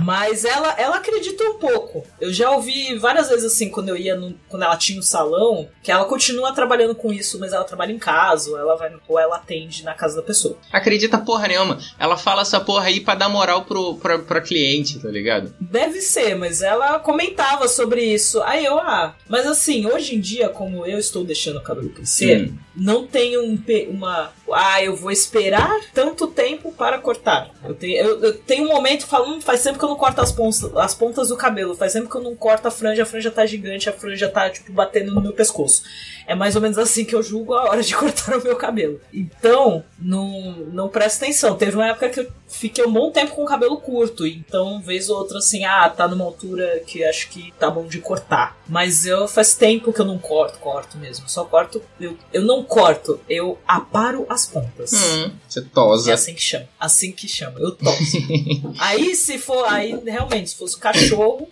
Mas 0.02 0.44
ela, 0.44 0.74
ela 0.78 0.96
acredita 0.96 1.44
um 1.44 1.58
pouco. 1.58 2.04
Eu 2.20 2.32
já 2.32 2.50
ouvi 2.50 2.96
várias 2.98 3.28
vezes 3.28 3.44
assim, 3.52 3.68
quando 3.68 3.88
eu 3.88 3.96
ia 3.96 4.16
no, 4.16 4.34
quando 4.48 4.62
ela 4.62 4.76
tinha 4.76 5.00
o 5.00 5.02
salão, 5.02 5.68
que 5.82 5.90
ela 5.90 6.04
continua 6.04 6.52
trabalhando 6.52 6.94
com 6.94 7.12
isso, 7.12 7.38
mas 7.38 7.52
ela 7.52 7.64
trabalha 7.64 7.92
em 7.92 7.98
casa, 7.98 8.50
ou 8.50 8.58
ela 8.58 8.76
vai 8.76 8.88
ou 9.06 9.18
ela 9.18 9.36
atende 9.36 9.84
na 9.84 9.94
casa 9.94 10.16
da 10.16 10.22
pessoa. 10.22 10.56
Acredita 10.72 11.18
porra 11.18 11.48
nenhuma. 11.48 11.78
Ela 11.98 12.16
fala 12.16 12.42
essa 12.42 12.60
porra 12.60 12.86
aí 12.86 13.00
pra 13.00 13.14
dar 13.14 13.28
moral 13.28 13.64
pro, 13.64 13.96
pra, 13.96 14.18
pra 14.18 14.40
cliente, 14.40 14.98
tá 14.98 15.08
ligado? 15.08 15.54
Deve 15.60 16.00
ser, 16.00 16.34
mas 16.34 16.62
ela 16.62 16.98
comentava 16.98 17.68
sobre 17.68 18.02
isso. 18.02 18.42
Aí 18.42 18.64
eu, 18.64 18.78
ah, 18.78 19.14
mas 19.28 19.46
assim, 19.46 19.86
hoje 19.86 20.14
em 20.14 20.20
dia, 20.20 20.48
como 20.48 20.86
eu 20.86 20.98
estou 20.98 21.24
deixando 21.24 21.58
o 21.58 21.62
cabelo 21.62 21.90
crescer, 21.90 22.48
Hum. 22.48 22.58
Não 22.78 23.06
tenho 23.06 23.42
um, 23.42 23.58
uma. 23.90 24.32
Ah, 24.52 24.82
eu 24.82 24.94
vou 24.94 25.10
esperar 25.10 25.78
tanto 25.92 26.28
tempo 26.28 26.72
para 26.72 26.98
cortar. 26.98 27.50
Eu 27.64 27.74
tenho, 27.74 27.96
eu, 27.96 28.22
eu 28.22 28.38
tenho 28.38 28.64
um 28.64 28.68
momento 28.68 29.04
que 29.04 29.10
falo, 29.10 29.28
hum, 29.28 29.40
faz 29.40 29.62
tempo 29.62 29.78
que 29.78 29.84
eu 29.84 29.88
não 29.88 29.96
corto 29.96 30.20
as 30.20 30.32
pontas, 30.32 30.64
as 30.76 30.94
pontas 30.94 31.28
do 31.28 31.36
cabelo, 31.36 31.76
faz 31.76 31.92
tempo 31.92 32.08
que 32.08 32.16
eu 32.16 32.22
não 32.22 32.36
corto 32.36 32.68
a 32.68 32.70
franja, 32.70 33.02
a 33.02 33.06
franja 33.06 33.30
tá 33.30 33.44
gigante, 33.44 33.90
a 33.90 33.92
franja 33.92 34.28
tá, 34.28 34.48
tipo, 34.48 34.72
batendo 34.72 35.12
no 35.14 35.20
meu 35.20 35.32
pescoço. 35.32 35.82
É 36.26 36.34
mais 36.34 36.54
ou 36.54 36.62
menos 36.62 36.78
assim 36.78 37.04
que 37.04 37.14
eu 37.14 37.22
julgo 37.22 37.54
a 37.54 37.64
hora 37.70 37.82
de 37.82 37.94
cortar 37.96 38.36
o 38.36 38.42
meu 38.42 38.54
cabelo. 38.56 39.00
Então, 39.12 39.82
não, 39.98 40.52
não 40.72 40.88
presta 40.88 41.24
atenção. 41.24 41.56
Teve 41.56 41.74
uma 41.74 41.88
época 41.88 42.10
que 42.10 42.20
eu 42.20 42.32
fiquei 42.46 42.84
um 42.84 42.92
bom 42.92 43.10
tempo 43.10 43.34
com 43.34 43.42
o 43.42 43.46
cabelo 43.46 43.78
curto. 43.78 44.26
Então, 44.26 44.80
vez 44.80 45.08
ou 45.08 45.18
outra, 45.18 45.38
assim, 45.38 45.64
ah, 45.64 45.88
tá 45.88 46.06
numa 46.06 46.24
altura 46.24 46.82
que 46.86 47.04
acho 47.04 47.30
que 47.30 47.52
tá 47.58 47.70
bom 47.70 47.86
de 47.86 47.98
cortar. 48.00 48.56
Mas 48.68 49.06
eu 49.06 49.26
faz 49.26 49.54
tempo 49.54 49.92
que 49.92 50.00
eu 50.00 50.04
não 50.04 50.18
corto, 50.18 50.58
corto 50.58 50.98
mesmo. 50.98 51.28
Só 51.28 51.44
corto. 51.44 51.82
Eu, 51.98 52.16
eu 52.32 52.42
não 52.42 52.62
corto, 52.68 53.18
eu 53.28 53.58
aparo 53.66 54.26
as 54.28 54.46
pontas. 54.46 54.92
Hum, 54.92 55.30
você 55.48 55.60
É 55.60 55.62
tosa. 55.62 56.14
assim 56.14 56.34
que 56.34 56.42
chama. 56.42 56.68
Assim 56.78 57.10
que 57.12 57.26
chama. 57.26 57.58
Eu 57.58 57.72
tosso. 57.72 58.16
aí, 58.78 59.14
se 59.16 59.38
for. 59.38 59.64
Aí, 59.66 59.98
realmente, 60.04 60.50
se 60.50 60.56
fosse 60.56 60.78
cachorro, 60.78 61.48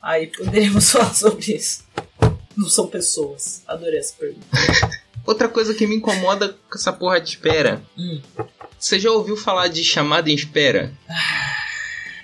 aí 0.00 0.28
poderíamos 0.28 0.88
falar 0.92 1.12
sobre 1.14 1.52
isso. 1.56 1.84
Não 2.56 2.68
são 2.68 2.86
pessoas. 2.86 3.62
Adorei 3.66 3.98
essa 3.98 4.14
pergunta. 4.18 4.46
Outra 5.26 5.48
coisa 5.48 5.74
que 5.74 5.86
me 5.86 5.96
incomoda 5.96 6.56
com 6.70 6.78
essa 6.78 6.92
porra 6.92 7.20
de 7.20 7.28
espera. 7.30 7.82
Hum. 7.98 8.20
Você 8.78 8.98
já 8.98 9.10
ouviu 9.10 9.36
falar 9.36 9.68
de 9.68 9.84
chamada 9.84 10.30
em 10.30 10.34
espera? 10.34 10.92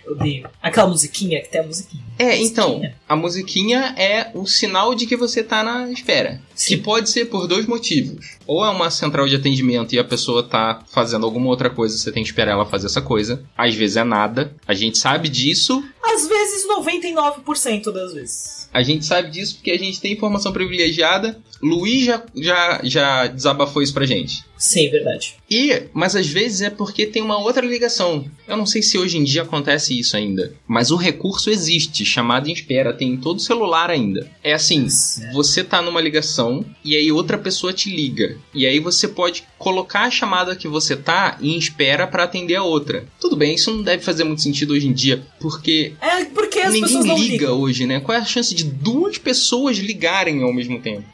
Odeio. 0.08 0.48
Aquela 0.62 0.88
musiquinha 0.88 1.40
que 1.42 1.48
tem 1.48 1.60
a 1.60 1.64
musiquinha. 1.64 2.02
É, 2.18 2.36
então, 2.38 2.68
Musiquinha. 2.70 2.94
a 3.08 3.16
musiquinha 3.16 3.94
é 3.98 4.30
o 4.34 4.46
sinal 4.46 4.94
de 4.94 5.06
que 5.06 5.16
você 5.16 5.42
tá 5.42 5.62
na 5.62 5.90
espera. 5.90 6.40
Sim. 6.54 6.76
Que 6.76 6.82
pode 6.82 7.10
ser 7.10 7.26
por 7.26 7.46
dois 7.46 7.66
motivos. 7.66 8.36
Ou 8.46 8.64
é 8.64 8.70
uma 8.70 8.90
central 8.90 9.26
de 9.28 9.36
atendimento 9.36 9.94
e 9.94 9.98
a 9.98 10.04
pessoa 10.04 10.42
tá 10.42 10.82
fazendo 10.88 11.26
alguma 11.26 11.48
outra 11.48 11.68
coisa, 11.68 11.96
você 11.98 12.10
tem 12.12 12.22
que 12.22 12.28
esperar 12.30 12.52
ela 12.52 12.64
fazer 12.64 12.86
essa 12.86 13.02
coisa. 13.02 13.42
Às 13.56 13.74
vezes 13.74 13.96
é 13.96 14.04
nada. 14.04 14.54
A 14.66 14.72
gente 14.74 14.96
sabe 14.98 15.28
disso. 15.28 15.84
Às 16.02 16.26
vezes, 16.26 16.66
99% 16.68 17.92
das 17.92 18.14
vezes. 18.14 18.68
A 18.72 18.82
gente 18.82 19.04
sabe 19.04 19.30
disso 19.30 19.56
porque 19.56 19.70
a 19.70 19.78
gente 19.78 20.00
tem 20.00 20.12
informação 20.12 20.52
privilegiada. 20.52 21.38
Luiz 21.62 22.04
já, 22.04 22.22
já, 22.36 22.80
já 22.84 23.26
desabafou 23.26 23.82
isso 23.82 23.92
pra 23.94 24.06
gente. 24.06 24.44
Sim, 24.58 24.88
verdade. 24.90 25.34
E, 25.50 25.82
mas 25.92 26.16
às 26.16 26.26
vezes 26.26 26.62
é 26.62 26.70
porque 26.70 27.06
tem 27.06 27.22
uma 27.22 27.38
outra 27.38 27.64
ligação. 27.64 28.24
Eu 28.48 28.56
não 28.56 28.64
sei 28.66 28.82
se 28.82 28.96
hoje 28.98 29.18
em 29.18 29.24
dia 29.24 29.42
acontece 29.42 29.98
isso 29.98 30.16
ainda, 30.16 30.54
mas 30.66 30.90
o 30.90 30.96
recurso 30.96 31.50
existe, 31.50 32.04
chamada 32.04 32.48
em 32.48 32.52
espera, 32.52 32.92
tem 32.92 33.10
em 33.12 33.16
todo 33.16 33.40
celular 33.40 33.90
ainda. 33.90 34.30
É 34.42 34.52
assim, 34.54 34.88
Certo. 34.88 35.32
você 35.34 35.62
tá 35.62 35.82
numa 35.82 36.00
ligação 36.00 36.64
e 36.84 36.96
aí 36.96 37.12
outra 37.12 37.36
pessoa 37.38 37.72
te 37.72 37.94
liga. 37.94 38.38
E 38.54 38.66
aí 38.66 38.80
você 38.80 39.06
pode 39.06 39.44
colocar 39.58 40.02
a 40.02 40.10
chamada 40.10 40.56
que 40.56 40.66
você 40.68 40.96
tá 40.96 41.36
em 41.40 41.56
espera 41.58 42.06
pra 42.06 42.24
atender 42.24 42.56
a 42.56 42.62
outra. 42.62 43.06
Tudo 43.20 43.36
bem, 43.36 43.54
isso 43.54 43.70
não 43.74 43.82
deve 43.82 44.02
fazer 44.02 44.24
muito 44.24 44.42
sentido 44.42 44.72
hoje 44.72 44.86
em 44.88 44.92
dia, 44.92 45.22
porque 45.40 45.92
É 46.00 46.24
porque 46.24 46.58
as 46.60 46.72
ninguém 46.72 46.82
pessoas 46.88 47.04
não 47.04 47.16
liga 47.18 47.32
ligam. 47.32 47.60
hoje, 47.60 47.86
né? 47.86 48.00
Qual 48.00 48.16
é 48.16 48.20
a 48.20 48.24
chance 48.24 48.54
de 48.54 48.64
duas 48.64 49.18
pessoas 49.18 49.76
ligarem 49.78 50.42
ao 50.42 50.52
mesmo 50.52 50.80
tempo? 50.80 51.04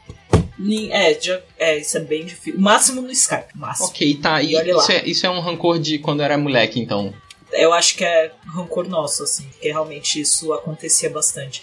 É, 0.91 1.19
já- 1.19 1.41
é, 1.57 1.77
isso 1.77 1.97
é 1.97 2.01
bem 2.01 2.25
difícil. 2.25 2.59
Máximo 2.59 3.01
no 3.01 3.11
Skype. 3.11 3.47
Máximo. 3.55 3.87
Ok, 3.87 4.15
tá. 4.21 4.41
E 4.41 4.53
E 4.53 4.71
isso 4.71 4.91
é, 4.91 5.03
isso 5.05 5.25
é 5.25 5.29
um 5.29 5.39
rancor 5.39 5.79
de 5.79 5.97
quando 5.99 6.21
era 6.21 6.37
moleque, 6.37 6.79
então. 6.79 7.13
Eu 7.51 7.71
acho 7.71 7.95
que 7.95 8.03
é 8.03 8.31
rancor 8.47 8.87
nosso, 8.89 9.21
assim, 9.23 9.43
porque 9.43 9.67
realmente 9.67 10.19
isso 10.19 10.51
acontecia 10.53 11.07
bastante. 11.09 11.61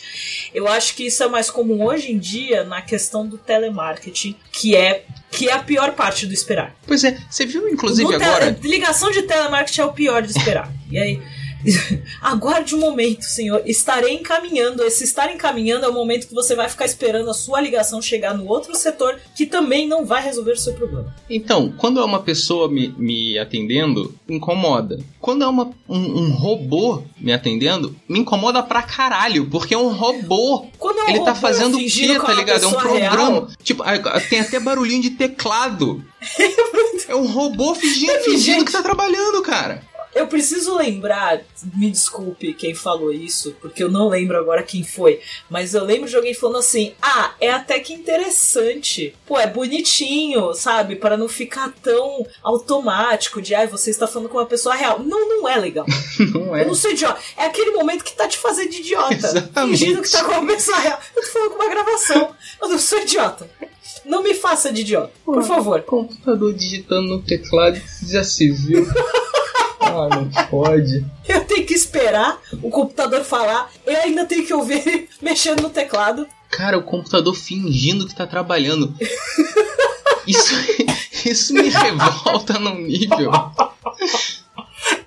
Eu 0.54 0.68
acho 0.68 0.94
que 0.94 1.06
isso 1.06 1.20
é 1.24 1.26
mais 1.28 1.50
comum 1.50 1.84
hoje 1.84 2.12
em 2.12 2.18
dia 2.18 2.62
na 2.62 2.80
questão 2.80 3.26
do 3.26 3.36
telemarketing, 3.36 4.36
que 4.52 4.76
é, 4.76 5.04
que 5.32 5.48
é 5.48 5.52
a 5.52 5.58
pior 5.58 5.92
parte 5.96 6.26
do 6.26 6.32
esperar. 6.32 6.76
Pois 6.86 7.02
é, 7.02 7.18
você 7.28 7.44
viu 7.44 7.68
inclusive 7.68 8.14
agora. 8.14 8.56
Ligação 8.62 9.10
de 9.10 9.22
telemarketing 9.22 9.80
é 9.80 9.84
o 9.84 9.92
pior 9.92 10.22
de 10.22 10.30
esperar. 10.30 10.72
e 10.90 10.96
aí. 10.98 11.20
Aguarde 12.20 12.74
um 12.74 12.78
momento, 12.78 13.24
senhor. 13.24 13.62
Estarei 13.66 14.14
encaminhando. 14.14 14.82
Esse 14.82 15.04
estar 15.04 15.32
encaminhando 15.32 15.84
é 15.84 15.88
o 15.88 15.92
momento 15.92 16.26
que 16.26 16.34
você 16.34 16.54
vai 16.54 16.68
ficar 16.68 16.84
esperando 16.84 17.30
a 17.30 17.34
sua 17.34 17.60
ligação 17.60 18.00
chegar 18.00 18.34
no 18.34 18.46
outro 18.46 18.74
setor 18.74 19.20
que 19.34 19.46
também 19.46 19.86
não 19.86 20.04
vai 20.04 20.22
resolver 20.22 20.52
o 20.52 20.56
seu 20.56 20.74
problema. 20.74 21.14
Então, 21.28 21.72
quando 21.76 22.00
é 22.00 22.04
uma 22.04 22.20
pessoa 22.20 22.68
me, 22.68 22.88
me 22.96 23.38
atendendo, 23.38 24.14
incomoda. 24.28 24.98
Quando 25.20 25.44
é 25.44 25.46
uma, 25.46 25.70
um, 25.88 25.98
um 25.98 26.30
robô 26.32 27.02
me 27.18 27.32
atendendo, 27.32 27.94
me 28.08 28.18
incomoda 28.20 28.62
pra 28.62 28.82
caralho, 28.82 29.46
porque 29.50 29.74
é 29.74 29.78
um 29.78 29.92
robô. 29.92 30.66
Quando 30.78 30.98
é 30.98 31.04
um 31.04 31.08
Ele 31.08 31.18
tá 31.20 31.32
robô 31.32 31.40
fazendo 31.40 31.76
o 31.76 31.80
quê, 31.80 32.18
tá 32.18 32.32
ligado? 32.32 32.64
É 32.64 32.66
um 32.66 32.72
programa. 32.72 33.16
real, 33.16 33.48
Tipo, 33.62 33.82
tem 34.28 34.40
até 34.40 34.58
barulhinho 34.58 35.02
de 35.02 35.10
teclado. 35.10 36.02
É 37.08 37.14
um 37.14 37.26
robô 37.26 37.74
fingindo, 37.74 38.20
fingindo 38.20 38.64
que 38.64 38.70
tá 38.70 38.82
trabalhando, 38.82 39.42
cara. 39.42 39.82
Eu 40.14 40.26
preciso 40.26 40.76
lembrar, 40.76 41.40
me 41.76 41.90
desculpe 41.90 42.52
quem 42.52 42.74
falou 42.74 43.12
isso, 43.12 43.56
porque 43.60 43.82
eu 43.82 43.90
não 43.90 44.08
lembro 44.08 44.36
agora 44.36 44.62
quem 44.62 44.82
foi, 44.82 45.20
mas 45.48 45.72
eu 45.74 45.84
lembro 45.84 46.08
de 46.08 46.16
alguém 46.16 46.34
falando 46.34 46.58
assim: 46.58 46.94
ah, 47.00 47.32
é 47.40 47.50
até 47.50 47.78
que 47.78 47.92
interessante. 47.92 49.14
Pô, 49.26 49.38
é 49.38 49.46
bonitinho, 49.46 50.52
sabe? 50.54 50.96
Para 50.96 51.16
não 51.16 51.28
ficar 51.28 51.72
tão 51.82 52.26
automático 52.42 53.40
de, 53.40 53.54
ai, 53.54 53.66
você 53.66 53.90
está 53.90 54.06
falando 54.06 54.28
com 54.28 54.38
uma 54.38 54.46
pessoa 54.46 54.74
real. 54.74 54.98
Não, 54.98 55.28
não 55.28 55.48
é 55.48 55.56
legal. 55.56 55.86
Não 56.34 56.46
Eu 56.48 56.54
é. 56.56 56.64
não 56.66 56.74
sou 56.74 56.90
idiota. 56.90 57.18
É 57.36 57.46
aquele 57.46 57.70
momento 57.70 58.04
que 58.04 58.12
tá 58.12 58.28
te 58.28 58.36
fazendo 58.36 58.70
de 58.70 58.80
idiota. 58.80 59.14
Exatamente. 59.14 59.78
Fingindo 59.78 60.02
que 60.02 60.10
tá 60.10 60.22
com 60.24 60.32
uma 60.32 60.46
pessoa 60.46 60.78
real. 60.78 61.00
Eu 61.16 61.22
tô 61.22 61.28
falando 61.28 61.50
com 61.50 61.56
uma 61.56 61.70
gravação. 61.70 62.34
Eu 62.60 62.68
não 62.68 62.78
sou 62.78 63.00
idiota. 63.00 63.48
Não 64.04 64.22
me 64.22 64.34
faça 64.34 64.72
de 64.72 64.82
idiota, 64.82 65.12
por 65.24 65.42
favor. 65.42 65.82
Computador 65.82 66.52
digitando 66.52 67.08
no 67.08 67.22
teclado, 67.22 67.80
já 68.06 68.22
se 68.22 68.50
viu. 68.50 68.86
ah, 69.80 70.08
não 70.10 70.28
pode. 70.48 71.04
Eu 71.26 71.44
tenho 71.44 71.66
que 71.66 71.74
esperar 71.74 72.38
o 72.62 72.70
computador 72.70 73.24
falar. 73.24 73.70
Eu 73.86 73.96
ainda 74.02 74.24
tenho 74.26 74.46
que 74.46 74.52
ouvir 74.52 74.86
ele 74.86 75.08
mexendo 75.20 75.62
no 75.62 75.70
teclado. 75.70 76.26
Cara, 76.50 76.78
o 76.78 76.82
computador 76.82 77.34
fingindo 77.34 78.06
que 78.06 78.14
tá 78.14 78.26
trabalhando. 78.26 78.94
Isso, 80.26 80.54
isso 81.24 81.54
me 81.54 81.68
revolta 81.68 82.58
num 82.58 82.80
nível. 82.82 83.30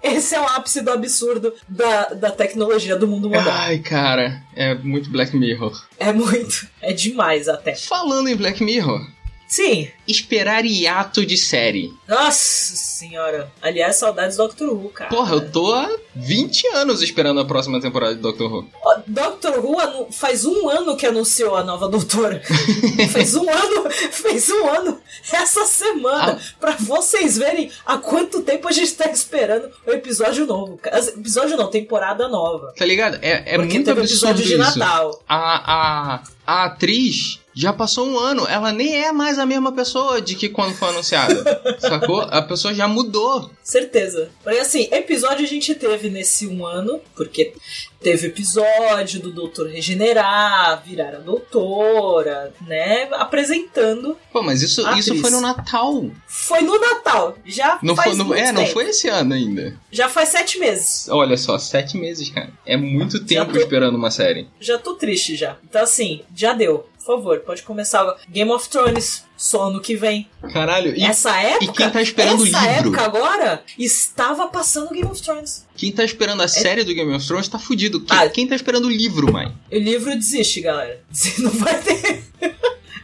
Esse 0.02 0.36
é 0.36 0.42
o 0.42 0.46
ápice 0.46 0.82
do 0.82 0.92
absurdo 0.92 1.54
da, 1.68 2.06
da 2.10 2.32
tecnologia 2.32 2.96
do 2.96 3.08
mundo 3.08 3.30
moderno. 3.30 3.52
Ai, 3.52 3.80
cara, 3.80 4.42
é 4.56 4.76
muito 4.76 5.10
Black 5.10 5.36
Mirror. 5.36 5.82
É 5.98 6.14
muito. 6.14 6.68
É 6.82 6.94
demais 6.94 7.48
até. 7.48 7.76
Falando 7.76 8.28
em 8.28 8.36
Black 8.36 8.64
Mirror, 8.64 9.06
Sim. 9.48 9.88
esperar 10.08 10.66
hiato 10.66 11.26
de 11.26 11.38
série. 11.38 11.94
Nossa 12.08 12.76
senhora. 12.76 13.52
Aliás, 13.62 13.98
saudades 13.98 14.38
do 14.38 14.44
Doctor 14.44 14.70
Who, 14.70 14.90
cara. 14.90 15.10
Porra, 15.10 15.36
eu 15.36 15.52
tô 15.52 15.74
há 15.74 15.90
20 16.16 16.68
anos 16.68 17.02
esperando 17.02 17.40
a 17.40 17.46
próxima 17.46 17.80
temporada 17.80 18.16
de 18.16 18.22
Doctor 18.22 18.52
Who. 18.52 18.68
Ó, 18.84 19.02
Doctor 19.06 19.60
Who 19.60 20.12
faz 20.12 20.46
um 20.46 20.70
ano 20.70 20.98
que 20.98 21.06
anunciou 21.06 21.56
a 21.56 21.64
nova 21.64 21.88
doutora. 21.88 22.42
fez 23.12 23.36
um 23.36 23.50
ano, 23.50 23.90
fez 24.12 24.50
um 24.50 24.68
ano 24.68 25.02
essa 25.32 25.66
semana. 25.66 26.40
Ah. 26.40 26.56
Pra 26.60 26.76
vocês 26.80 27.38
verem 27.38 27.72
há 27.86 27.98
quanto 27.98 28.42
tempo 28.42 28.68
a 28.68 28.72
gente 28.72 28.94
tá 28.94 29.10
esperando 29.12 29.70
o 29.86 29.92
episódio 29.92 30.46
novo. 30.46 30.80
Episódio 31.16 31.58
não, 31.58 31.70
temporada 31.70 32.28
nova. 32.28 32.74
Tá 32.78 32.86
ligado? 32.86 33.20
É, 33.22 33.44
é 33.46 33.56
Porque 33.58 33.74
muito 33.74 33.86
teve 33.86 34.02
o 34.02 34.04
episódio 34.04 34.44
de 34.44 34.56
isso. 34.56 34.80
Natal. 34.80 35.24
A, 35.28 36.16
a, 36.16 36.24
a 36.46 36.66
atriz 36.66 37.43
já 37.56 37.72
passou 37.74 38.08
um 38.08 38.18
ano, 38.20 38.48
ela 38.48 38.72
nem 38.72 39.04
é 39.04 39.12
mais 39.12 39.38
a 39.40 39.46
mesma 39.46 39.72
pessoa 39.72 40.22
de 40.22 40.36
que 40.36 40.50
quando 40.50 40.74
foi 40.76 40.90
anunciada. 40.90 41.62
sacou? 41.80 42.22
A 42.22 42.42
pessoa 42.42 42.74
já 42.74 42.88
mudou. 42.88 43.50
Certeza. 43.64 44.30
Porque 44.44 44.60
assim, 44.60 44.88
episódio 44.92 45.46
a 45.46 45.48
gente 45.48 45.74
teve 45.76 46.10
nesse 46.10 46.48
um 46.48 46.66
ano, 46.66 47.00
porque 47.16 47.54
teve 48.02 48.28
episódio 48.28 49.22
do 49.22 49.32
Doutor 49.32 49.68
regenerar, 49.70 50.84
virar 50.86 51.16
a 51.16 51.20
doutora, 51.20 52.54
né? 52.68 53.08
Apresentando. 53.14 54.18
Pô, 54.32 54.42
mas 54.42 54.62
isso, 54.62 54.82
isso 54.98 55.16
foi 55.22 55.30
no 55.30 55.42
Natal. 55.42 56.06
Foi 56.28 56.62
no 56.62 56.78
Natal. 56.80 57.38
Já 57.46 57.80
Não 57.82 57.96
faz 57.96 58.10
foi, 58.10 58.18
não, 58.18 58.34
é, 58.34 58.52
não 58.52 58.62
tempo. 58.64 58.74
foi 58.74 58.90
esse 58.90 59.08
ano 59.08 59.34
ainda. 59.34 59.78
Já 59.92 60.10
faz 60.10 60.30
sete 60.30 60.60
meses. 60.60 61.08
Olha 61.10 61.38
só, 61.38 61.58
sete 61.58 61.98
meses, 61.98 62.30
cara. 62.30 62.50
É 62.66 62.76
muito 62.76 63.24
tempo 63.26 63.54
tô- 63.54 63.60
esperando 63.60 63.96
uma 63.96 64.12
série. 64.12 64.48
Já 64.60 64.78
tô 64.78 64.96
triste 64.96 65.36
já. 65.36 65.58
Então 65.64 65.82
assim, 65.84 66.22
já 66.36 66.54
deu. 66.54 66.88
Por 67.06 67.18
favor, 67.18 67.40
pode 67.42 67.64
começar 67.64 68.02
agora. 68.02 68.18
Game 68.30 68.50
of 68.52 68.70
Thrones, 68.70 69.26
só 69.36 69.64
ano 69.68 69.82
que 69.82 69.96
vem. 69.96 70.28
Caralho, 70.54 70.96
e 70.96 71.04
essa 71.04 71.36
época. 71.38 71.74
quem 71.74 71.90
tá 71.90 72.02
esperando 72.02 72.42
o 72.42 72.48
essa 72.48 72.60
livro? 72.62 72.90
época 72.90 73.02
agora 73.02 73.64
estava 73.78 74.48
passando 74.48 74.90
Game 74.92 75.10
of 75.10 75.22
Thrones. 75.22 75.66
quem 75.76 75.92
tá 75.92 76.04
esperando 76.06 76.42
a 76.42 76.48
série 76.48 76.84
do 76.84 76.94
Game 76.94 77.14
of 77.14 77.26
Thrones 77.28 77.48
tá 77.48 77.60
fudido. 77.60 78.00
Quem, 78.02 78.18
Ah. 78.18 78.30
quem 78.30 78.48
tá 78.48 78.56
esperando 78.56 78.86
o 78.86 78.90
livro, 78.92 79.32
mãe? 79.34 79.52
O 79.72 79.78
livro 79.78 80.16
desiste, 80.16 80.62
galera. 80.62 81.02
Não 81.40 81.52
vai 81.52 81.82
ter. 81.82 82.24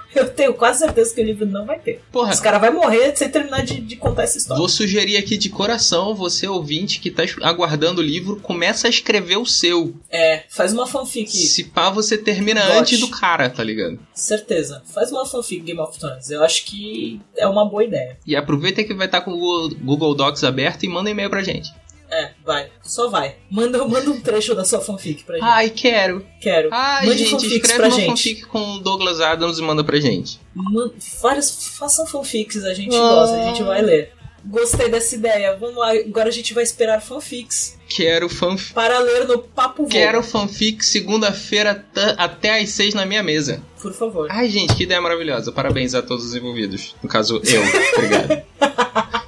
Eu 0.16 0.28
tenho 0.30 0.54
quase 0.54 0.80
certeza 0.80 1.14
que 1.14 1.22
o 1.22 1.24
livro 1.24 1.46
não 1.46 1.66
vai 1.66 1.80
ter. 1.80 2.02
Porra, 2.12 2.32
Os 2.34 2.40
caras 2.40 2.60
vão 2.62 2.74
morrer 2.74 3.16
sem 3.16 3.30
terminar 3.30 3.64
de, 3.64 3.80
de 3.80 3.96
contar 3.96 4.24
essa 4.24 4.38
história. 4.38 4.60
Vou 4.60 4.68
sugerir 4.70 5.18
aqui 5.18 5.38
de 5.38 5.50
coração, 5.50 6.16
você 6.16 6.48
ouvinte 6.48 7.00
que 7.00 7.12
tá 7.12 7.24
aguardando 7.44 8.02
o 8.02 8.04
livro, 8.04 8.38
começa 8.38 8.88
a 8.88 8.90
escrever 8.90 9.38
o 9.38 9.46
seu. 9.46 9.94
É, 10.10 10.44
faz 10.50 10.74
uma 10.74 10.88
fanfic. 10.88 11.30
Se 11.32 11.66
pá, 11.66 11.90
você 11.90 12.18
termina 12.18 12.62
Goste. 12.62 12.78
antes 12.80 13.00
do 13.00 13.10
cara, 13.10 13.50
tá 13.50 13.64
ligado? 13.64 14.00
Certeza. 14.14 14.82
Faz 14.94 15.12
uma 15.12 15.26
fanfic 15.26 15.62
Game 15.64 15.80
of 15.80 15.98
Thrones. 15.98 16.30
Eu 16.30 16.44
acho 16.44 16.66
que 16.66 17.20
é 17.38 17.48
uma 17.48 17.66
boa 17.70 17.84
ideia. 17.84 18.18
E 18.26 18.36
aproveita 18.36 18.84
que 18.84 18.94
vai 18.94 19.06
estar 19.06 19.22
com 19.22 19.32
o 19.32 19.38
Google- 19.40 19.70
Google 19.82 20.16
Docs 20.16 20.44
aberto 20.44 20.84
e 20.84 20.88
manda 20.90 21.10
um 21.10 21.12
e-mail 21.14 21.30
pra 21.30 21.42
gente. 21.44 21.70
É, 22.12 22.32
vai. 22.44 22.70
Só 22.84 23.08
vai. 23.10 23.36
Manda, 23.52 23.86
manda 23.88 24.10
um 24.10 24.20
trecho 24.20 24.56
da 24.56 24.66
sua 24.66 24.80
fanfic 24.82 25.24
pra 25.24 25.36
gente. 25.36 25.46
Ai, 25.46 25.70
quero. 25.70 26.26
Quero. 26.42 26.70
Ai, 26.72 27.06
Mande 27.06 27.24
gente, 27.26 27.46
escreve 27.46 27.78
pra 27.80 27.88
uma 27.90 27.96
gente. 27.96 28.08
fanfic 28.10 28.46
com 28.48 28.60
o 28.76 28.80
Douglas 28.80 29.22
Adams 29.22 29.60
e 29.60 29.62
manda 29.62 29.84
pra 29.84 30.00
gente. 30.00 30.40
Man- 30.56 30.92
várias, 31.22 31.68
façam 31.78 32.06
fanfics, 32.08 32.64
a 32.66 32.74
gente 32.74 32.96
Ah. 32.96 33.00
gosta, 33.00 33.36
a 33.38 33.44
gente 33.46 33.62
vai 33.64 33.82
ler. 33.82 34.14
Gostei 34.46 34.90
dessa 34.90 35.16
ideia. 35.16 35.56
Vamos 35.58 35.76
lá, 35.76 35.92
agora 35.92 36.30
a 36.30 36.32
gente 36.32 36.54
vai 36.54 36.64
esperar 36.64 37.02
fanfics 37.02 37.78
Quero 37.90 38.30
fanfic. 38.30 38.74
para 38.74 38.98
ler 39.00 39.28
no 39.28 39.38
Papo 39.40 39.84
Vô. 39.84 39.90
Quero 39.90 40.24
fanfic 40.24 40.84
segunda-feira 40.84 41.86
até 42.18 42.60
às 42.62 42.70
seis 42.70 42.94
na 42.94 43.06
minha 43.06 43.22
mesa. 43.22 43.62
Por 43.82 43.94
favor. 43.94 44.28
Ai, 44.32 44.48
gente, 44.50 44.74
que 44.76 44.84
ideia 44.84 45.02
maravilhosa. 45.02 45.52
Parabéns 45.52 45.94
a 45.94 46.02
todos 46.02 46.26
os 46.26 46.36
envolvidos. 46.36 46.96
No 47.04 47.10
caso, 47.10 47.42
eu. 47.46 47.62
Obrigado. 47.98 48.44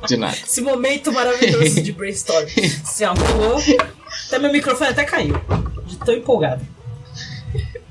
De 0.07 0.17
nada. 0.17 0.35
Esse 0.35 0.61
momento 0.61 1.11
maravilhoso 1.11 1.81
de 1.81 1.91
brainstorm. 1.91 2.47
Se 2.83 3.03
amou. 3.03 3.61
Até 4.27 4.39
meu 4.39 4.51
microfone 4.51 4.89
até 4.89 5.03
caiu. 5.03 5.35
De 5.85 5.97
tão 5.97 6.13
empolgado. 6.13 6.65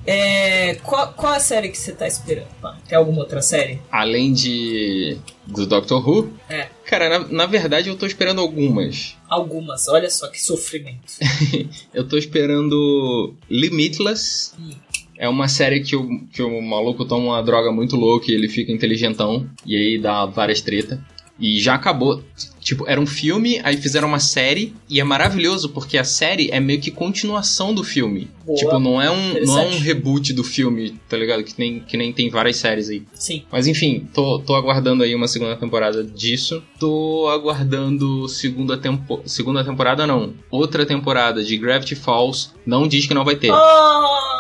É, 0.06 0.74
qual, 0.76 1.12
qual 1.12 1.34
a 1.34 1.40
série 1.40 1.68
que 1.68 1.78
você 1.78 1.92
tá 1.92 2.06
esperando? 2.08 2.48
Tem 2.88 2.96
alguma 2.96 3.20
outra 3.20 3.42
série? 3.42 3.80
Além 3.92 4.32
de. 4.32 5.18
do 5.46 5.66
Doctor 5.66 6.06
Who. 6.06 6.32
É. 6.48 6.68
Cara, 6.84 7.08
na, 7.08 7.28
na 7.28 7.46
verdade 7.46 7.88
eu 7.88 7.96
tô 7.96 8.06
esperando 8.06 8.40
algumas. 8.40 9.16
Algumas, 9.28 9.86
olha 9.88 10.10
só 10.10 10.26
que 10.28 10.40
sofrimento. 10.42 11.12
Eu 11.94 12.08
tô 12.08 12.18
esperando 12.18 13.34
Limitless. 13.48 14.52
Hum. 14.58 14.70
É 15.16 15.28
uma 15.28 15.46
série 15.46 15.82
que 15.82 15.94
o, 15.94 16.26
que 16.32 16.42
o 16.42 16.60
maluco 16.62 17.04
toma 17.04 17.26
uma 17.26 17.42
droga 17.42 17.70
muito 17.70 17.94
louca 17.94 18.30
e 18.30 18.34
ele 18.34 18.48
fica 18.48 18.72
inteligentão. 18.72 19.48
E 19.64 19.76
aí 19.76 19.98
dá 19.98 20.26
várias 20.26 20.62
treta. 20.62 21.00
E 21.40 21.58
já 21.58 21.74
acabou. 21.74 22.22
Tipo, 22.60 22.86
era 22.86 23.00
um 23.00 23.06
filme, 23.06 23.58
aí 23.64 23.76
fizeram 23.76 24.06
uma 24.06 24.20
série. 24.20 24.74
E 24.88 25.00
é 25.00 25.04
maravilhoso 25.04 25.70
porque 25.70 25.96
a 25.96 26.04
série 26.04 26.50
é 26.50 26.60
meio 26.60 26.80
que 26.80 26.90
continuação 26.90 27.74
do 27.74 27.82
filme. 27.82 28.28
Boa. 28.44 28.58
Tipo, 28.58 28.78
não 28.78 29.00
é, 29.00 29.10
um, 29.10 29.44
não 29.46 29.58
é 29.58 29.66
um 29.66 29.78
reboot 29.78 30.32
do 30.32 30.44
filme, 30.44 30.94
tá 31.08 31.16
ligado? 31.16 31.42
Que 31.42 31.54
nem, 31.58 31.80
que 31.80 31.96
nem 31.96 32.12
tem 32.12 32.28
várias 32.28 32.56
séries 32.56 32.90
aí. 32.90 33.02
Sim. 33.14 33.42
Mas 33.50 33.66
enfim, 33.66 34.06
tô, 34.12 34.38
tô 34.40 34.54
aguardando 34.54 35.02
aí 35.02 35.14
uma 35.14 35.26
segunda 35.26 35.56
temporada 35.56 36.04
disso. 36.04 36.62
Tô 36.78 37.28
aguardando 37.32 38.28
segunda, 38.28 38.76
tempo, 38.76 39.22
segunda 39.24 39.64
temporada, 39.64 40.06
não. 40.06 40.34
Outra 40.50 40.84
temporada 40.84 41.42
de 41.42 41.56
Gravity 41.56 41.94
Falls. 41.94 42.50
Não 42.66 42.86
diz 42.86 43.06
que 43.06 43.14
não 43.14 43.24
vai 43.24 43.36
ter. 43.36 43.50
Ah, 43.50 44.39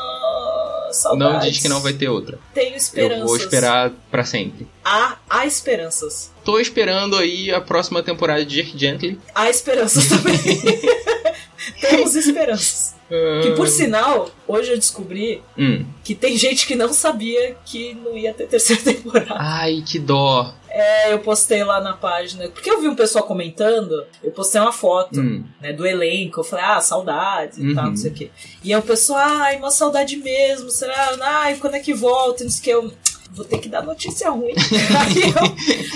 saudades. 0.96 1.32
não 1.44 1.50
diz 1.50 1.58
que 1.62 1.68
não 1.68 1.80
vai 1.80 1.92
ter 1.92 2.08
outra. 2.08 2.38
Tenho 2.54 2.76
esperanças. 2.76 3.18
Eu 3.20 3.26
vou 3.26 3.36
esperar 3.36 3.90
pra 4.10 4.24
sempre. 4.24 4.66
Há, 4.84 5.16
há 5.28 5.46
esperanças. 5.46 6.30
Tô 6.44 6.58
esperando 6.58 7.16
aí 7.16 7.50
a 7.52 7.60
próxima 7.60 8.02
temporada 8.02 8.44
de 8.44 8.54
Dirk 8.62 8.78
Gently. 8.78 9.18
Há 9.34 9.48
esperanças 9.50 10.06
também. 10.08 10.36
Temos 11.80 12.14
esperanças. 12.14 12.94
Que 13.42 13.50
por 13.56 13.66
sinal, 13.66 14.30
hoje 14.46 14.70
eu 14.70 14.76
descobri 14.78 15.42
Hum. 15.58 15.84
que 16.04 16.14
tem 16.14 16.36
gente 16.36 16.64
que 16.66 16.76
não 16.76 16.92
sabia 16.92 17.56
que 17.66 17.92
não 17.94 18.16
ia 18.16 18.32
ter 18.32 18.46
terceira 18.46 18.80
temporada. 18.82 19.34
Ai, 19.36 19.82
que 19.86 19.98
dó. 19.98 20.54
É, 20.70 21.12
eu 21.12 21.18
postei 21.18 21.64
lá 21.64 21.80
na 21.80 21.94
página. 21.94 22.48
Porque 22.48 22.70
eu 22.70 22.80
vi 22.80 22.88
um 22.88 22.94
pessoal 22.94 23.24
comentando, 23.24 24.06
eu 24.22 24.30
postei 24.30 24.60
uma 24.60 24.72
foto 24.72 25.20
Hum. 25.20 25.44
né, 25.60 25.72
do 25.72 25.86
elenco. 25.86 26.40
Eu 26.40 26.44
falei, 26.44 26.64
ah, 26.64 26.80
saudades 26.80 27.58
e 27.58 27.62
Uhum. 27.62 27.74
tal, 27.74 27.86
não 27.86 27.96
sei 27.96 28.10
o 28.10 28.14
quê. 28.14 28.30
E 28.62 28.72
aí 28.72 28.78
o 28.78 28.82
pessoal, 28.82 29.20
ai, 29.20 29.56
uma 29.56 29.70
saudade 29.70 30.16
mesmo. 30.16 30.70
Será? 30.70 31.16
Ai, 31.20 31.56
quando 31.56 31.74
é 31.74 31.80
que 31.80 31.92
volta? 31.92 32.44
Não 32.44 32.50
sei 32.50 32.60
o 32.60 32.62
que. 32.82 32.88
Eu 32.90 32.92
vou 33.32 33.44
ter 33.44 33.58
que 33.58 33.68
dar 33.68 33.82
notícia 33.82 34.28
ruim. 34.30 34.54
aí, 34.98 35.22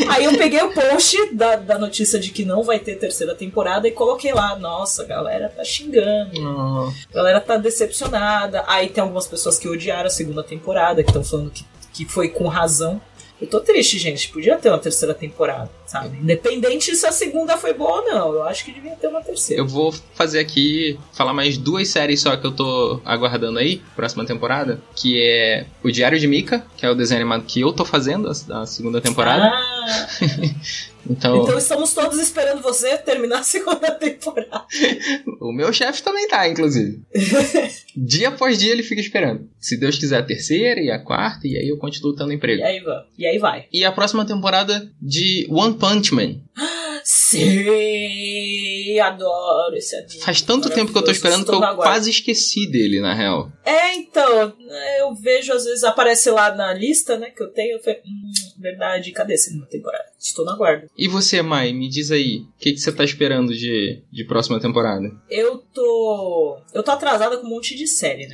eu, 0.07 0.11
aí 0.11 0.25
eu 0.25 0.39
peguei 0.39 0.62
o 0.62 0.72
post 0.72 1.35
da, 1.35 1.57
da 1.57 1.77
notícia 1.79 2.16
de 2.18 2.31
que 2.31 2.45
não 2.45 2.62
vai 2.62 2.79
ter 2.79 2.95
terceira 2.97 3.35
temporada 3.35 3.89
e 3.89 3.93
coloquei 3.93 4.33
lá. 4.33 4.57
Nossa, 4.57 5.03
a 5.03 5.07
galera 5.07 5.49
tá 5.49 5.64
xingando. 5.64 6.31
Ah, 6.41 6.93
A 7.11 7.14
galera 7.14 7.41
tá 7.41 7.57
decepcionada. 7.57 8.64
Aí 8.68 8.89
tem 8.89 9.03
algumas 9.03 9.27
pessoas 9.27 9.59
que 9.59 9.68
odiaram 9.68 10.07
a 10.07 10.11
segunda 10.11 10.43
temporada, 10.45 11.03
que 11.03 11.11
estão 11.11 11.25
falando 11.25 11.51
que, 11.51 11.64
que 11.93 12.05
foi 12.05 12.29
com 12.29 12.47
razão. 12.49 13.01
Eu 13.45 13.51
tô 13.51 13.61
triste, 13.61 13.99
gente. 13.99 14.30
Podia 14.30 14.57
ter 14.57 14.70
uma 14.70 14.78
terceira 14.78 15.12
temporada, 15.14 15.70
sabe? 15.86 16.16
Independente 16.18 16.97
se 16.97 17.07
a 17.07 17.12
segunda 17.12 17.57
foi 17.59 17.74
boa 17.74 18.01
ou 18.01 18.05
não. 18.07 18.32
Eu 18.32 18.45
acho 18.45 18.64
que 18.64 18.72
devia 18.72 18.92
ter 18.97 19.07
uma 19.07 19.20
terceira. 19.22 19.61
Eu 19.61 19.66
vou 19.66 19.95
fazer 20.14 20.38
aqui, 20.38 20.99
falar 21.12 21.34
mais 21.34 21.59
duas 21.59 21.88
séries 21.88 22.22
só 22.22 22.36
que 22.36 22.47
eu 22.47 22.53
tô 22.53 23.01
aguardando 23.05 23.59
aí, 23.59 23.82
próxima 23.95 24.24
temporada, 24.24 24.80
que 24.97 25.20
é 25.20 25.66
o 25.82 25.90
Diário 25.90 26.18
de 26.18 26.26
Mika, 26.26 26.64
que 26.76 26.86
é 26.86 26.90
o 26.90 26.95
desenho 26.95 27.20
animado 27.20 27.45
que 27.45 27.61
eu 27.61 27.72
tô 27.72 27.84
fazendo, 27.84 28.30
a, 28.30 28.66
segunda 28.66 29.01
temporada. 29.01 29.45
Ah, 29.45 30.09
Então, 31.09 31.43
então 31.43 31.59
estamos 31.59 31.93
todos 31.93 32.19
esperando 32.19 32.63
você 32.63 32.97
terminar 32.99 33.41
a 33.41 33.43
segunda 33.43 33.91
temporada. 33.91 34.65
o 35.41 35.53
meu 35.53 35.73
chefe 35.73 36.03
também 36.03 36.27
tá, 36.29 36.49
inclusive. 36.49 37.03
dia 37.97 38.29
após 38.29 38.59
dia 38.59 38.73
ele 38.73 38.83
fica 38.83 39.01
esperando. 39.01 39.49
Se 39.59 39.77
Deus 39.77 39.99
quiser 39.99 40.19
a 40.19 40.23
terceira 40.23 40.81
e 40.81 40.91
a 40.91 40.99
quarta, 40.99 41.47
e 41.47 41.57
aí 41.57 41.69
eu 41.69 41.77
continuo 41.79 42.15
tendo 42.15 42.33
E 42.33 42.37
emprego. 42.37 42.63
aí 42.65 42.81
vai. 42.81 43.05
E 43.19 43.27
aí 43.27 43.39
vai. 43.39 43.67
E 43.73 43.85
a 43.85 43.93
próxima 43.93 44.27
temporada 44.27 44.91
de 45.01 45.47
One 45.51 45.75
Punch 45.75 46.15
Man. 46.15 46.37
Sim, 47.05 48.99
adoro 48.99 49.77
esse 49.77 49.95
anime. 49.95 50.21
Faz 50.21 50.41
tanto 50.41 50.71
tempo 50.71 50.91
que 50.91 50.97
eu 50.97 51.05
tô 51.05 51.11
esperando 51.11 51.45
que 51.45 51.55
eu 51.55 51.77
quase 51.77 52.09
esqueci 52.09 52.67
dele, 52.67 52.99
na 53.01 53.13
real. 53.13 53.53
É, 53.63 53.95
então, 53.95 54.55
eu 55.01 55.15
vejo 55.15 55.53
às 55.53 55.65
vezes 55.65 55.85
aparece 55.85 56.31
lá 56.31 56.55
na 56.55 56.73
lista, 56.73 57.19
né, 57.19 57.29
que 57.29 57.43
eu 57.43 57.49
tenho, 57.49 57.77
eu 57.77 57.83
falei, 57.83 58.01
hum, 58.07 58.33
verdade, 58.65 59.12
cadê 59.12 59.35
a 59.35 59.39
segunda 59.39 59.67
temporada? 59.67 60.05
Estou 60.19 60.45
na 60.45 60.57
guarda. 60.57 60.89
E 60.97 61.07
você, 61.07 61.43
Mai, 61.43 61.73
me 61.73 61.89
diz 61.89 62.11
aí, 62.11 62.39
o 62.39 62.59
que, 62.59 62.73
que 62.73 62.79
você 62.79 62.91
tá 62.91 63.05
esperando 63.05 63.55
de, 63.55 64.03
de 64.11 64.25
próxima 64.25 64.59
temporada? 64.59 65.11
Eu 65.29 65.59
tô. 65.59 66.59
Eu 66.73 66.83
tô 66.83 66.91
atrasada 66.91 67.37
com 67.37 67.47
um 67.47 67.51
monte 67.51 67.77
de 67.77 67.87
série, 67.87 68.27
né? 68.27 68.33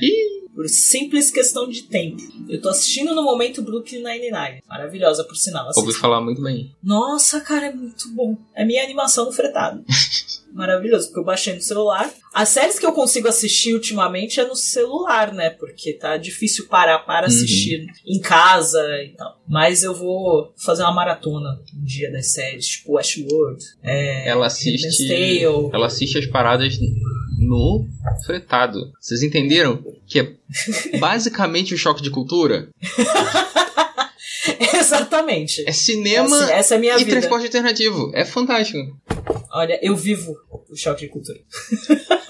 Por 0.53 0.67
simples 0.67 1.31
questão 1.31 1.67
de 1.69 1.83
tempo. 1.83 2.21
Eu 2.49 2.61
tô 2.61 2.69
assistindo 2.69 3.15
no 3.15 3.23
momento 3.23 3.61
Brooklyn 3.61 4.03
Nine-Nine. 4.03 4.61
Maravilhosa, 4.67 5.23
por 5.23 5.35
sinal. 5.35 5.65
Ouvi 5.67 5.79
assista. 5.89 6.01
falar 6.01 6.19
muito 6.21 6.41
bem. 6.41 6.75
Nossa, 6.83 7.39
cara, 7.41 7.67
é 7.67 7.73
muito 7.73 8.09
bom. 8.13 8.37
É 8.55 8.65
minha 8.65 8.83
animação 8.83 9.25
no 9.25 9.31
fretado. 9.31 9.83
Maravilhoso, 10.53 11.07
porque 11.07 11.19
eu 11.21 11.23
baixei 11.23 11.53
no 11.55 11.61
celular. 11.61 12.11
As 12.33 12.49
séries 12.49 12.77
que 12.77 12.85
eu 12.85 12.91
consigo 12.91 13.29
assistir 13.29 13.73
ultimamente 13.73 14.37
é 14.41 14.45
no 14.45 14.55
celular, 14.55 15.33
né? 15.33 15.49
Porque 15.51 15.93
tá 15.93 16.17
difícil 16.17 16.67
parar 16.67 16.99
para 16.99 17.21
Uhum. 17.27 17.33
assistir 17.33 17.85
em 18.05 18.19
casa 18.19 18.81
e 19.01 19.13
tal. 19.15 19.39
Mas 19.47 19.81
eu 19.83 19.93
vou 19.95 20.53
fazer 20.57 20.83
uma 20.83 20.93
maratona 20.93 21.61
um 21.73 21.83
dia 21.85 22.11
das 22.11 22.33
séries, 22.33 22.67
tipo 22.67 22.93
Westworld. 22.97 23.63
É, 23.81 24.27
Ela 24.27 24.47
assiste. 24.47 25.07
Tale. 25.07 25.43
Ela 25.73 25.85
assiste 25.87 26.17
as 26.17 26.25
paradas 26.25 26.77
no 27.41 27.87
fretado. 28.25 28.91
Vocês 28.99 29.23
entenderam? 29.23 29.83
Que 30.07 30.19
é 30.19 30.35
basicamente 30.99 31.73
um 31.73 31.77
choque 31.77 32.01
de 32.01 32.09
cultura. 32.09 32.69
Exatamente. 34.73 35.63
É 35.67 35.71
cinema 35.71 36.35
Essa, 36.43 36.53
essa 36.53 36.75
é 36.75 36.77
minha 36.77 36.95
e 36.95 36.99
vida. 36.99 37.11
transporte 37.11 37.45
alternativo. 37.45 38.11
É 38.13 38.25
fantástico. 38.25 38.79
Olha, 39.53 39.79
eu 39.81 39.95
vivo 39.95 40.35
o 40.69 40.75
choque 40.75 41.01
de 41.01 41.09
cultura. 41.09 41.39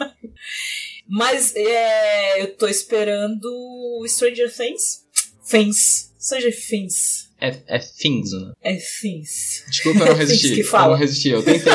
Mas 1.07 1.53
é, 1.55 2.41
eu 2.41 2.55
tô 2.55 2.67
esperando 2.67 4.03
Stranger 4.07 4.51
Things. 4.53 5.05
Things. 5.49 6.13
Stranger 6.19 6.55
Things. 6.67 7.30
É, 7.41 7.57
é 7.67 7.79
things, 7.79 8.31
né? 8.33 8.51
É 8.61 8.75
Things. 8.75 9.63
Desculpa, 9.67 9.99
eu 10.01 10.05
não 10.05 10.15
Things 10.15 10.29
resisti. 10.29 10.53
que 10.55 10.61
Eu 10.61 10.65
fala. 10.67 10.91
não 10.91 10.97
resisti, 10.97 11.29
eu 11.29 11.43
tentei. 11.43 11.73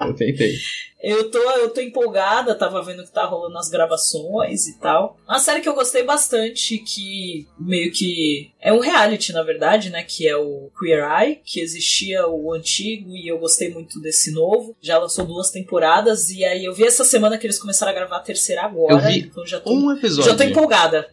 Eu 0.00 0.14
tentei. 0.14 0.56
Eu 1.00 1.30
tô, 1.30 1.38
eu 1.38 1.70
tô 1.70 1.80
empolgada, 1.80 2.56
tava 2.56 2.82
vendo 2.82 3.04
que 3.04 3.12
tá 3.12 3.24
rolando 3.24 3.56
as 3.56 3.68
gravações 3.68 4.66
e 4.66 4.76
tal. 4.80 5.16
Uma 5.28 5.38
série 5.38 5.60
que 5.60 5.68
eu 5.68 5.74
gostei 5.74 6.02
bastante, 6.02 6.76
que 6.78 7.46
meio 7.56 7.92
que 7.92 8.50
é 8.60 8.72
um 8.72 8.80
reality, 8.80 9.32
na 9.32 9.44
verdade, 9.44 9.90
né? 9.90 10.02
Que 10.02 10.26
é 10.26 10.36
o 10.36 10.72
Queer 10.76 11.04
Eye, 11.08 11.40
que 11.44 11.60
existia 11.60 12.26
o 12.26 12.52
antigo 12.52 13.14
e 13.14 13.28
eu 13.30 13.38
gostei 13.38 13.70
muito 13.70 14.00
desse 14.00 14.32
novo. 14.32 14.76
Já 14.82 14.98
lançou 14.98 15.24
duas 15.24 15.50
temporadas 15.52 16.30
e 16.30 16.44
aí 16.44 16.64
eu 16.64 16.74
vi 16.74 16.84
essa 16.84 17.04
semana 17.04 17.38
que 17.38 17.46
eles 17.46 17.60
começaram 17.60 17.92
a 17.92 17.94
gravar 17.94 18.16
a 18.16 18.20
terceira 18.20 18.62
agora. 18.62 18.94
Eu 18.94 19.00
vi 19.00 19.20
então 19.20 19.46
já 19.46 19.60
tô, 19.60 19.72
Um 19.72 19.92
episódio. 19.92 20.28
já 20.32 20.36
tô 20.36 20.42
empolgada. 20.42 21.08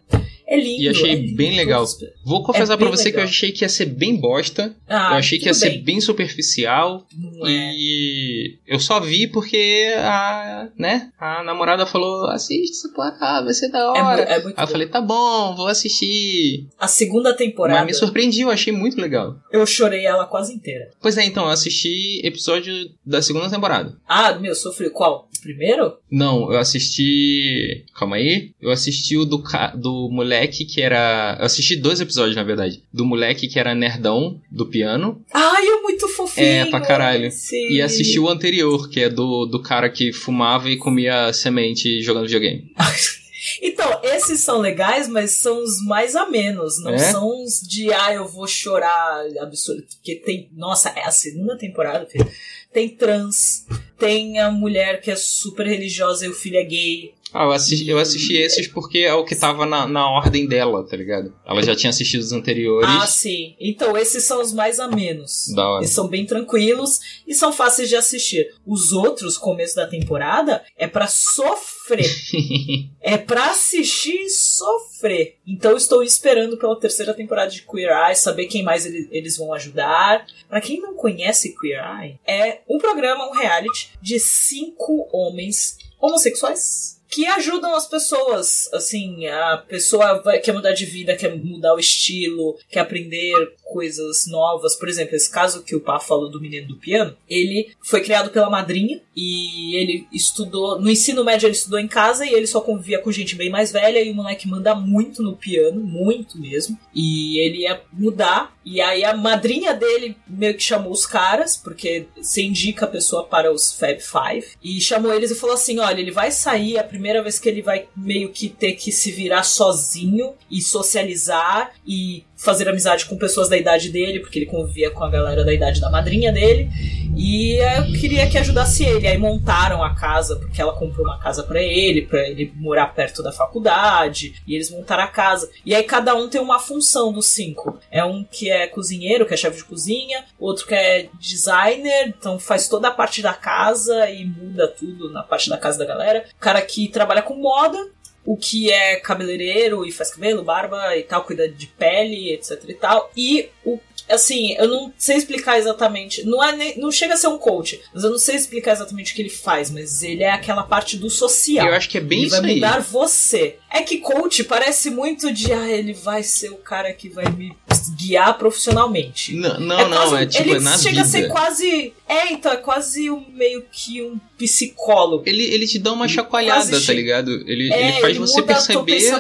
É 0.48 0.60
lindo. 0.60 0.84
E 0.84 0.89
achei 0.89 1.12
é 1.12 1.16
lindo, 1.16 1.36
bem 1.36 1.56
legal. 1.56 1.86
Vou 2.24 2.43
confessar 2.43 2.74
É 2.74 2.78
pra 2.78 2.88
bem 2.88 2.96
você 2.98 3.12
que 3.12 3.18
eu 3.18 3.22
legal. 3.22 3.30
achei 3.30 3.52
que 3.52 3.64
ia 3.64 3.70
ser 3.70 3.86
bem 3.86 4.16
bosta. 4.16 4.76
Ah, 4.88 5.12
eu 5.14 5.18
achei 5.18 5.39
que 5.39 5.46
ia 5.46 5.52
tudo 5.54 5.60
ser 5.62 5.70
bem. 5.72 5.84
bem 5.84 6.02
superficial. 6.02 7.06
Não 7.18 7.48
é. 7.48 7.72
E 7.76 8.58
eu 8.68 8.80
só 8.80 9.00
vi 9.00 9.28
porque 9.28 9.93
a, 9.98 10.70
né, 10.78 11.10
a 11.20 11.43
namorada 11.43 11.86
falou: 11.86 12.28
assiste 12.30 12.72
essa 12.72 12.89
porra, 12.89 13.43
vai 13.43 13.54
ser 13.54 13.70
da 13.70 13.80
É, 13.80 14.02
hora. 14.02 14.22
é 14.22 14.43
muito 14.43 14.58
Aí 14.58 14.64
eu 14.64 14.68
bom. 14.68 14.72
falei: 14.72 14.88
tá 14.88 15.02
bom, 15.02 15.56
vou 15.56 15.68
assistir. 15.68 16.68
A 16.80 16.88
segunda 16.88 17.34
temporada, 17.34 17.80
Mas 17.80 17.88
me 17.88 17.93
surpreendi, 17.93 18.41
eu 18.41 18.50
achei 18.52 18.72
muito 18.72 19.00
legal. 19.02 19.36
eu 19.52 19.66
chorei 19.66 20.06
ela 20.06 20.26
quase 20.26 20.54
inteira. 20.54 20.91
Pois 21.02 21.18
é, 21.18 21.26
então, 21.26 21.46
eu 21.46 21.50
assisti 21.52 22.22
episódio 22.24 22.74
da 23.06 23.22
segunda 23.22 23.50
temporada. 23.50 23.98
Ah, 24.08 24.34
meu, 24.34 24.54
sofri 24.54 24.89
qual? 24.89 25.28
O 25.38 25.41
primeiro? 25.41 25.98
Não, 26.12 26.52
eu 26.52 26.60
assisti. 26.60 27.84
Calma 27.98 28.16
aí. 28.18 28.52
Eu 28.62 28.72
assisti 28.72 29.18
o 29.18 29.26
do, 29.26 29.41
ca... 29.41 29.68
do 29.76 30.10
moleque 30.12 30.34
que 30.47 30.81
era. 30.81 31.38
Eu 31.39 31.45
assisti 31.45 31.75
dois 31.75 31.99
episódios, 32.01 32.36
na 32.36 32.43
verdade. 32.43 32.81
Do 32.93 33.05
moleque 33.05 33.47
que 33.47 33.59
era 33.59 33.75
nerdão 33.75 34.39
do 34.51 34.65
piano. 34.65 35.21
Ai, 35.33 35.67
é 35.67 35.81
muito 35.81 36.07
fofinho. 36.09 36.45
É, 36.47 36.65
pra 36.65 36.81
caralho. 36.81 37.31
Sim. 37.31 37.69
E 37.69 37.81
assisti 37.81 38.19
o 38.19 38.29
anterior, 38.29 38.89
que 38.89 39.01
é 39.01 39.09
do, 39.09 39.45
do 39.45 39.61
cara 39.61 39.89
que 39.89 40.11
fumava 40.13 40.69
e 40.69 40.77
comia 40.77 41.31
semente 41.33 42.01
jogando 42.01 42.25
videogame. 42.25 42.71
Então, 43.61 44.01
esses 44.03 44.39
são 44.39 44.59
legais, 44.59 45.07
mas 45.07 45.31
são 45.33 45.61
os 45.63 45.79
mais 45.86 46.15
a 46.15 46.25
menos. 46.25 46.81
Não 46.81 46.93
É? 46.95 46.97
são 46.97 47.43
os 47.43 47.61
de, 47.61 47.93
ah, 47.93 48.11
eu 48.11 48.27
vou 48.27 48.47
chorar 48.47 49.23
absurdo. 49.39 49.83
Porque 49.83 50.15
tem. 50.15 50.49
Nossa, 50.53 50.89
é 50.89 51.03
a 51.05 51.11
segunda 51.11 51.55
temporada, 51.57 52.05
filho. 52.07 52.27
Tem 52.73 52.89
trans, 52.89 53.65
tem 53.97 54.39
a 54.39 54.51
mulher 54.51 54.99
que 54.99 55.09
é 55.11 55.15
super 55.15 55.65
religiosa 55.65 56.25
e 56.25 56.29
o 56.29 56.33
filho 56.33 56.57
é 56.57 56.63
gay. 56.63 57.13
Ah, 57.38 57.43
eu 57.43 57.51
assisti, 57.51 57.89
eu 57.89 57.97
assisti 57.99 58.38
esses 58.38 58.65
porque 58.67 58.99
é 58.99 59.13
o 59.13 59.25
que 59.25 59.36
tava 59.36 59.65
na, 59.65 59.86
na 59.86 60.09
ordem 60.09 60.47
dela, 60.47 60.86
tá 60.88 60.95
ligado? 60.95 61.33
Ela 61.45 61.61
já 61.61 61.75
tinha 61.75 61.89
assistido 61.89 62.21
os 62.21 62.31
anteriores. 62.31 62.88
Ah, 62.89 63.05
sim. 63.05 63.55
Então, 63.59 63.97
esses 63.97 64.23
são 64.23 64.41
os 64.41 64.53
mais 64.53 64.79
a 64.79 64.88
menos. 64.88 65.47
Da 65.53 65.67
hora. 65.69 65.81
Eles 65.83 65.93
são 65.93 66.07
bem 66.07 66.25
tranquilos 66.25 66.99
e 67.27 67.33
são 67.33 67.51
fáceis 67.51 67.89
de 67.89 67.95
assistir. 67.97 68.47
Os 68.65 68.93
outros, 68.93 69.38
começo 69.38 69.75
da 69.75 69.86
temporada, 69.86 70.63
é 70.77 70.88
pra 70.88 71.07
sofrer. 71.07 72.09
é 73.01 73.17
pra 73.17 73.51
assistir 73.51 74.15
e 74.15 74.29
sofrer. 74.29 75.36
Então 75.45 75.75
estou 75.75 76.01
esperando 76.03 76.57
pela 76.57 76.79
terceira 76.79 77.13
temporada 77.13 77.51
de 77.51 77.63
Queer 77.63 77.91
Eye, 77.91 78.15
saber 78.15 78.45
quem 78.45 78.63
mais 78.63 78.86
ele- 78.86 79.09
eles 79.11 79.38
vão 79.38 79.53
ajudar. 79.53 80.25
Pra 80.47 80.61
quem 80.61 80.79
não 80.79 80.93
conhece 80.93 81.53
Queer 81.59 81.83
Eye, 82.01 82.19
é 82.25 82.61
um 82.69 82.77
programa, 82.77 83.27
um 83.29 83.33
reality 83.33 83.89
de 84.01 84.19
cinco 84.19 85.07
homens 85.11 85.77
homossexuais 85.99 86.95
que 87.16 87.26
ajudam 87.26 87.74
as 87.74 87.88
pessoas. 87.88 88.70
Assim, 88.74 89.26
a 89.28 89.57
pessoa 89.57 90.22
vai- 90.22 90.39
quer 90.39 90.51
mudar 90.53 90.74
de 90.74 90.86
vida, 90.86 91.16
quer 91.16 91.34
mudar 91.34 91.74
o 91.74 91.80
estilo, 91.80 92.57
quer 92.70 92.82
aprender 92.82 93.34
coisas 93.76 94.26
novas. 94.26 94.73
Por 94.73 94.88
exemplo, 94.88 95.17
esse 95.17 95.30
caso 95.30 95.61
que 95.61 95.76
o 95.76 95.82
Pá 95.82 95.99
falou 95.99 96.32
do 96.32 96.39
menino 96.39 96.69
do 96.69 96.78
piano, 96.78 97.13
ele 97.30 97.76
foi 97.84 97.99
criado 97.99 98.30
pela 98.30 98.49
madrinha 98.49 99.01
e 99.13 99.76
ele 99.76 100.07
estudou, 100.13 100.80
no 100.80 100.89
ensino 100.89 101.26
médio 101.26 101.47
ele 101.47 101.55
estudou 101.55 101.78
em 101.78 101.89
casa 101.89 102.26
e 102.26 102.34
ele 102.34 102.47
só 102.47 102.61
convivia 102.61 102.99
com 102.99 103.11
gente 103.11 103.36
bem 103.36 103.49
mais 103.49 103.73
velha 103.73 104.01
e 104.01 104.11
o 104.11 104.15
moleque 104.15 104.47
manda 104.47 104.73
muito 104.73 105.21
no 105.21 105.36
piano, 105.36 105.82
muito 105.82 106.39
mesmo. 106.39 106.80
E 106.93 107.38
ele 107.39 107.63
ia 107.63 107.82
mudar 107.91 108.55
e 108.65 108.82
aí 108.82 109.03
a 109.03 109.15
madrinha 109.15 109.76
dele 109.76 110.17
meio 110.28 110.55
que 110.55 110.63
chamou 110.63 110.91
os 110.91 111.05
caras, 111.05 111.55
porque 111.55 112.07
você 112.17 112.41
indica 112.41 112.86
a 112.86 112.89
pessoa 112.89 113.23
para 113.23 113.53
os 113.53 113.71
Fab 113.71 113.99
Five, 113.99 114.47
e 114.63 114.82
chamou 114.82 115.13
eles 115.13 115.30
e 115.30 115.36
falou 115.36 115.53
assim: 115.53 115.78
olha, 115.78 116.01
ele 116.01 116.09
vai 116.09 116.32
sair, 116.32 116.78
é 116.78 116.80
a 116.80 116.84
primeira 116.84 117.21
vez 117.21 117.38
que 117.38 117.47
ele 117.47 117.61
vai 117.61 117.88
meio 117.95 118.32
que 118.32 118.49
ter 118.49 118.73
que 118.73 118.91
se 118.91 119.11
virar 119.11 119.43
sozinho 119.43 120.34
e 120.49 120.61
socializar 120.61 121.73
e 121.86 122.23
fazer 122.46 122.70
amizade 122.70 123.06
com 123.06 123.18
pessoas 123.18 123.50
da 123.50 123.58
idade 123.58 123.89
dele, 123.89 124.20
porque 124.20 124.39
ele 124.39 124.46
convivia 124.46 124.91
com 124.91 125.04
a 125.04 125.10
galera 125.10 125.43
da 125.43 125.54
idade 125.54 125.82
da 125.82 125.89
madrinha 125.89 126.32
dele. 126.32 126.70
E 127.18 127.56
eu 127.56 128.00
queria 128.00 128.30
que 128.30 128.38
ajudasse 128.38 128.84
ele. 128.84 129.08
Aí 129.08 129.18
montaram 129.18 129.84
a 129.84 129.96
casa, 129.96 130.36
porque 130.36 130.62
ela 130.62 130.78
comprou 130.78 131.06
uma 131.06 131.18
casa 131.20 131.43
pra 131.43 131.62
ele, 131.62 132.04
pra 132.04 132.28
ele 132.28 132.54
morar 132.56 132.88
perto 132.88 133.24
da 133.24 133.32
faculdade. 133.32 134.36
E 134.46 134.54
eles 134.54 134.70
montaram 134.70 135.04
a 135.04 135.08
casa. 135.08 135.50
E 135.66 135.74
aí 135.74 135.84
cada 135.84 136.14
um 136.14 136.30
tem 136.30 136.39
uma 136.39 136.60
função 136.60 137.12
dos 137.12 137.28
cinco. 137.28 137.80
É 137.89 138.04
um 138.04 138.24
que 138.24 138.52
é 138.52 138.68
cozinheiro, 138.68 139.26
que 139.26 139.34
é 139.34 139.38
chefe 139.38 139.58
de 139.58 139.66
cozinha, 139.66 140.26
outro 140.39 140.68
que 140.68 140.76
é 140.76 141.08
designer, 141.20 142.08
então 142.08 142.38
faz 142.38 142.68
toda 142.68 142.89
a 142.89 142.91
parte 142.91 143.22
da 143.22 143.34
casa 143.34 144.10
e 144.10 144.26
muda 144.26 144.68
tudo 144.68 145.10
na 145.10 145.24
parte 145.24 145.50
da 145.50 145.58
casa 145.58 145.80
da 145.80 145.86
galera. 145.86 146.26
O 146.36 146.39
cara 146.39 146.62
que 146.62 146.89
trabalha 146.89 147.22
com 147.22 147.36
moda, 147.36 147.78
o 148.26 148.36
que 148.36 148.71
é 148.71 148.95
cabeleireiro 148.97 149.86
e 149.86 149.91
faz 149.91 150.11
cabelo, 150.11 150.43
barba 150.43 150.97
e 150.97 151.03
tal, 151.03 151.23
cuida 151.23 151.47
de 151.47 151.67
pele, 151.67 152.34
etc 152.34 152.61
e 152.67 152.73
tal. 152.73 153.11
E 153.15 153.49
o 153.63 153.80
assim, 154.09 154.53
eu 154.57 154.67
não 154.67 154.93
sei 154.97 155.17
explicar 155.17 155.57
exatamente, 155.57 156.23
não 156.26 156.43
é 156.43 156.55
nem, 156.55 156.78
não 156.78 156.91
chega 156.91 157.13
a 157.15 157.17
ser 157.17 157.28
um 157.28 157.38
coach, 157.38 157.82
mas 157.93 158.03
eu 158.03 158.11
não 158.11 158.19
sei 158.19 158.36
explicar 158.36 158.73
exatamente 158.73 159.11
o 159.11 159.15
que 159.15 159.21
ele 159.21 159.30
faz, 159.30 159.71
mas 159.71 160.03
ele 160.03 160.23
é 160.23 160.32
aquela 160.32 160.63
parte 160.63 160.97
do 160.97 161.09
social. 161.09 161.67
Eu 161.67 161.73
acho 161.73 161.89
que 161.89 161.97
é 161.97 162.01
bem 162.01 162.19
ele 162.19 162.28
isso 162.28 162.41
vai 162.41 162.49
aí. 162.49 162.55
mudar 162.55 162.80
você. 162.82 163.57
É 163.78 163.82
que 163.82 163.97
coach 163.97 164.43
parece 164.45 164.89
muito 164.89 165.32
de 165.34 165.51
ah, 165.51 165.69
ele 165.69 165.93
vai 165.93 166.23
ser 166.23 166.49
o 166.49 166.57
cara 166.57 166.91
que 166.93 167.09
vai 167.09 167.26
me 167.32 167.53
guiar 167.97 168.38
profissionalmente. 168.38 169.36
Não, 169.36 169.59
não, 169.59 169.80
É 169.80 169.88
não, 169.88 169.97
quase- 169.97 170.15
é 170.23 170.26
tipo 170.26 170.49
ele 170.49 170.57
é 170.57 170.59
na 170.59 170.78
chega 170.78 171.01
a 171.01 171.05
ser 171.05 171.21
vida. 171.23 171.34
quase, 171.34 171.93
é, 172.07 172.32
então 172.32 172.51
é 172.51 172.57
quase 172.57 173.09
um, 173.11 173.23
meio 173.34 173.63
que 173.71 174.01
um 174.01 174.17
psicólogo. 174.38 175.23
Ele, 175.28 175.43
ele 175.43 175.67
te 175.67 175.78
dá 175.80 175.91
uma 175.93 176.05
Ele 176.05 176.13
chacoalhada, 176.13 176.69
quase 176.69 176.86
tá 176.86 176.93
ligado? 176.93 177.32
Ele, 177.47 177.71
é, 177.73 177.89
ele 177.91 178.01
faz 178.01 178.17
você 178.17 178.41
muda 178.41 178.53
teu 178.53 178.84
perceber 178.84 179.11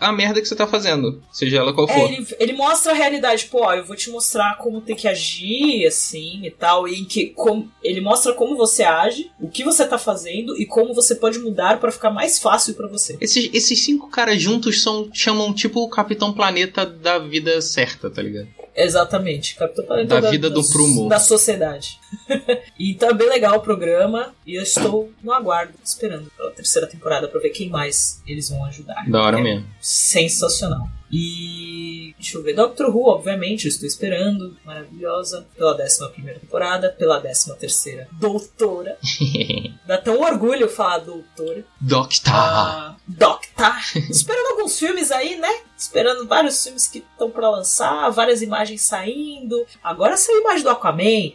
a 0.00 0.12
merda 0.12 0.40
que 0.40 0.46
você 0.48 0.54
tá 0.56 0.66
fazendo, 0.66 1.22
seja 1.32 1.58
ela 1.58 1.72
qual 1.72 1.88
É, 1.88 1.92
for. 1.94 2.10
ele, 2.12 2.26
ele 2.38 2.52
mostra 2.52 2.92
a 2.92 2.94
realidade, 2.94 3.46
pô, 3.46 3.64
ó, 3.64 3.74
eu 3.74 3.84
vou 3.84 3.96
te 3.96 4.10
mostrar 4.10 4.56
como 4.58 4.80
tem 4.80 4.96
que 4.96 5.06
agir, 5.08 5.86
assim, 5.86 6.40
e 6.44 6.50
tal, 6.50 6.88
e 6.88 7.04
que 7.04 7.26
como, 7.28 7.70
ele 7.82 8.00
mostra 8.00 8.32
como 8.32 8.56
você 8.56 8.82
age, 8.82 9.30
o 9.40 9.48
que 9.48 9.62
você 9.64 9.86
tá 9.86 9.98
fazendo 9.98 10.56
e 10.60 10.66
como 10.66 10.94
você 10.94 11.14
pode 11.14 11.38
mudar 11.38 11.78
pra 11.80 11.92
ficar 11.92 12.10
mais 12.10 12.38
fácil 12.38 12.74
pra 12.74 12.88
você. 12.88 13.16
Esses, 13.20 13.50
esses 13.52 13.71
cinco 13.76 14.08
caras 14.10 14.40
juntos 14.40 14.82
são 14.82 15.08
chamam 15.12 15.52
tipo 15.52 15.80
o 15.80 15.88
Capitão 15.88 16.32
Planeta 16.32 16.84
da 16.86 17.18
vida 17.18 17.60
certa, 17.60 18.10
tá 18.10 18.20
ligado? 18.22 18.48
Exatamente, 18.74 19.54
Capitão 19.54 19.84
Planeta 19.84 20.20
Da 20.20 20.30
vida 20.30 20.48
do 20.48 20.64
prumo. 20.64 21.08
Da 21.08 21.20
sociedade. 21.20 21.98
então 22.80 23.10
é 23.10 23.14
bem 23.14 23.28
legal 23.28 23.56
o 23.56 23.60
programa 23.60 24.34
e 24.46 24.54
eu 24.54 24.62
estou 24.62 25.12
no 25.22 25.30
aguardo, 25.32 25.74
esperando 25.84 26.30
pela 26.36 26.50
terceira 26.52 26.86
temporada 26.86 27.28
pra 27.28 27.38
ver 27.40 27.50
quem 27.50 27.68
mais 27.68 28.22
eles 28.26 28.48
vão 28.48 28.64
ajudar. 28.64 29.04
Da 29.08 29.22
hora 29.22 29.38
É 29.38 29.42
mesmo. 29.42 29.66
sensacional. 29.80 30.88
E 31.12 32.14
deixa 32.16 32.38
eu 32.38 32.42
ver, 32.42 32.54
Doctor 32.54 32.88
Who, 32.88 33.08
obviamente, 33.08 33.66
eu 33.66 33.68
estou 33.68 33.86
esperando, 33.86 34.56
maravilhosa, 34.64 35.46
pela 35.54 35.74
11 35.74 36.08
primeira 36.12 36.40
temporada, 36.40 36.88
pela 36.90 37.20
13 37.20 37.54
terceira, 37.58 38.08
doutora. 38.12 38.96
Dá 39.86 39.98
tão 39.98 40.20
orgulho 40.20 40.70
falar 40.70 40.98
doutora. 40.98 41.64
Doctor. 41.78 42.32
Ah, 42.32 42.96
Doctor. 43.06 43.74
esperando 44.10 44.52
alguns 44.52 44.78
filmes 44.78 45.10
aí, 45.10 45.36
né? 45.36 45.60
Esperando 45.76 46.26
vários 46.26 46.62
filmes 46.62 46.88
que 46.88 46.98
estão 46.98 47.30
pra 47.30 47.50
lançar, 47.50 48.08
várias 48.10 48.40
imagens 48.40 48.80
saindo. 48.82 49.66
Agora 49.82 50.16
saiu 50.16 50.38
a 50.38 50.40
imagem 50.40 50.62
do 50.62 50.70
Aquaman. 50.70 51.32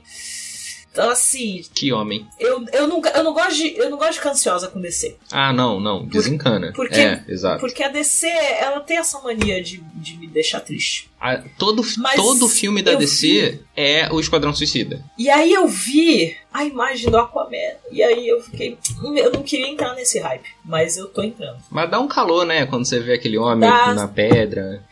Então, 0.97 1.11
assim, 1.11 1.63
Que 1.75 1.93
homem. 1.93 2.27
eu, 2.39 2.65
eu, 2.73 2.87
não, 2.87 2.99
eu, 3.13 3.23
não 3.23 3.33
gosto 3.33 3.55
de, 3.55 3.77
eu 3.77 3.89
não 3.89 3.97
gosto 3.99 4.13
de 4.13 4.17
ficar 4.17 4.31
ansiosa 4.31 4.67
com 4.67 4.81
DC. 4.81 5.15
Ah, 5.31 5.53
não, 5.53 5.79
não. 5.79 6.05
Desencana. 6.05 6.73
porque- 6.75 6.95
É, 6.99 7.23
exato. 7.27 7.59
Porque 7.59 7.83
a 7.83 7.87
DC, 7.87 8.27
ela 8.27 8.79
tem 8.79 8.97
essa 8.97 9.19
mania 9.21 9.61
de, 9.61 9.77
de 9.93 10.17
me 10.17 10.25
deixar 10.27 10.59
triste. 10.61 11.07
A- 11.21 11.43
todo, 11.57 11.83
Mas 11.97 12.15
todo 12.15 12.49
filme 12.49 12.81
da 12.81 12.95
DC 12.95 13.59
é 13.75 14.11
o 14.11 14.19
Esquadrão 14.19 14.53
Suicida. 14.53 15.03
E 15.17 15.29
aí 15.29 15.53
eu 15.53 15.67
vi 15.67 16.35
a 16.51 16.63
imagem 16.65 17.11
do 17.11 17.17
Aquaman. 17.17 17.55
E 17.91 18.01
aí 18.01 18.27
eu 18.27 18.41
fiquei. 18.41 18.77
Eu 19.15 19.31
não 19.31 19.43
queria 19.43 19.67
entrar 19.67 19.93
nesse 19.93 20.17
hype, 20.19 20.49
mas 20.65 20.97
eu 20.97 21.07
tô 21.07 21.21
entrando. 21.21 21.57
Mas 21.69 21.89
dá 21.91 21.99
um 21.99 22.07
calor, 22.07 22.43
né? 22.45 22.65
Quando 22.65 22.85
você 22.85 22.99
vê 22.99 23.13
aquele 23.13 23.37
homem 23.37 23.69
Dá. 23.69 23.93
na 23.93 24.07
pedra. 24.07 24.83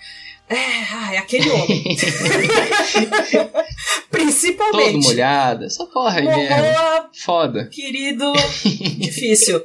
É, 0.48 0.56
ai, 0.93 1.18
aquele 1.18 1.50
homem. 1.50 1.84
Todo 3.32 3.50
Principalmente. 4.12 5.04
molhado. 5.08 5.66
Essa 5.66 5.86
porra 5.88 6.20
aí 6.20 6.26
mesmo. 6.26 6.43
Momoa, 6.56 7.10
Foda. 7.14 7.68
querido, 7.70 8.32
difícil. 8.98 9.62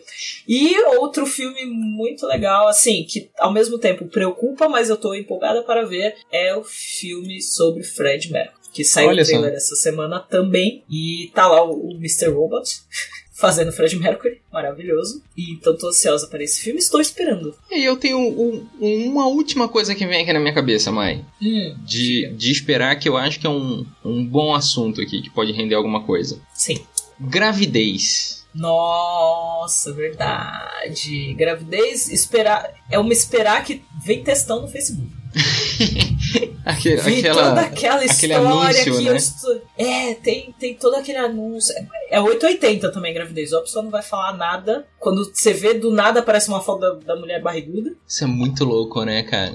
E 0.49 0.79
outro 0.97 1.27
filme 1.27 1.65
muito 1.67 2.27
legal, 2.27 2.67
assim, 2.67 3.05
que 3.05 3.31
ao 3.39 3.53
mesmo 3.53 3.79
tempo 3.79 4.07
preocupa, 4.07 4.69
mas 4.69 4.89
eu 4.89 4.97
tô 4.97 5.15
empolgada 5.15 5.63
para 5.63 5.85
ver, 5.87 6.17
é 6.33 6.55
o 6.55 6.65
filme 6.65 7.41
sobre 7.43 7.83
Fred 7.83 8.33
Mercury. 8.33 8.60
Que 8.73 8.85
saiu 8.85 9.09
Olha 9.09 9.23
o 9.23 9.25
só. 9.25 9.33
trailer 9.33 9.53
essa 9.55 9.75
semana 9.77 10.21
também. 10.21 10.85
E 10.91 11.31
tá 11.35 11.47
lá 11.47 11.65
o, 11.65 11.89
o 11.91 11.97
Mr. 11.97 12.29
Robot 12.31 12.81
fazendo 13.35 13.73
Fred 13.73 13.97
Mercury. 13.97 14.41
Maravilhoso. 14.53 15.23
E 15.37 15.53
então 15.53 15.77
tô 15.77 15.89
ansiosa 15.89 16.27
para 16.29 16.43
esse 16.45 16.61
filme. 16.61 16.79
Estou 16.79 17.01
esperando. 17.01 17.55
E 17.71 17.83
eu 17.85 17.97
tenho 17.97 18.19
um- 18.19 18.67
um- 18.81 19.07
uma 19.09 19.27
última 19.27 19.69
coisa 19.69 19.95
que 19.95 20.07
vem 20.07 20.23
aqui 20.23 20.33
na 20.33 20.39
minha 20.41 20.55
cabeça, 20.55 20.93
Mai. 20.93 21.25
Hum, 21.43 21.75
De, 21.85 22.29
de 22.37 22.53
esperar 22.53 22.97
que 22.99 23.09
eu 23.09 23.17
acho 23.17 23.41
que 23.41 23.47
é 23.47 23.51
um, 23.51 23.85
um 24.05 24.25
bom 24.25 24.55
assunto 24.55 25.01
aqui, 25.01 25.23
que 25.23 25.31
pode 25.31 25.53
render 25.53 25.75
alguma 25.75 26.03
coisa. 26.05 26.41
sim. 26.55 26.79
Gravidez. 27.23 28.47
Nossa, 28.55 29.93
verdade. 29.93 31.35
Gravidez, 31.35 32.09
esperar. 32.11 32.73
É 32.91 32.99
uma 32.99 33.13
esperar 33.13 33.63
que 33.65 33.83
vem 34.03 34.23
testando 34.25 34.63
no 34.63 34.69
Facebook. 34.69 35.09
Aquele, 36.65 37.01
Vi 37.01 37.21
aquela, 37.21 37.49
toda 37.49 37.61
aquela 37.63 38.05
história 38.05 38.39
anúncio, 38.39 38.85
que 38.97 39.05
né? 39.05 39.11
eu 39.11 39.17
estu... 39.17 39.63
É, 39.79 40.15
tem, 40.15 40.55
tem 40.59 40.75
todo 40.75 40.95
aquele 40.95 41.19
anúncio. 41.19 41.75
É 42.11 42.21
880 42.21 42.93
também, 42.93 43.15
gravidez. 43.15 43.53
A 43.53 43.61
pessoa 43.61 43.83
não 43.83 43.91
vai 43.91 44.03
falar 44.03 44.37
nada. 44.37 44.87
Quando 44.99 45.25
você 45.25 45.53
vê 45.53 45.75
do 45.75 45.91
nada 45.91 46.21
aparece 46.21 46.49
uma 46.49 46.61
foto 46.61 46.81
da, 46.81 47.15
da 47.15 47.17
mulher 47.17 47.41
barriguda. 47.41 47.93
Isso 48.07 48.25
é 48.25 48.27
muito 48.27 48.65
louco, 48.65 49.03
né, 49.05 49.23
cara? 49.23 49.55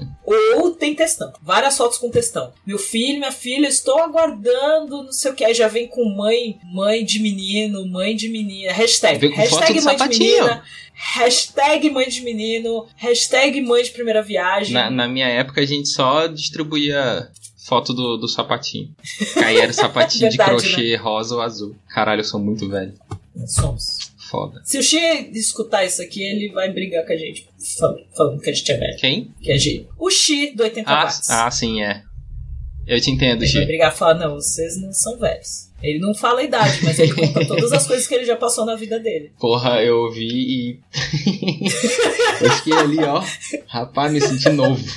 Ou 0.56 0.72
tem 0.72 0.94
textão. 0.94 1.32
Várias 1.40 1.76
fotos 1.76 1.98
com 1.98 2.10
textão. 2.10 2.52
Meu 2.66 2.78
filho, 2.78 3.20
minha 3.20 3.32
filha, 3.32 3.68
estou 3.68 4.00
aguardando, 4.00 5.04
não 5.04 5.12
sei 5.12 5.30
o 5.30 5.34
que. 5.34 5.44
Aí 5.44 5.54
já 5.54 5.68
vem 5.68 5.86
com 5.86 6.04
mãe, 6.04 6.58
mãe 6.64 7.04
de 7.04 7.20
menino, 7.20 7.86
mãe 7.86 8.16
de 8.16 8.28
menina. 8.28 8.72
Hashtag. 8.72 9.18
Vem 9.18 9.30
com 9.30 9.36
foto 9.46 9.60
hashtag 9.60 9.78
do 9.78 9.84
mãe 9.84 9.94
de 9.94 10.00
sapatinho. 10.02 10.44
menina. 10.44 10.64
Hashtag 10.98 11.90
mãe 11.90 12.08
de 12.08 12.22
menino. 12.22 12.86
Hashtag 12.96 13.60
mãe 13.60 13.82
de 13.82 13.90
primeira 13.90 14.22
viagem. 14.22 14.72
Na, 14.72 14.90
na 14.90 15.06
minha 15.06 15.28
época 15.28 15.60
a 15.60 15.66
gente 15.66 15.88
só 15.90 16.26
distribuía 16.26 17.30
foto 17.66 17.92
do, 17.92 18.16
do 18.16 18.26
sapatinho. 18.28 18.94
Aí 19.44 19.58
era 19.58 19.72
sapatinho 19.72 20.30
de 20.30 20.36
Verdade, 20.38 20.50
crochê 20.62 20.96
rosa 20.96 21.34
ou 21.34 21.42
azul. 21.42 21.76
Caralho, 21.88 22.20
eu 22.20 22.24
sou 22.24 22.40
muito 22.40 22.66
velho. 22.68 22.94
Somos. 23.46 24.14
Foda. 24.30 24.60
Se 24.64 24.76
o 24.76 24.82
Xi 24.82 24.98
escutar 25.34 25.84
isso 25.84 26.02
aqui, 26.02 26.20
ele 26.20 26.50
vai 26.52 26.68
brigar 26.72 27.06
com 27.06 27.12
a 27.12 27.16
gente. 27.16 27.46
Falando, 27.78 28.00
falando 28.16 28.40
que 28.40 28.50
a 28.50 28.52
gente 28.52 28.72
é 28.72 28.76
velho. 28.76 28.96
Quem? 28.98 29.30
Que 29.40 29.52
a 29.52 29.56
gente... 29.56 29.86
O 29.96 30.10
Xi 30.10 30.50
do 30.52 30.64
80 30.64 30.90
Ah, 30.90 31.04
watts. 31.04 31.30
ah, 31.30 31.48
sim, 31.50 31.80
é. 31.80 32.02
Eu 32.86 33.00
te 33.00 33.10
entendo, 33.10 33.42
Ele 33.42 33.52
vai 33.52 33.66
brigar 33.66 33.92
e 33.92 33.96
falar, 33.96 34.14
não, 34.14 34.34
vocês 34.34 34.80
não 34.80 34.92
são 34.92 35.18
velhos. 35.18 35.66
Ele 35.82 35.98
não 35.98 36.14
fala 36.14 36.40
a 36.40 36.44
idade, 36.44 36.78
mas 36.82 36.98
ele 36.98 37.12
conta 37.12 37.46
todas 37.46 37.70
as 37.72 37.86
coisas 37.86 38.06
que 38.06 38.14
ele 38.14 38.24
já 38.24 38.34
passou 38.34 38.64
na 38.64 38.74
vida 38.74 38.98
dele. 38.98 39.32
Porra, 39.38 39.82
eu 39.82 39.98
ouvi 39.98 40.26
e. 40.26 40.80
eu 42.40 42.50
fiquei 42.52 42.72
ali, 42.72 42.98
ó. 43.04 43.22
Rapaz, 43.66 44.12
me 44.12 44.20
senti 44.20 44.48
novo. 44.50 44.82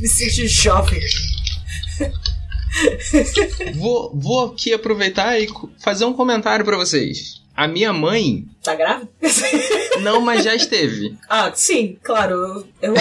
Me 0.00 0.08
senti 0.08 0.46
jovem. 0.46 1.00
Vou, 3.74 4.12
vou 4.14 4.46
aqui 4.46 4.72
aproveitar 4.72 5.40
e 5.40 5.48
fazer 5.78 6.04
um 6.04 6.12
comentário 6.12 6.64
pra 6.64 6.76
vocês. 6.76 7.42
A 7.56 7.66
minha 7.66 7.92
mãe, 7.92 8.44
Tá 8.62 8.74
grávida? 8.74 9.08
não, 10.02 10.20
mas 10.20 10.44
já 10.44 10.54
esteve. 10.54 11.16
ah, 11.28 11.50
sim, 11.54 11.96
claro. 12.02 12.66
Eu, 12.82 12.94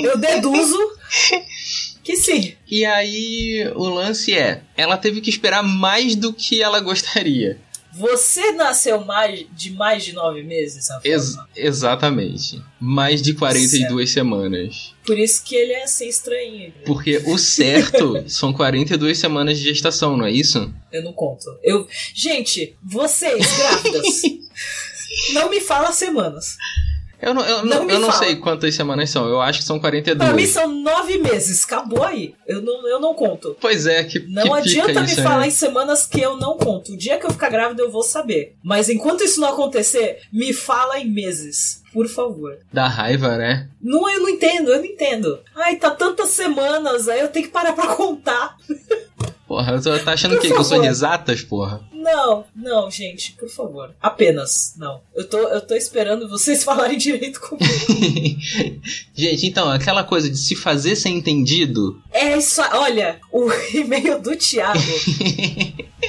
eu, 0.00 0.18
deduzo 0.18 0.78
que 2.02 2.16
sim. 2.16 2.54
E 2.68 2.84
aí, 2.84 3.70
o 3.74 3.84
lance 3.84 4.36
é: 4.36 4.62
ela 4.76 4.96
teve 4.96 5.20
que 5.20 5.30
esperar 5.30 5.62
mais 5.62 6.16
do 6.16 6.32
que 6.32 6.62
ela 6.62 6.80
gostaria. 6.80 7.58
Você 7.92 8.52
nasceu 8.52 9.02
mais 9.04 9.46
de 9.52 9.70
mais 9.72 10.04
de 10.04 10.12
nove 10.12 10.42
meses? 10.42 10.88
Ex- 11.02 11.38
exatamente. 11.54 12.62
Mais 12.78 13.22
de 13.22 13.32
42 13.32 14.10
semanas. 14.10 14.94
Por 15.06 15.18
isso 15.18 15.44
que 15.44 15.54
ele 15.54 15.72
é 15.72 15.84
assim 15.84 16.08
estranho. 16.08 16.72
Porque 16.84 17.22
o 17.26 17.38
certo 17.38 18.28
são 18.28 18.52
42 18.52 19.16
semanas 19.16 19.58
de 19.58 19.64
gestação, 19.64 20.16
não 20.16 20.26
é 20.26 20.32
isso? 20.32 20.72
Eu 20.92 21.04
não 21.04 21.12
conto. 21.12 21.44
Eu, 21.62 21.86
gente, 22.12 22.76
vocês 22.82 23.46
grávidas, 23.56 24.22
não 25.32 25.48
me 25.48 25.60
fala 25.60 25.92
semanas. 25.92 26.56
Eu 27.20 27.32
não, 27.32 27.42
eu, 27.46 27.64
Não 27.64 27.88
eu 27.88 27.98
não 27.98 28.10
fala. 28.10 28.24
sei 28.24 28.36
quantas 28.36 28.74
semanas 28.74 29.08
são, 29.10 29.26
eu 29.26 29.40
acho 29.40 29.60
que 29.60 29.64
são 29.64 29.80
Pra 29.80 29.90
mim 29.90 30.02
42. 30.02 30.48
são 30.50 30.68
nove 30.68 31.18
meses. 31.18 31.64
Acabou 31.64 32.04
aí. 32.04 32.34
Eu 32.46 32.60
não, 32.60 32.86
eu 32.88 33.00
não 33.00 33.14
conto. 33.14 33.56
Pois 33.60 33.86
é, 33.86 34.04
que, 34.04 34.18
Não 34.28 34.42
que 34.42 34.52
adianta 34.52 35.00
me 35.00 35.06
isso, 35.06 35.22
falar 35.22 35.40
né? 35.40 35.48
em 35.48 35.50
semanas 35.50 36.06
que 36.06 36.20
eu 36.20 36.36
não 36.36 36.56
conto. 36.58 36.92
O 36.92 36.96
dia 36.96 37.18
que 37.18 37.26
eu 37.26 37.30
ficar 37.30 37.48
grávida 37.48 37.82
eu 37.82 37.90
vou 37.90 38.02
saber. 38.02 38.54
Mas 38.62 38.88
enquanto 38.88 39.24
isso 39.24 39.40
não 39.40 39.48
acontecer, 39.48 40.18
me 40.32 40.52
fala 40.52 40.98
em 40.98 41.08
meses. 41.10 41.82
Por 41.92 42.06
favor. 42.06 42.58
Dá 42.70 42.86
raiva, 42.86 43.38
né? 43.38 43.68
Não, 43.80 44.10
eu 44.10 44.20
não 44.20 44.28
entendo, 44.28 44.70
eu 44.70 44.78
não 44.78 44.84
entendo. 44.84 45.38
Ai, 45.54 45.76
tá 45.76 45.90
tantas 45.90 46.28
semanas, 46.30 47.08
aí 47.08 47.20
eu 47.20 47.28
tenho 47.28 47.46
que 47.46 47.52
parar 47.52 47.72
pra 47.72 47.86
contar. 47.94 48.56
Porra, 49.48 49.72
eu 49.72 49.82
tô 49.82 49.98
tá 50.00 50.12
achando 50.12 50.36
quê? 50.40 50.48
Que 50.48 50.52
eu 50.52 50.64
sou 50.64 50.80
de 50.80 50.88
exatas, 50.88 51.42
porra? 51.42 51.80
Não, 52.06 52.44
não, 52.54 52.88
gente, 52.90 53.32
por 53.32 53.48
favor. 53.48 53.90
Apenas, 54.00 54.74
não. 54.76 55.00
Eu 55.12 55.28
tô, 55.28 55.38
eu 55.38 55.60
tô 55.60 55.74
esperando 55.74 56.28
vocês 56.28 56.62
falarem 56.64 56.96
direito 56.96 57.40
comigo. 57.40 57.66
Gente, 59.14 59.46
então, 59.46 59.68
aquela 59.70 60.04
coisa 60.04 60.28
de 60.30 60.36
se 60.36 60.54
fazer 60.54 60.94
ser 60.94 61.08
entendido. 61.08 62.00
É 62.12 62.36
isso, 62.36 62.60
olha, 62.72 63.18
o 63.32 63.50
e-mail 63.74 64.20
do 64.20 64.36
Thiago 64.36 64.78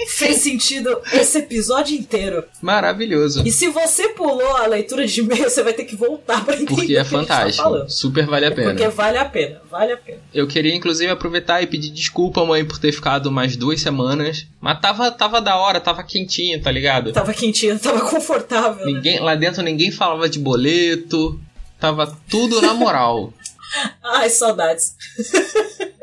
fez 0.08 0.38
sentido 0.38 1.02
esse 1.14 1.40
episódio 1.40 1.98
inteiro. 1.98 2.44
Maravilhoso. 2.62 3.44
E 3.48 3.52
se 3.52 3.68
você 3.70 4.10
pulou 4.10 4.56
a 4.58 4.68
leitura 4.68 5.06
de 5.08 5.22
e-mail, 5.22 5.50
você 5.50 5.64
vai 5.64 5.74
ter 5.74 5.86
que 5.86 5.96
voltar 5.96 6.44
pra 6.46 6.56
entender 6.56 6.76
Porque 6.76 6.84
é 6.84 6.88
que 6.88 6.98
a 6.98 7.04
gente 7.04 7.12
tá 7.12 7.20
fantástico. 7.20 7.64
falando. 7.64 7.90
Super 7.90 8.26
vale 8.26 8.46
a 8.46 8.52
pena. 8.52 8.70
Porque 8.72 8.88
vale 8.90 9.18
a 9.18 9.26
pena, 9.26 9.62
vale 9.70 9.94
a 9.94 9.98
pena. 9.98 10.20
Eu 10.34 10.48
queria, 10.48 10.76
inclusive, 10.76 11.10
aproveitar 11.12 11.62
e 11.62 11.68
pedir 11.68 11.90
desculpa, 11.90 12.46
mãe, 12.46 12.64
por 12.66 12.78
ter 12.78 12.92
ficado 12.92 13.32
mais 13.32 13.56
duas 13.56 13.82
semanas. 13.82 14.46
Mas 14.62 14.80
tava, 14.80 15.10
tava 15.12 15.42
da 15.42 15.56
hora, 15.56 15.80
tava 15.88 16.04
quentinho, 16.04 16.62
tá 16.62 16.70
ligado? 16.70 17.14
Tava 17.14 17.34
quentinho, 17.34 17.80
tava 17.80 18.02
confortável. 18.10 18.86
né? 18.86 18.92
Ninguém, 18.92 19.20
lá 19.22 19.36
dentro 19.36 19.64
ninguém 19.64 19.90
falava 19.90 20.28
de 20.28 20.38
boleto. 20.38 21.40
Tava 21.80 22.18
tudo 22.30 22.62
na 22.62 22.74
moral. 22.74 23.34
Ai, 24.04 24.30
saudades. 24.30 24.96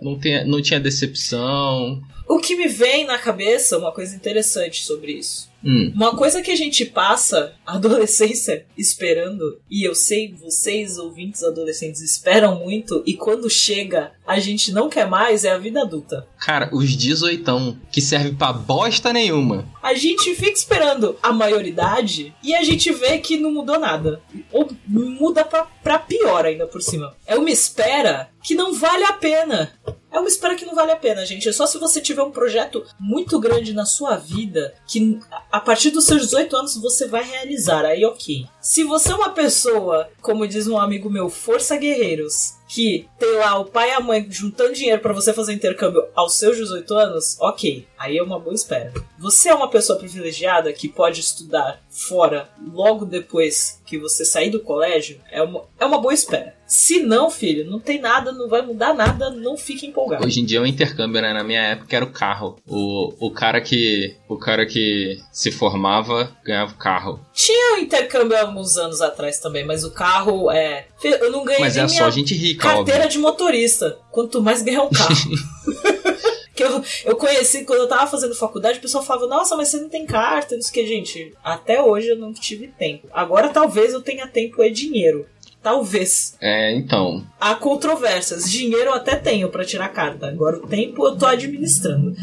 Não, 0.00 0.18
tem, 0.18 0.46
não 0.46 0.62
tinha 0.62 0.80
decepção. 0.80 2.00
O 2.26 2.38
que 2.38 2.56
me 2.56 2.68
vem 2.68 3.04
na 3.04 3.18
cabeça, 3.18 3.76
uma 3.76 3.92
coisa 3.92 4.16
interessante 4.16 4.82
sobre 4.82 5.12
isso. 5.12 5.50
Hum. 5.62 5.92
Uma 5.94 6.16
coisa 6.16 6.40
que 6.40 6.50
a 6.50 6.56
gente 6.56 6.86
passa 6.86 7.54
a 7.66 7.74
adolescência 7.74 8.64
esperando, 8.76 9.60
e 9.70 9.86
eu 9.86 9.94
sei 9.94 10.32
vocês, 10.32 10.96
ouvintes 10.96 11.42
adolescentes, 11.42 12.00
esperam 12.00 12.58
muito, 12.58 13.02
e 13.06 13.14
quando 13.14 13.50
chega, 13.50 14.12
a 14.26 14.38
gente 14.40 14.72
não 14.72 14.88
quer 14.88 15.08
mais, 15.08 15.44
é 15.44 15.50
a 15.50 15.58
vida 15.58 15.82
adulta. 15.82 16.26
Cara, 16.38 16.68
os 16.72 16.96
18 16.96 17.78
que 17.90 18.00
serve 18.00 18.32
pra 18.32 18.52
bosta 18.52 19.12
nenhuma. 19.12 19.66
A 19.82 19.94
gente 19.94 20.34
fica 20.34 20.52
esperando 20.52 21.16
a 21.22 21.32
maioridade 21.32 22.34
e 22.42 22.54
a 22.54 22.62
gente 22.62 22.90
vê 22.92 23.18
que 23.18 23.36
não 23.36 23.52
mudou 23.52 23.78
nada. 23.78 24.22
Ou 24.50 24.70
muda 24.86 25.44
pra, 25.44 25.64
pra 25.82 25.98
pior 25.98 26.46
ainda 26.46 26.66
por 26.66 26.82
cima. 26.82 27.14
É 27.26 27.36
uma 27.36 27.50
espera 27.50 28.30
que 28.42 28.54
não 28.54 28.72
vale 28.72 29.04
a 29.04 29.12
pena. 29.12 29.72
É 30.10 30.18
uma 30.18 30.28
espera 30.28 30.54
que 30.54 30.64
não 30.64 30.76
vale 30.76 30.92
a 30.92 30.96
pena, 30.96 31.26
gente. 31.26 31.48
É 31.48 31.52
só 31.52 31.66
se 31.66 31.76
você 31.76 32.00
tiver 32.00 32.22
um 32.22 32.30
projeto 32.30 32.84
muito 33.00 33.38
grande 33.40 33.72
na 33.72 33.84
sua 33.84 34.16
vida 34.16 34.74
que 34.86 35.18
a 35.50 35.58
partir 35.58 35.90
dos 35.90 36.04
seus 36.04 36.22
18 36.22 36.56
anos 36.56 36.76
você 36.76 37.08
vai 37.08 37.24
realizar. 37.24 37.84
Aí, 37.84 38.04
ok. 38.04 38.46
Se 38.60 38.84
você 38.84 39.12
é 39.12 39.16
uma 39.16 39.30
pessoa, 39.30 40.08
como 40.22 40.46
diz 40.46 40.68
um 40.68 40.78
amigo 40.78 41.10
meu, 41.10 41.28
Força 41.28 41.76
Guerreiros, 41.76 42.54
que 42.74 43.08
tem 43.20 43.36
lá 43.36 43.56
o 43.56 43.66
pai 43.66 43.90
e 43.90 43.92
a 43.92 44.00
mãe 44.00 44.26
juntando 44.28 44.72
dinheiro 44.72 45.00
pra 45.00 45.12
você 45.12 45.32
fazer 45.32 45.52
intercâmbio 45.52 46.08
aos 46.12 46.34
seus 46.34 46.56
18 46.56 46.92
anos, 46.94 47.36
ok. 47.40 47.86
Aí 47.96 48.18
é 48.18 48.22
uma 48.22 48.40
boa 48.40 48.52
espera. 48.52 48.92
Você 49.16 49.48
é 49.48 49.54
uma 49.54 49.70
pessoa 49.70 49.96
privilegiada 49.96 50.72
que 50.72 50.88
pode 50.88 51.20
estudar 51.20 51.80
fora 51.88 52.50
logo 52.72 53.04
depois 53.04 53.80
que 53.86 53.96
você 53.96 54.24
sair 54.24 54.50
do 54.50 54.58
colégio, 54.58 55.20
é 55.30 55.40
uma, 55.40 55.62
é 55.78 55.86
uma 55.86 56.00
boa 56.00 56.12
espera. 56.12 56.56
Se 56.74 56.98
não, 56.98 57.30
filho, 57.30 57.70
não 57.70 57.78
tem 57.78 58.00
nada, 58.00 58.32
não 58.32 58.48
vai 58.48 58.60
mudar 58.60 58.92
nada, 58.94 59.30
não 59.30 59.56
fique 59.56 59.86
empolgado. 59.86 60.26
Hoje 60.26 60.40
em 60.40 60.44
dia 60.44 60.58
é 60.58 60.60
um 60.60 60.66
intercâmbio, 60.66 61.22
né? 61.22 61.32
Na 61.32 61.44
minha 61.44 61.62
época 61.62 61.94
era 61.94 62.04
o 62.04 62.10
carro. 62.10 62.56
O, 62.66 63.14
o 63.28 63.30
cara 63.30 63.60
que. 63.60 64.16
O 64.28 64.36
cara 64.36 64.66
que 64.66 65.20
se 65.30 65.52
formava 65.52 66.36
ganhava 66.44 66.72
o 66.72 66.76
carro. 66.76 67.20
Tinha 67.32 67.76
um 67.76 67.78
intercâmbio 67.78 68.36
há 68.36 68.40
alguns 68.40 68.76
anos 68.76 69.00
atrás 69.00 69.38
também, 69.38 69.64
mas 69.64 69.84
o 69.84 69.92
carro 69.92 70.50
é. 70.50 70.88
Eu 71.04 71.30
não 71.30 71.44
ganhei 71.44 71.60
Mas 71.60 71.76
é 71.76 71.86
só 71.86 72.10
gente 72.10 72.34
rica, 72.34 72.68
carteira 72.68 73.04
óbvio. 73.04 73.10
de 73.12 73.18
motorista. 73.18 73.96
Quanto 74.10 74.42
mais 74.42 74.60
ganhar 74.60 74.82
um 74.82 74.90
carro. 74.90 75.14
que 76.54 76.62
eu, 76.62 76.82
eu 77.04 77.16
conheci 77.16 77.64
quando 77.64 77.80
eu 77.80 77.88
tava 77.88 78.06
fazendo 78.06 78.34
faculdade, 78.34 78.78
o 78.78 78.82
pessoal 78.82 79.04
falava, 79.04 79.26
nossa, 79.26 79.56
mas 79.56 79.68
você 79.68 79.78
não 79.78 79.88
tem 79.88 80.06
carta, 80.06 80.54
não 80.54 80.62
sei 80.62 80.70
o 80.70 80.86
que, 80.86 80.94
gente. 80.94 81.34
Até 81.42 81.82
hoje 81.82 82.08
eu 82.08 82.16
não 82.16 82.32
tive 82.32 82.68
tempo. 82.68 83.08
Agora 83.12 83.48
talvez 83.48 83.92
eu 83.92 84.00
tenha 84.00 84.26
tempo 84.26 84.62
e 84.62 84.70
dinheiro. 84.70 85.26
Talvez. 85.64 86.36
É, 86.42 86.76
então. 86.76 87.26
Há 87.40 87.54
controvérsias. 87.54 88.50
Dinheiro 88.50 88.90
eu 88.90 88.94
até 88.94 89.16
tenho 89.16 89.48
pra 89.48 89.64
tirar 89.64 89.88
carta. 89.88 90.28
Agora 90.28 90.58
o 90.58 90.66
tempo 90.66 91.06
eu 91.06 91.16
tô 91.16 91.24
administrando. 91.24 92.14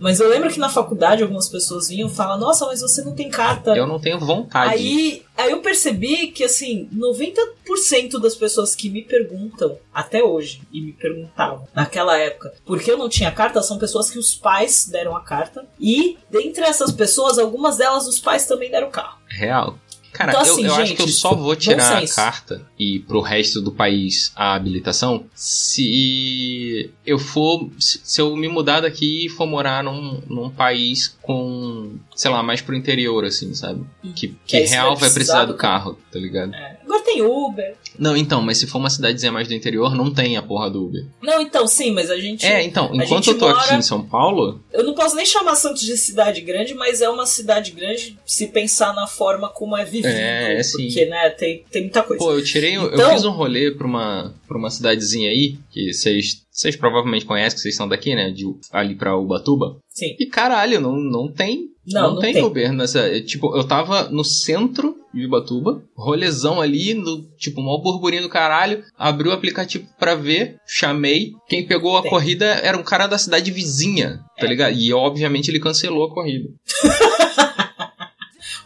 Mas 0.00 0.20
eu 0.20 0.28
lembro 0.28 0.50
que 0.50 0.58
na 0.58 0.70
faculdade 0.70 1.22
algumas 1.22 1.50
pessoas 1.50 1.90
vinham 1.90 2.08
e 2.08 2.12
falavam, 2.12 2.46
nossa, 2.46 2.64
mas 2.64 2.80
você 2.80 3.02
não 3.02 3.14
tem 3.14 3.28
carta. 3.28 3.76
Eu 3.76 3.86
não 3.86 4.00
tenho 4.00 4.18
vontade. 4.18 4.72
Aí, 4.72 5.22
aí 5.36 5.50
eu 5.50 5.60
percebi 5.60 6.28
que, 6.28 6.44
assim, 6.44 6.88
90% 6.94 8.18
das 8.18 8.34
pessoas 8.34 8.74
que 8.74 8.88
me 8.88 9.02
perguntam, 9.02 9.78
até 9.92 10.22
hoje, 10.22 10.62
e 10.72 10.80
me 10.80 10.92
perguntavam 10.92 11.68
naquela 11.74 12.18
época, 12.18 12.54
porque 12.64 12.90
eu 12.90 12.96
não 12.96 13.08
tinha 13.08 13.30
carta, 13.30 13.62
são 13.62 13.78
pessoas 13.78 14.10
que 14.10 14.18
os 14.18 14.34
pais 14.34 14.88
deram 14.90 15.14
a 15.14 15.20
carta. 15.20 15.66
E, 15.78 16.16
dentre 16.30 16.64
essas 16.64 16.90
pessoas, 16.90 17.38
algumas 17.38 17.76
delas 17.76 18.06
os 18.06 18.18
pais 18.18 18.46
também 18.46 18.70
deram 18.70 18.90
carro. 18.90 19.18
Real. 19.28 19.78
Cara, 20.12 20.32
Então, 20.32 20.46
eu, 20.46 20.52
assim, 20.52 20.64
eu 20.66 20.74
acho 20.74 20.86
gente, 20.86 20.96
que 20.96 21.02
eu 21.02 21.08
só 21.08 21.34
vou 21.34 21.56
tirar 21.56 22.02
a 22.02 22.08
carta 22.08 22.66
e 22.78 22.98
pro 23.00 23.20
resto 23.20 23.60
do 23.62 23.72
país 23.72 24.30
a 24.36 24.54
habilitação 24.54 25.24
se 25.34 26.90
eu 27.04 27.18
for. 27.18 27.70
Se 27.78 28.20
eu 28.20 28.36
me 28.36 28.48
mudar 28.48 28.80
daqui 28.80 29.26
e 29.26 29.28
for 29.28 29.46
morar 29.46 29.82
num, 29.82 30.22
num 30.28 30.50
país 30.50 31.16
com, 31.22 31.94
sei 32.14 32.30
lá, 32.30 32.42
mais 32.42 32.60
pro 32.60 32.74
interior, 32.74 33.24
assim, 33.24 33.54
sabe? 33.54 33.84
Que, 34.02 34.10
que 34.12 34.36
Que 34.46 34.56
aí 34.58 34.66
você 34.66 34.74
real 34.74 34.90
vai 34.90 35.00
vai 35.00 35.10
precisar 35.10 35.14
precisar 35.14 35.44
do 35.46 35.52
do 35.54 35.58
carro, 35.58 35.98
tá 36.10 36.18
ligado? 36.18 36.54
É. 36.54 36.78
Agora 36.92 37.04
tem 37.04 37.22
Uber. 37.22 37.74
Não, 37.98 38.14
então, 38.14 38.42
mas 38.42 38.58
se 38.58 38.66
for 38.66 38.78
uma 38.78 38.90
cidadezinha 38.90 39.32
mais 39.32 39.48
do 39.48 39.54
interior, 39.54 39.94
não 39.94 40.12
tem 40.12 40.36
a 40.36 40.42
porra 40.42 40.68
do 40.70 40.84
Uber. 40.86 41.06
Não, 41.22 41.40
então, 41.40 41.66
sim, 41.66 41.90
mas 41.90 42.10
a 42.10 42.18
gente. 42.18 42.44
É, 42.44 42.62
então, 42.62 42.90
enquanto 42.94 43.28
eu 43.28 43.38
tô 43.38 43.46
aqui 43.46 43.64
mora- 43.66 43.76
em 43.78 43.82
São 43.82 44.02
Paulo, 44.06 44.60
Eu 44.72 44.84
não 44.84 44.94
posso 44.94 45.16
nem 45.16 45.24
chamar 45.24 45.54
Santos 45.54 45.82
de 45.82 45.96
cidade 45.96 46.40
grande, 46.42 46.74
mas 46.74 47.00
é 47.00 47.08
uma 47.08 47.24
cidade 47.26 47.70
grande 47.70 48.18
se 48.26 48.46
pensar 48.48 48.94
na 48.94 49.06
forma 49.06 49.48
como 49.48 49.76
é 49.76 49.84
vivido. 49.84 50.08
É, 50.08 50.58
é 50.58 50.62
sim. 50.62 50.86
Porque, 50.86 51.06
né, 51.06 51.30
tem, 51.30 51.64
tem 51.70 51.82
muita 51.82 52.02
coisa. 52.02 52.22
Pô, 52.22 52.32
eu 52.32 52.44
tirei. 52.44 52.76
eu 52.76 52.92
Então- 52.92 53.10
fiz 53.12 53.24
um 53.24 53.30
rolê 53.32 53.70
pra 53.70 53.86
uma, 53.86 54.34
pra 54.46 54.58
uma 54.58 54.70
cidadezinha 54.70 55.30
aí, 55.30 55.56
que 55.70 55.92
vocês. 55.92 56.42
Vocês 56.52 56.76
provavelmente 56.76 57.24
conhecem, 57.24 57.56
que 57.56 57.62
vocês 57.62 57.74
são 57.74 57.88
daqui, 57.88 58.14
né? 58.14 58.30
De, 58.30 58.44
ali 58.70 58.94
pra 58.94 59.16
Ubatuba. 59.16 59.78
Sim. 59.88 60.14
E 60.20 60.26
caralho, 60.26 60.80
não, 60.80 60.94
não 60.96 61.32
tem. 61.32 61.70
Não, 61.86 62.14
não 62.14 62.20
tem, 62.20 62.34
tem. 62.34 62.44
Uber 62.44 62.72
nessa. 62.72 63.00
é, 63.00 63.20
Tipo, 63.22 63.56
eu 63.56 63.64
tava 63.64 64.10
no 64.10 64.22
centro 64.22 64.96
de 65.14 65.24
Ubatuba, 65.26 65.82
rolezão 65.96 66.60
ali, 66.60 66.94
no, 66.94 67.22
tipo, 67.38 67.60
maior 67.62 67.78
burburinho 67.78 68.22
do 68.22 68.28
caralho. 68.28 68.84
Abri 68.98 69.28
o 69.28 69.32
aplicativo 69.32 69.86
pra 69.98 70.14
ver, 70.14 70.56
chamei. 70.66 71.32
Quem 71.48 71.66
pegou 71.66 71.96
a 71.96 72.02
Tem. 72.02 72.10
corrida 72.10 72.44
era 72.46 72.76
um 72.78 72.82
cara 72.84 73.06
da 73.06 73.16
cidade 73.18 73.50
vizinha, 73.50 74.20
tá 74.38 74.46
É. 74.46 74.48
ligado? 74.48 74.76
E 74.76 74.92
obviamente 74.92 75.50
ele 75.50 75.58
cancelou 75.58 76.04
a 76.04 76.10
corrida. 76.14 76.48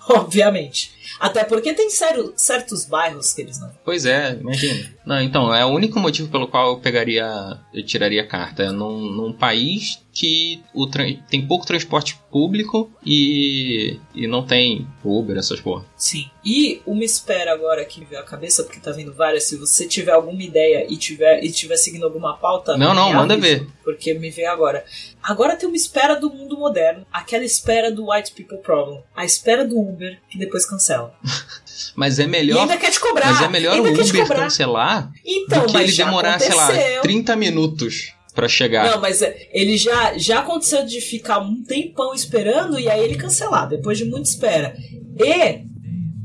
Obviamente. 0.09 0.91
Até 1.19 1.45
porque 1.45 1.73
tem 1.73 1.91
sério, 1.91 2.33
certos 2.37 2.85
bairros 2.85 3.33
que 3.33 3.43
eles 3.43 3.61
não. 3.61 3.71
Pois 3.85 4.05
é, 4.07 4.39
imagina. 4.41 4.95
Não, 5.05 5.21
então, 5.21 5.55
é 5.55 5.65
o 5.65 5.69
único 5.69 5.99
motivo 5.99 6.29
pelo 6.29 6.49
qual 6.49 6.71
eu 6.73 6.81
pegaria. 6.81 7.27
Eu 7.73 7.85
tiraria 7.85 8.27
carta. 8.27 8.65
É 8.65 8.71
num, 8.71 9.11
num 9.11 9.33
país 9.33 10.01
que 10.17 10.63
o 10.73 10.87
tem 11.29 11.47
pouco 11.47 11.67
transporte 11.67 12.19
público 12.33 12.91
e. 13.05 14.01
e 14.15 14.27
não 14.27 14.47
tem 14.47 14.89
Uber, 15.05 15.37
essas 15.37 15.61
porra. 15.61 15.85
Sim. 15.95 16.31
E 16.43 16.81
uma 16.87 17.05
espera 17.05 17.53
agora 17.53 17.85
que 17.85 18.01
me 18.01 18.07
veio 18.07 18.23
à 18.23 18.25
cabeça, 18.25 18.65
porque 18.65 18.81
tá 18.81 18.93
vindo 18.93 19.13
várias. 19.13 19.45
Se 19.45 19.59
você 19.59 19.87
tiver 19.87 20.13
alguma 20.13 20.43
ideia 20.43 20.87
e 20.91 20.97
tiver, 20.97 21.45
e 21.45 21.53
tiver 21.53 21.77
seguindo 21.77 22.05
alguma 22.07 22.35
pauta. 22.39 22.79
Não, 22.79 22.95
não, 22.95 23.13
manda 23.13 23.37
ver. 23.37 23.67
Porque 23.85 24.15
me 24.15 24.31
veio 24.31 24.51
agora. 24.51 24.87
Agora 25.23 25.55
tem 25.55 25.69
uma 25.69 25.77
espera 25.77 26.15
do 26.17 26.31
mundo 26.33 26.57
moderno. 26.57 27.05
Aquela 27.13 27.45
espera 27.45 27.93
do 27.93 28.11
White 28.11 28.33
People 28.33 28.59
Problem. 28.59 29.03
A 29.15 29.23
espera 29.23 29.67
do 29.67 29.79
Uber, 29.79 30.19
que 30.31 30.39
depois 30.39 30.65
cancela. 30.65 31.15
Mas 31.95 32.19
é 32.19 32.23
E 32.23 32.27
melhor. 32.27 32.63
ainda 32.63 32.79
quer 32.79 32.91
te 32.91 33.01
cobrar. 33.01 33.33
Mas 33.35 33.43
é 33.43 33.49
melhor 33.49 33.79
o 33.81 33.83
Uber 33.91 34.27
cancelar 34.27 35.13
Então, 35.23 35.67
do 35.67 35.73
que 35.73 35.77
ele 35.77 35.93
demorar, 35.93 36.39
sei 36.39 36.55
lá, 36.55 36.69
aconteceu. 36.69 37.03
30 37.03 37.37
minutos 37.37 38.16
pra 38.37 38.47
chegar. 38.47 38.89
Não, 38.89 39.01
mas 39.01 39.23
é, 39.23 39.49
ele 39.51 39.77
já, 39.77 40.17
já 40.17 40.41
aconteceu 40.41 40.85
de 40.85 41.01
ficar 41.01 41.41
um 41.41 41.65
tempão 41.65 42.15
esperando 42.15 42.79
e 42.79 42.89
aí 42.89 43.03
ele 43.03 43.17
cancelar, 43.17 43.69
depois 43.69 43.99
de 43.99 44.05
muita 44.05 44.29
espera. 44.29 44.77
E 45.19 45.65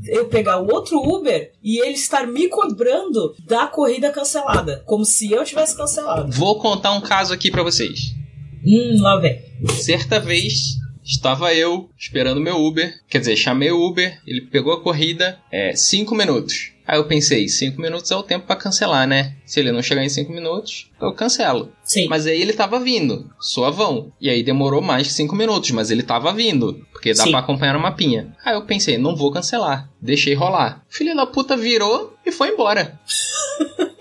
eu 0.06 0.26
pegar 0.26 0.60
o 0.60 0.72
outro 0.72 0.98
Uber 0.98 1.52
e 1.62 1.80
ele 1.80 1.94
estar 1.94 2.26
me 2.26 2.48
cobrando 2.48 3.34
da 3.46 3.66
corrida 3.66 4.10
cancelada. 4.10 4.82
Como 4.84 5.04
se 5.04 5.32
eu 5.32 5.44
tivesse 5.44 5.76
cancelado. 5.76 6.30
Vou 6.32 6.58
contar 6.58 6.92
um 6.92 7.00
caso 7.00 7.32
aqui 7.32 7.50
pra 7.50 7.62
vocês. 7.62 8.14
Hum, 8.64 9.00
lá 9.00 9.18
vem. 9.18 9.42
Certa 9.80 10.20
vez, 10.20 10.76
estava 11.04 11.54
eu 11.54 11.88
esperando 11.98 12.40
meu 12.40 12.56
Uber. 12.62 12.92
Quer 13.08 13.20
dizer, 13.20 13.36
chamei 13.36 13.70
o 13.70 13.80
Uber, 13.80 14.20
ele 14.26 14.42
pegou 14.42 14.72
a 14.72 14.82
corrida, 14.82 15.38
é, 15.50 15.74
5 15.74 16.14
minutos. 16.14 16.71
Aí 16.86 16.98
eu 16.98 17.04
pensei, 17.04 17.48
5 17.48 17.80
minutos 17.80 18.10
é 18.10 18.16
o 18.16 18.22
tempo 18.22 18.46
pra 18.46 18.56
cancelar, 18.56 19.06
né? 19.06 19.34
Se 19.46 19.60
ele 19.60 19.72
não 19.72 19.82
chegar 19.82 20.04
em 20.04 20.08
5 20.08 20.32
minutos, 20.32 20.90
eu 21.00 21.12
cancelo. 21.12 21.72
Sim. 21.84 22.08
Mas 22.08 22.26
aí 22.26 22.40
ele 22.40 22.52
tava 22.52 22.80
vindo, 22.80 23.30
suavão. 23.40 24.12
E 24.20 24.28
aí 24.28 24.42
demorou 24.42 24.80
mais 24.80 25.06
que 25.06 25.12
5 25.12 25.34
minutos, 25.34 25.70
mas 25.70 25.90
ele 25.90 26.02
tava 26.02 26.32
vindo. 26.32 26.84
Porque 26.92 27.14
dá 27.14 27.24
pra 27.26 27.38
acompanhar 27.38 27.74
no 27.74 27.80
mapinha. 27.80 28.36
Aí 28.44 28.54
eu 28.54 28.64
pensei, 28.64 28.98
não 28.98 29.16
vou 29.16 29.30
cancelar. 29.30 29.90
Deixei 30.00 30.34
rolar. 30.34 30.84
Filho 30.88 31.14
da 31.14 31.26
puta 31.26 31.56
virou 31.56 32.14
e 32.24 32.32
foi 32.32 32.48
embora. 32.50 32.98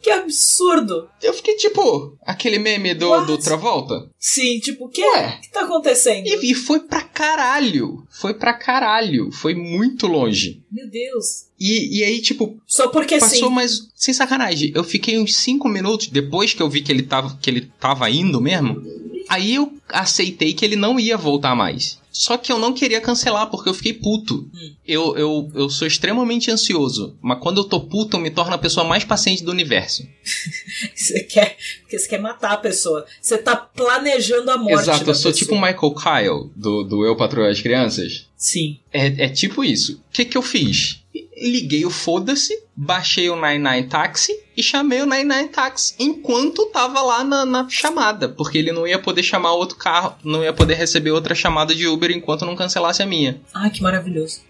Que 0.00 0.10
absurdo. 0.10 1.08
Eu 1.22 1.32
fiquei 1.34 1.56
tipo, 1.56 2.16
aquele 2.24 2.58
meme 2.58 2.94
do, 2.94 3.08
What? 3.10 3.26
do 3.26 3.38
Travolta. 3.38 4.08
Sim, 4.18 4.60
tipo, 4.60 4.86
o 4.86 4.88
que 4.88 5.04
Ué. 5.04 5.38
que 5.42 5.50
tá 5.50 5.62
acontecendo? 5.62 6.26
E, 6.26 6.52
e 6.52 6.54
foi 6.54 6.80
pra 6.80 7.00
caralho. 7.00 8.06
Foi 8.08 8.32
pra 8.34 8.52
caralho. 8.54 9.30
Foi 9.32 9.54
muito 9.54 10.06
longe. 10.06 10.62
Meu 10.70 10.88
Deus. 10.88 11.46
E, 11.58 11.98
e 11.98 12.04
aí, 12.04 12.20
tipo, 12.20 12.60
Só 12.66 12.88
porque 12.88 13.18
passou 13.18 13.48
sim. 13.48 13.54
mais. 13.54 13.88
Sem 13.94 14.14
sacanagem. 14.14 14.70
Eu 14.74 14.84
fiquei 14.84 15.18
uns 15.18 15.34
5 15.36 15.68
minutos 15.68 16.06
depois 16.08 16.54
que 16.54 16.62
eu 16.62 16.70
vi 16.70 16.80
que 16.80 16.92
ele, 16.92 17.02
tava, 17.02 17.36
que 17.40 17.50
ele 17.50 17.70
tava 17.80 18.08
indo 18.08 18.40
mesmo. 18.40 18.80
Aí 19.28 19.54
eu 19.56 19.72
aceitei 19.88 20.54
que 20.54 20.64
ele 20.64 20.76
não 20.76 20.98
ia 20.98 21.16
voltar 21.16 21.54
mais. 21.54 21.98
Só 22.18 22.36
que 22.36 22.50
eu 22.50 22.58
não 22.58 22.72
queria 22.72 23.00
cancelar 23.00 23.48
porque 23.48 23.68
eu 23.68 23.74
fiquei 23.74 23.94
puto. 23.94 24.50
Hum. 24.52 24.74
Eu, 24.84 25.16
eu, 25.16 25.52
eu 25.54 25.70
sou 25.70 25.86
extremamente 25.86 26.50
ansioso. 26.50 27.16
Mas 27.22 27.38
quando 27.38 27.58
eu 27.58 27.64
tô 27.64 27.78
puto, 27.78 28.16
eu 28.16 28.20
me 28.20 28.28
torno 28.28 28.52
a 28.52 28.58
pessoa 28.58 28.84
mais 28.84 29.04
paciente 29.04 29.44
do 29.44 29.52
universo. 29.52 30.04
Você 30.96 31.20
quer. 31.22 31.56
Porque 31.82 31.96
você 31.96 32.08
quer 32.08 32.20
matar 32.20 32.54
a 32.54 32.56
pessoa. 32.56 33.06
Você 33.22 33.38
tá 33.38 33.54
planejando 33.54 34.50
a 34.50 34.58
morte. 34.58 34.82
Exato, 34.82 35.08
eu 35.08 35.14
sou 35.14 35.30
pessoa. 35.30 35.32
tipo 35.32 35.54
o 35.54 35.60
Michael 35.60 35.94
Kyle 35.94 36.50
do, 36.56 36.82
do 36.82 37.06
Eu 37.06 37.14
Patrulho 37.14 37.48
as 37.48 37.60
Crianças. 37.60 38.26
Sim. 38.36 38.80
É, 38.92 39.26
é 39.26 39.28
tipo 39.28 39.62
isso. 39.62 40.02
O 40.10 40.12
que, 40.12 40.24
que 40.24 40.36
eu 40.36 40.42
fiz? 40.42 41.04
Liguei 41.40 41.84
o 41.84 41.90
foda-se, 41.90 42.62
baixei 42.74 43.30
o 43.30 43.36
99 43.36 43.84
Taxi 43.84 44.32
e 44.56 44.62
chamei 44.62 45.00
o 45.00 45.06
99 45.06 45.48
Taxi 45.48 45.94
enquanto 45.98 46.66
tava 46.66 47.00
lá 47.02 47.22
na, 47.24 47.44
na 47.44 47.68
chamada. 47.68 48.28
Porque 48.28 48.58
ele 48.58 48.72
não 48.72 48.86
ia 48.86 48.98
poder 48.98 49.22
chamar 49.22 49.52
outro 49.52 49.76
carro, 49.76 50.16
não 50.24 50.42
ia 50.42 50.52
poder 50.52 50.74
receber 50.74 51.10
outra 51.10 51.34
chamada 51.34 51.74
de 51.74 51.86
Uber 51.86 52.10
enquanto 52.10 52.44
não 52.44 52.56
cancelasse 52.56 53.02
a 53.02 53.06
minha. 53.06 53.40
Ai, 53.54 53.70
que 53.70 53.82
maravilhoso. 53.82 54.40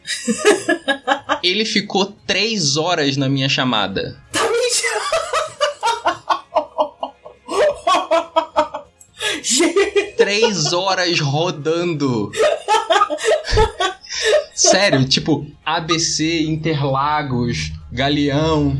Ele 1.43 1.65
ficou 1.65 2.07
três 2.27 2.77
horas 2.77 3.17
na 3.17 3.29
minha 3.29 3.49
chamada. 3.49 4.21
Tá 4.33 4.49
Três 10.17 10.73
horas 10.73 11.21
rodando. 11.21 12.31
Sério, 14.71 15.05
tipo, 15.09 15.47
ABC, 15.65 16.43
Interlagos, 16.43 17.73
Galeão. 17.93 18.77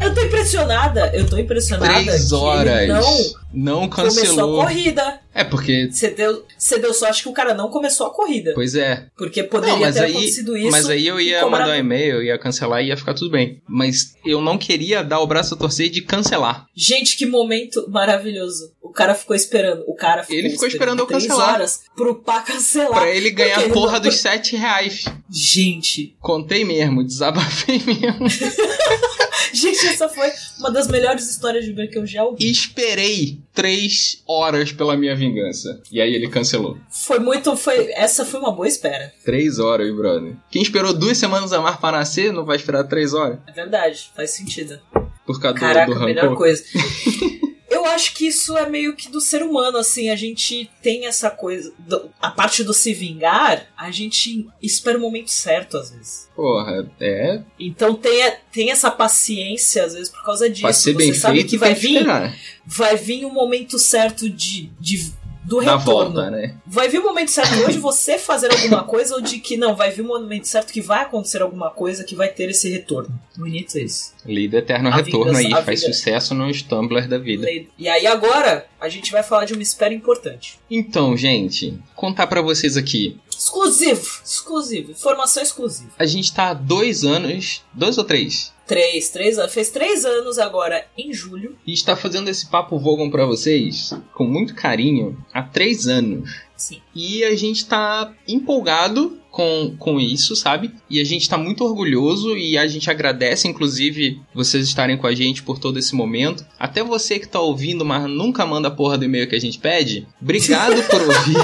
eu 0.00 0.14
tô 0.14 0.22
impressionada. 0.22 1.10
Eu 1.14 1.26
tô 1.28 1.36
impressionada. 1.38 1.92
Três 1.92 2.32
horas. 2.32 2.88
Não 2.88 3.80
Não 3.80 3.88
começou 3.88 4.22
a 4.22 4.26
cancelou. 4.26 4.62
corrida. 4.62 5.20
É 5.38 5.44
porque. 5.44 5.88
Você 5.90 6.10
deu, 6.10 6.44
você 6.58 6.78
deu 6.80 6.92
sorte 6.92 7.22
que 7.22 7.28
o 7.28 7.32
cara 7.32 7.54
não 7.54 7.68
começou 7.70 8.08
a 8.08 8.10
corrida. 8.12 8.52
Pois 8.54 8.74
é. 8.74 9.06
Porque 9.16 9.44
poderia 9.44 9.86
Não, 9.86 9.92
ter 9.92 10.00
aí, 10.04 10.10
acontecido 10.10 10.56
isso. 10.56 10.70
mas 10.72 10.90
aí 10.90 11.06
eu 11.06 11.20
ia 11.20 11.46
mandar 11.46 11.68
um 11.70 11.74
e-mail, 11.76 12.16
eu 12.16 12.22
ia 12.24 12.38
cancelar 12.38 12.82
e 12.82 12.88
ia 12.88 12.96
ficar 12.96 13.14
tudo 13.14 13.30
bem. 13.30 13.62
Mas 13.68 14.14
eu 14.26 14.40
não 14.40 14.58
queria 14.58 15.02
dar 15.04 15.20
o 15.20 15.26
braço 15.28 15.54
a 15.54 15.56
torcer 15.56 15.90
de 15.90 16.02
cancelar. 16.02 16.66
Gente, 16.74 17.16
que 17.16 17.24
momento 17.24 17.88
maravilhoso. 17.88 18.72
O 18.82 18.90
cara 18.90 19.14
ficou 19.14 19.36
esperando. 19.36 19.84
O 19.86 19.94
cara 19.94 20.22
ficou, 20.22 20.36
Ele 20.36 20.50
ficou 20.50 20.66
esperando 20.66 21.00
eu 21.00 21.06
três 21.06 21.26
cancelar. 21.26 21.54
horas 21.54 21.82
pro 21.94 22.16
pá 22.16 22.40
cancelar. 22.40 23.00
Pra 23.02 23.10
ele 23.10 23.30
ganhar 23.30 23.60
a 23.60 23.68
porra 23.68 23.92
não- 23.92 24.00
dos 24.00 24.16
7 24.16 24.56
reais. 24.56 25.04
Gente, 25.30 26.16
Contei 26.20 26.64
mesmo, 26.64 27.04
desabafei 27.04 27.80
mesmo. 27.86 28.26
gente, 29.60 29.86
essa 29.86 30.08
foi 30.08 30.30
uma 30.58 30.70
das 30.70 30.88
melhores 30.88 31.28
histórias 31.28 31.64
de 31.64 31.72
Uber 31.72 31.90
que 31.90 31.98
eu 31.98 32.06
já 32.06 32.24
ouvi. 32.24 32.50
Esperei 32.50 33.40
três 33.52 34.22
horas 34.26 34.72
pela 34.72 34.96
minha 34.96 35.14
vingança. 35.16 35.80
E 35.90 36.00
aí 36.00 36.14
ele 36.14 36.28
cancelou. 36.28 36.78
Foi 36.88 37.18
muito, 37.18 37.56
foi, 37.56 37.90
essa 37.92 38.24
foi 38.24 38.40
uma 38.40 38.52
boa 38.52 38.68
espera. 38.68 39.12
Três 39.24 39.58
horas, 39.58 39.94
brother. 39.94 40.36
Quem 40.50 40.62
esperou 40.62 40.92
duas 40.92 41.18
semanas 41.18 41.52
a 41.52 41.60
mar 41.60 41.80
pra 41.80 41.92
nascer 41.92 42.32
não 42.32 42.44
vai 42.44 42.56
esperar 42.56 42.84
três 42.84 43.14
horas. 43.14 43.38
É 43.46 43.52
verdade, 43.52 44.10
faz 44.14 44.30
sentido. 44.30 44.78
Por 45.26 45.40
causa 45.40 45.58
Caraca, 45.58 45.92
do, 45.92 46.02
a 46.02 46.06
melhor 46.06 46.34
coisa. 46.36 46.64
Eu 47.88 47.94
acho 47.94 48.14
que 48.14 48.26
isso 48.26 48.56
é 48.56 48.68
meio 48.68 48.94
que 48.94 49.08
do 49.10 49.20
ser 49.20 49.42
humano, 49.42 49.78
assim, 49.78 50.10
a 50.10 50.16
gente 50.16 50.70
tem 50.82 51.06
essa 51.06 51.30
coisa. 51.30 51.72
do- 51.78 52.10
a 52.20 52.30
parte 52.30 52.62
do 52.62 52.74
se 52.74 52.92
vingar, 52.92 53.66
a 53.76 53.90
gente 53.90 54.46
espera 54.62 54.98
o 54.98 55.00
momento 55.00 55.30
certo, 55.30 55.76
às 55.78 55.90
vezes. 55.90 56.28
Porra, 56.36 56.86
é. 57.00 57.40
Então 57.58 57.94
tem, 57.94 58.32
tem 58.52 58.70
essa 58.70 58.90
paciência, 58.90 59.84
às 59.84 59.94
vezes, 59.94 60.08
por 60.10 60.22
causa 60.24 60.48
disso. 60.48 60.62
Pra 60.62 60.72
ser 60.72 60.92
Você 60.92 60.96
bem 60.98 61.14
sabe 61.14 61.36
feito, 61.38 61.50
que 61.50 61.56
vai 61.58 61.74
vir, 61.74 61.94
esperar. 61.96 62.36
vai 62.66 62.96
vir 62.96 63.24
o 63.24 63.30
momento 63.32 63.78
certo 63.78 64.28
de, 64.28 64.70
de 64.78 65.12
do 65.48 65.60
Da 65.64 65.76
retorno. 65.78 66.12
volta, 66.14 66.30
né? 66.30 66.54
Vai 66.66 66.88
vir 66.88 66.98
o 66.98 67.04
momento 67.04 67.30
certo 67.30 67.70
de 67.72 67.78
você 67.78 68.18
fazer 68.18 68.50
alguma 68.52 68.84
coisa, 68.84 69.14
ou 69.14 69.20
de 69.20 69.38
que 69.38 69.56
não, 69.56 69.74
vai 69.74 69.90
vir 69.90 70.02
o 70.02 70.06
momento 70.06 70.46
certo 70.46 70.72
que 70.72 70.80
vai 70.80 71.02
acontecer 71.02 71.40
alguma 71.40 71.70
coisa 71.70 72.04
que 72.04 72.14
vai 72.14 72.28
ter 72.28 72.50
esse 72.50 72.68
retorno. 72.68 73.18
Bonito 73.36 73.78
isso. 73.78 74.12
Lei 74.26 74.46
do 74.46 74.56
eterno 74.58 74.88
A 74.90 74.96
retorno 74.96 75.32
vingança- 75.34 75.58
aí, 75.58 75.64
faz 75.64 75.80
vingança. 75.80 75.98
sucesso 75.98 76.34
nos 76.34 76.60
Tumblr 76.62 77.08
da 77.08 77.18
vida. 77.18 77.46
E 77.78 77.88
aí 77.88 78.06
agora 78.06 78.66
a 78.80 78.88
gente 78.88 79.10
vai 79.10 79.22
falar 79.22 79.44
de 79.46 79.54
uma 79.54 79.62
espera 79.62 79.94
importante. 79.94 80.58
Então, 80.70 81.16
gente, 81.16 81.78
contar 81.94 82.26
pra 82.26 82.42
vocês 82.42 82.76
aqui. 82.76 83.18
Exclusivo, 83.30 84.20
exclusivo, 84.24 84.90
informação 84.90 85.42
exclusiva. 85.42 85.90
A 85.98 86.04
gente 86.04 86.34
tá 86.34 86.48
há 86.50 86.54
dois 86.54 87.04
anos, 87.04 87.62
dois 87.72 87.96
ou 87.96 88.04
três? 88.04 88.52
Três, 88.68 89.08
três 89.08 89.38
anos. 89.38 89.54
Fez 89.54 89.70
três 89.70 90.04
anos 90.04 90.38
agora 90.38 90.86
em 90.96 91.12
julho. 91.12 91.56
E 91.66 91.72
está 91.72 91.96
fazendo 91.96 92.28
esse 92.28 92.50
papo 92.50 92.78
Vogon 92.78 93.10
pra 93.10 93.24
vocês 93.24 93.94
com 94.14 94.24
muito 94.24 94.54
carinho 94.54 95.16
há 95.32 95.42
três 95.42 95.88
anos. 95.88 96.30
Sim. 96.54 96.82
E 96.94 97.24
a 97.24 97.34
gente 97.34 97.64
tá 97.64 98.12
empolgado 98.28 99.18
com, 99.30 99.74
com 99.78 99.98
isso, 99.98 100.36
sabe? 100.36 100.72
E 100.90 101.00
a 101.00 101.04
gente 101.04 101.28
tá 101.28 101.38
muito 101.38 101.64
orgulhoso 101.64 102.36
e 102.36 102.58
a 102.58 102.66
gente 102.66 102.90
agradece, 102.90 103.48
inclusive, 103.48 104.20
vocês 104.34 104.66
estarem 104.66 104.98
com 104.98 105.06
a 105.06 105.14
gente 105.14 105.42
por 105.42 105.58
todo 105.58 105.78
esse 105.78 105.94
momento. 105.94 106.44
Até 106.58 106.82
você 106.82 107.18
que 107.18 107.28
tá 107.28 107.40
ouvindo, 107.40 107.86
mas 107.86 108.10
nunca 108.10 108.44
manda 108.44 108.68
a 108.68 108.72
porra 108.72 108.98
do 108.98 109.04
e-mail 109.04 109.28
que 109.28 109.36
a 109.36 109.40
gente 109.40 109.58
pede. 109.58 110.06
Obrigado 110.20 110.82
por 110.88 111.00
ouvir. 111.00 111.36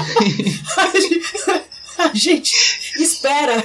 A 1.97 2.13
gente 2.13 2.53
espera 2.99 3.63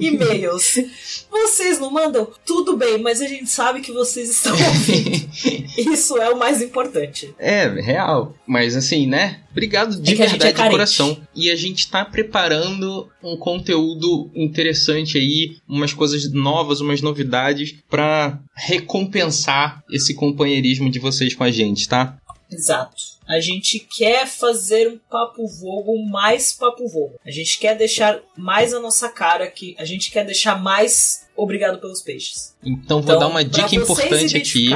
e-mails. 0.00 0.76
Vocês 1.32 1.78
não 1.78 1.90
mandam? 1.90 2.28
Tudo 2.44 2.76
bem, 2.76 2.98
mas 2.98 3.22
a 3.22 3.26
gente 3.26 3.48
sabe 3.48 3.80
que 3.80 3.90
vocês 3.90 4.28
estão 4.28 4.52
ouvindo. 4.52 5.30
Isso 5.92 6.18
é 6.18 6.28
o 6.28 6.38
mais 6.38 6.60
importante. 6.60 7.34
É, 7.38 7.66
real. 7.68 8.34
Mas 8.46 8.76
assim, 8.76 9.06
né? 9.06 9.40
Obrigado 9.50 9.96
de 9.96 10.12
É 10.12 10.16
gente 10.16 10.30
verdade 10.30 10.60
é 10.60 10.64
de 10.64 10.70
coração. 10.70 11.18
E 11.34 11.50
a 11.50 11.56
gente 11.56 11.90
tá 11.90 12.04
preparando 12.04 13.08
um 13.22 13.34
conteúdo 13.36 14.30
interessante 14.34 15.16
aí, 15.16 15.56
umas 15.66 15.94
coisas 15.94 16.30
novas, 16.30 16.82
umas 16.82 17.00
novidades 17.00 17.76
pra 17.88 18.38
recompensar 18.54 19.82
esse 19.90 20.12
companheirismo 20.12 20.90
de 20.90 20.98
vocês 20.98 21.34
com 21.34 21.44
a 21.44 21.50
gente, 21.50 21.88
tá? 21.88 22.18
Exato. 22.50 23.12
A 23.26 23.40
gente 23.40 23.78
quer 23.78 24.26
fazer 24.26 24.88
um 24.88 24.98
papo 24.98 25.46
vogo 25.46 26.04
mais 26.04 26.52
papo 26.52 26.86
vogo. 26.88 27.18
A 27.24 27.30
gente 27.30 27.58
quer 27.58 27.76
deixar 27.76 28.20
mais 28.36 28.74
a 28.74 28.80
nossa 28.80 29.08
cara 29.08 29.44
aqui. 29.44 29.74
A 29.78 29.84
gente 29.84 30.10
quer 30.10 30.26
deixar 30.26 30.60
mais 30.60 31.21
obrigado 31.36 31.78
pelos 31.78 32.02
peixes. 32.02 32.54
Então 32.64 33.02
vou 33.02 33.18
dar 33.18 33.28
uma 33.28 33.44
dica 33.44 33.74
importante 33.74 34.36
aqui. 34.36 34.70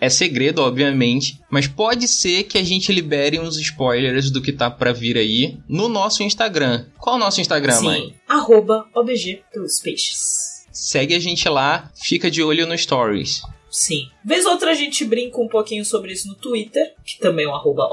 É 0.00 0.08
segredo, 0.08 0.60
obviamente, 0.62 1.40
mas 1.50 1.66
pode 1.66 2.08
ser 2.08 2.44
que 2.44 2.58
a 2.58 2.62
gente 2.62 2.92
libere 2.92 3.38
uns 3.38 3.56
spoilers 3.58 4.30
do 4.30 4.42
que 4.42 4.52
tá 4.52 4.70
pra 4.70 4.92
vir 4.92 5.16
aí 5.16 5.58
no 5.68 5.88
nosso 5.88 6.22
Instagram. 6.22 6.86
Qual 6.98 7.16
é 7.16 7.18
o 7.18 7.20
nosso 7.20 7.40
Instagram, 7.40 7.74
Sim. 7.74 7.84
mãe? 7.84 8.14
Arroba 8.28 8.86
OBG 8.94 9.42
pelos 9.52 9.78
peixes. 9.78 10.66
Segue 10.72 11.14
a 11.14 11.20
gente 11.20 11.48
lá, 11.48 11.90
fica 11.94 12.30
de 12.30 12.42
olho 12.42 12.66
no 12.66 12.76
stories. 12.76 13.42
Sim. 13.72 14.10
Vez 14.22 14.44
ou 14.44 14.52
outra 14.52 14.72
a 14.72 14.74
gente 14.74 15.02
brinca 15.02 15.40
um 15.40 15.48
pouquinho 15.48 15.82
sobre 15.82 16.12
isso 16.12 16.28
no 16.28 16.34
Twitter, 16.34 16.94
que 17.04 17.18
também 17.18 17.46
é 17.46 17.48
o 17.48 17.54
arroba 17.54 17.88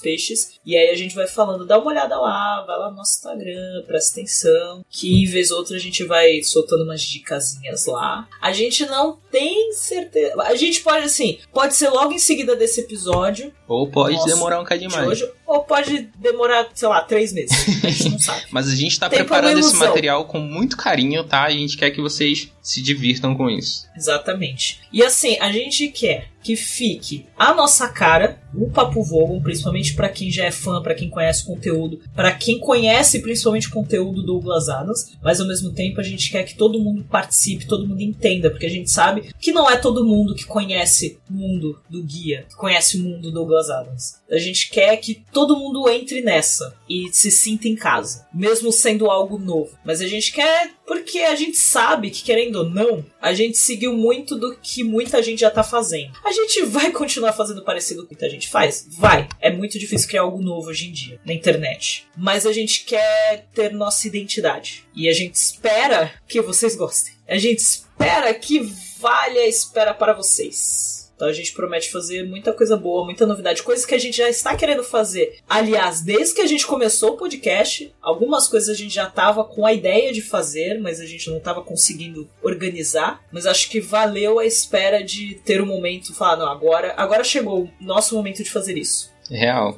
peixes. 0.00 0.58
E 0.64 0.76
aí 0.76 0.90
a 0.90 0.94
gente 0.94 1.14
vai 1.14 1.26
falando, 1.26 1.66
dá 1.66 1.76
uma 1.76 1.90
olhada 1.90 2.16
lá, 2.18 2.64
vai 2.64 2.78
lá 2.78 2.90
no 2.90 2.96
nosso 2.96 3.16
Instagram, 3.16 3.82
presta 3.84 4.12
atenção. 4.12 4.84
Que 4.88 5.26
vez 5.26 5.50
ou 5.50 5.58
outra 5.58 5.76
a 5.76 5.80
gente 5.80 6.04
vai 6.04 6.42
soltando 6.42 6.84
umas 6.84 7.02
dicasinhas 7.02 7.86
lá. 7.86 8.28
A 8.40 8.52
gente 8.52 8.86
não 8.86 9.18
tem 9.30 9.72
certeza. 9.72 10.40
A 10.42 10.54
gente 10.54 10.82
pode, 10.82 11.04
assim, 11.04 11.38
pode 11.52 11.74
ser 11.74 11.88
logo 11.88 12.12
em 12.12 12.18
seguida 12.18 12.54
desse 12.54 12.80
episódio 12.80 13.52
Ou 13.66 13.90
pode 13.90 14.24
demorar 14.24 14.60
um 14.60 14.64
cadinho 14.64 14.90
de 14.90 14.96
mais. 14.96 15.08
hoje, 15.08 15.32
ou 15.48 15.64
pode 15.64 16.10
demorar, 16.18 16.68
sei 16.74 16.86
lá, 16.86 17.00
três 17.00 17.32
meses. 17.32 17.82
A 17.82 17.88
gente 17.88 18.10
não 18.10 18.18
sabe. 18.18 18.42
Mas 18.52 18.68
a 18.68 18.76
gente 18.76 19.00
tá 19.00 19.08
preparando 19.08 19.58
esse 19.58 19.74
material 19.76 20.26
com 20.26 20.38
muito 20.38 20.76
carinho, 20.76 21.24
tá? 21.24 21.44
A 21.44 21.50
gente 21.50 21.74
quer 21.78 21.90
que 21.90 22.02
vocês 22.02 22.52
se 22.62 22.82
divirtam 22.82 23.34
com 23.34 23.48
isso. 23.48 23.86
Exatamente. 23.96 24.78
E 24.92 25.02
assim, 25.02 25.38
a 25.40 25.50
gente 25.50 25.88
quer 25.88 26.28
que 26.42 26.54
fique 26.54 27.26
a 27.36 27.54
nossa 27.54 27.88
cara, 27.88 28.38
o 28.54 28.70
Papo 28.70 29.02
Vogon, 29.02 29.40
principalmente 29.40 29.94
pra 29.94 30.08
quem 30.08 30.30
já 30.30 30.44
é 30.44 30.50
fã, 30.50 30.82
pra 30.82 30.94
quem 30.94 31.08
conhece 31.08 31.42
o 31.44 31.46
conteúdo, 31.46 32.00
pra 32.14 32.32
quem 32.32 32.58
conhece 32.58 33.20
principalmente 33.20 33.68
o 33.68 33.72
conteúdo 33.72 34.20
do 34.20 34.26
Douglas 34.26 34.68
Adams, 34.68 35.16
mas 35.22 35.40
ao 35.40 35.46
mesmo 35.46 35.72
tempo 35.72 36.00
a 36.00 36.04
gente 36.04 36.30
quer 36.30 36.44
que 36.44 36.56
todo 36.56 36.78
mundo 36.78 37.04
participe, 37.04 37.66
todo 37.66 37.86
mundo 37.86 38.02
entenda, 38.02 38.50
porque 38.50 38.66
a 38.66 38.70
gente 38.70 38.90
sabe 38.90 39.30
que 39.40 39.52
não 39.52 39.68
é 39.68 39.76
todo 39.76 40.04
mundo 40.04 40.34
que 40.34 40.44
conhece 40.44 41.18
o 41.28 41.32
mundo 41.32 41.80
do 41.88 42.02
guia, 42.02 42.46
que 42.48 42.56
conhece 42.56 42.98
o 42.98 43.02
mundo 43.02 43.22
do 43.22 43.32
Douglas 43.32 43.70
Adams. 43.70 44.17
A 44.30 44.38
gente 44.38 44.68
quer 44.68 44.96
que 44.98 45.22
todo 45.32 45.56
mundo 45.56 45.88
entre 45.88 46.20
nessa 46.20 46.76
e 46.88 47.08
se 47.12 47.30
sinta 47.30 47.66
em 47.66 47.74
casa, 47.74 48.26
mesmo 48.32 48.70
sendo 48.70 49.10
algo 49.10 49.38
novo. 49.38 49.78
Mas 49.84 50.00
a 50.00 50.06
gente 50.06 50.32
quer 50.32 50.70
porque 50.86 51.20
a 51.20 51.34
gente 51.34 51.56
sabe 51.56 52.10
que, 52.10 52.22
querendo 52.22 52.56
ou 52.56 52.64
não, 52.68 53.04
a 53.20 53.34
gente 53.34 53.58
seguiu 53.58 53.92
muito 53.92 54.36
do 54.36 54.56
que 54.56 54.82
muita 54.82 55.22
gente 55.22 55.40
já 55.40 55.50
tá 55.50 55.62
fazendo. 55.62 56.12
A 56.24 56.32
gente 56.32 56.62
vai 56.62 56.90
continuar 56.92 57.32
fazendo 57.32 57.62
parecido 57.62 58.00
com 58.00 58.06
o 58.06 58.08
que 58.08 58.14
muita 58.14 58.30
gente 58.30 58.48
faz? 58.48 58.86
Vai. 58.90 59.28
É 59.40 59.50
muito 59.50 59.78
difícil 59.78 60.08
criar 60.08 60.22
algo 60.22 60.42
novo 60.42 60.68
hoje 60.68 60.88
em 60.88 60.92
dia, 60.92 61.20
na 61.24 61.32
internet. 61.32 62.06
Mas 62.16 62.46
a 62.46 62.52
gente 62.52 62.84
quer 62.84 63.46
ter 63.54 63.72
nossa 63.72 64.06
identidade. 64.06 64.84
E 64.94 65.08
a 65.08 65.12
gente 65.12 65.34
espera 65.34 66.12
que 66.26 66.40
vocês 66.40 66.74
gostem. 66.74 67.12
A 67.28 67.36
gente 67.36 67.58
espera 67.58 68.32
que 68.32 68.60
vale 68.98 69.38
a 69.38 69.46
espera 69.46 69.92
para 69.92 70.14
vocês. 70.14 70.97
Então 71.18 71.26
a 71.26 71.32
gente 71.32 71.52
promete 71.52 71.90
fazer 71.90 72.22
muita 72.22 72.52
coisa 72.52 72.76
boa, 72.76 73.04
muita 73.04 73.26
novidade, 73.26 73.64
coisas 73.64 73.84
que 73.84 73.92
a 73.92 73.98
gente 73.98 74.16
já 74.16 74.30
está 74.30 74.54
querendo 74.54 74.84
fazer. 74.84 75.40
Aliás, 75.48 76.00
desde 76.00 76.32
que 76.32 76.40
a 76.40 76.46
gente 76.46 76.64
começou 76.64 77.14
o 77.14 77.16
podcast, 77.16 77.92
algumas 78.00 78.46
coisas 78.46 78.68
a 78.68 78.74
gente 78.74 78.94
já 78.94 79.08
estava 79.08 79.42
com 79.42 79.66
a 79.66 79.72
ideia 79.72 80.12
de 80.12 80.22
fazer, 80.22 80.80
mas 80.80 81.00
a 81.00 81.06
gente 81.06 81.28
não 81.28 81.38
estava 81.38 81.60
conseguindo 81.60 82.30
organizar. 82.40 83.20
Mas 83.32 83.46
acho 83.46 83.68
que 83.68 83.80
valeu 83.80 84.38
a 84.38 84.46
espera 84.46 85.02
de 85.02 85.34
ter 85.44 85.60
um 85.60 85.66
momento, 85.66 86.14
falar, 86.14 86.36
não, 86.36 86.48
agora, 86.48 86.94
agora 86.96 87.24
chegou 87.24 87.64
o 87.64 87.70
nosso 87.80 88.14
momento 88.14 88.44
de 88.44 88.50
fazer 88.50 88.78
isso. 88.78 89.10
Real. 89.28 89.76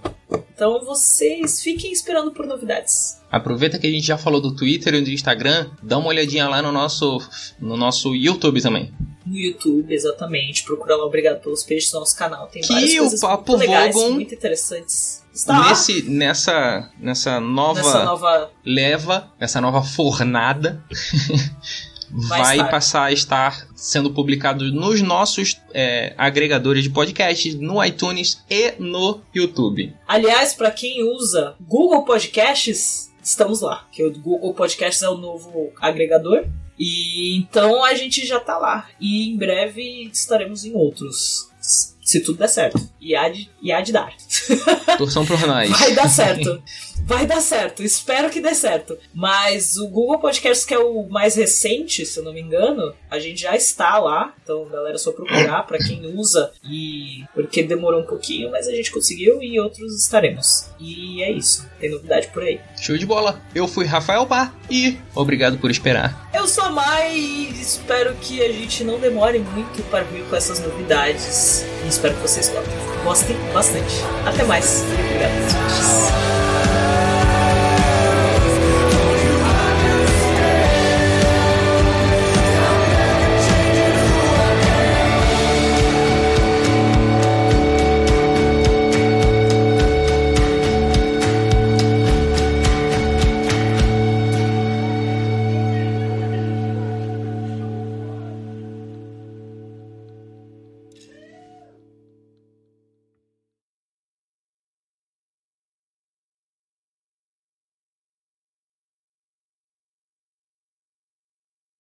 Então 0.55 0.85
vocês 0.85 1.63
fiquem 1.63 1.91
esperando 1.91 2.33
por 2.33 2.47
novidades. 2.47 3.19
Aproveita 3.33 3.79
que 3.79 3.87
a 3.87 3.91
gente 3.91 4.07
já 4.07 4.19
falou 4.19 4.43
do 4.43 4.55
Twitter 4.55 4.93
e 4.93 5.01
do 5.01 5.11
Instagram, 5.11 5.71
dá 5.83 5.97
uma 5.97 6.09
olhadinha 6.09 6.47
lá 6.51 6.61
no 6.61 6.71
nosso, 6.71 7.19
no 7.59 7.79
nosso 7.79 8.15
YouTube 8.15 8.61
também. 8.61 8.93
No 9.31 9.39
YouTube, 9.39 9.95
exatamente. 9.95 10.65
Procura 10.65 10.97
lá 10.97 11.05
Obrigado 11.05 11.41
pelos 11.41 11.63
Peixes, 11.63 11.93
nosso 11.93 12.17
canal. 12.17 12.49
Tem 12.49 12.63
Que 12.63 12.69
várias 12.73 12.95
o 12.95 12.99
coisas 12.99 13.21
Papo 13.21 13.53
muito 13.53 13.61
legais, 13.61 13.95
Vogon- 13.95 14.13
muito 14.13 14.35
interessantes. 14.35 15.23
Está 15.33 15.69
Nesse, 15.69 16.03
nessa, 16.03 16.91
nessa 16.99 17.39
nova, 17.39 17.81
nessa 17.81 18.05
nova 18.05 18.51
leva, 18.65 19.33
nessa 19.39 19.61
nova 19.61 19.83
fornada, 19.83 20.83
Vai 22.13 22.59
vai, 22.59 22.71
passar 22.71 23.05
a 23.05 23.13
estar 23.13 23.69
sendo 23.77 24.13
publicado 24.13 24.65
nos 24.73 25.01
nossos 25.01 25.61
é, 25.73 26.13
agregadores 26.19 26.83
de 26.83 26.91
podcast, 26.91 27.57
no 27.59 27.85
iTunes 27.85 28.43
e 28.51 28.75
no 28.81 29.21
YouTube. 29.33 29.95
Aliás, 30.09 30.53
para 30.53 30.73
quem 30.73 31.05
usa 31.05 31.55
Google 31.61 32.05
Podcasts, 32.05 33.13
estamos 33.23 33.61
lá. 33.61 33.87
Que 33.93 34.05
o 34.05 34.13
Google 34.13 34.53
Podcasts 34.55 35.03
é 35.05 35.09
o 35.09 35.17
novo 35.17 35.73
agregador. 35.81 36.47
E 36.83 37.37
então 37.37 37.85
a 37.85 37.95
gente 37.95 38.27
já 38.27 38.41
tá 38.41 38.57
lá. 38.57 38.89
E 38.99 39.29
em 39.29 39.37
breve 39.37 40.11
estaremos 40.11 40.65
em 40.65 40.73
outros. 40.73 41.51
Se 41.61 42.21
tudo 42.25 42.39
der 42.39 42.49
certo. 42.49 42.81
E 42.99 43.15
há 43.15 43.29
de, 43.29 43.51
e 43.63 43.71
há 43.71 43.83
de 43.83 43.93
dar. 43.93 44.15
Torção 44.97 45.27
por 45.27 45.39
nós. 45.47 45.69
Vai 45.79 45.95
dar 45.95 46.09
certo. 46.09 46.63
Vai 47.05 47.27
dar 47.27 47.41
certo. 47.41 47.83
Espero 47.83 48.31
que 48.31 48.41
dê 48.41 48.55
certo. 48.55 48.97
Mas 49.15 49.77
o 49.77 49.89
Google 49.89 50.19
Podcasts, 50.19 50.65
que 50.65 50.75
é 50.75 50.79
o 50.79 51.09
mais 51.09 51.35
recente, 51.35 52.07
se 52.07 52.19
eu 52.19 52.25
não 52.25 52.33
me 52.33 52.41
engano, 52.41 52.95
a 53.11 53.19
gente 53.19 53.41
já 53.43 53.57
está 53.57 53.99
lá. 53.99 54.35
Então, 54.43 54.69
galera, 54.69 54.95
é 54.95 54.99
só 54.99 55.13
procurar 55.13 55.67
pra 55.67 55.79
quem 55.79 56.07
usa. 56.17 56.53
E 56.65 57.25
porque 57.35 57.63
demorou 57.63 58.01
um 58.01 58.07
pouquinho, 58.07 58.51
mas 58.51 58.69
a 58.69 58.73
gente 58.73 58.93
conseguiu 58.93 59.43
e 59.43 59.59
outros 59.59 60.03
estaremos. 60.03 60.71
E 60.79 61.23
é 61.23 61.31
isso. 61.31 61.69
Tem 61.79 61.91
novidade 61.91 62.29
por 62.29 62.43
aí. 62.43 62.61
Show 62.81 62.97
de 62.97 63.07
bola. 63.07 63.41
Eu 63.55 63.67
fui 63.67 63.85
Rafael 63.87 64.25
Bar 64.27 64.55
e 64.71 64.97
obrigado 65.15 65.59
por 65.59 65.71
esperar. 65.71 66.31
Eu 66.33 66.47
sou 66.47 66.65
a 66.65 66.71
Mai 66.71 67.17
e 67.17 67.61
espero 67.61 68.15
que 68.17 68.43
a 68.43 68.53
gente 68.53 68.85
não 68.85 68.99
demore 69.01 69.39
muito 69.39 69.83
para 69.91 70.05
vir 70.05 70.25
com 70.25 70.37
essas 70.37 70.61
novidades. 70.61 71.65
E 71.85 71.89
espero 71.89 72.15
que 72.15 72.23
vocês 72.23 72.53
gostem 73.05 73.37
bastante. 73.53 73.95
Até 74.25 74.45
mais. 74.45 74.83
Obrigado. 74.83 76.40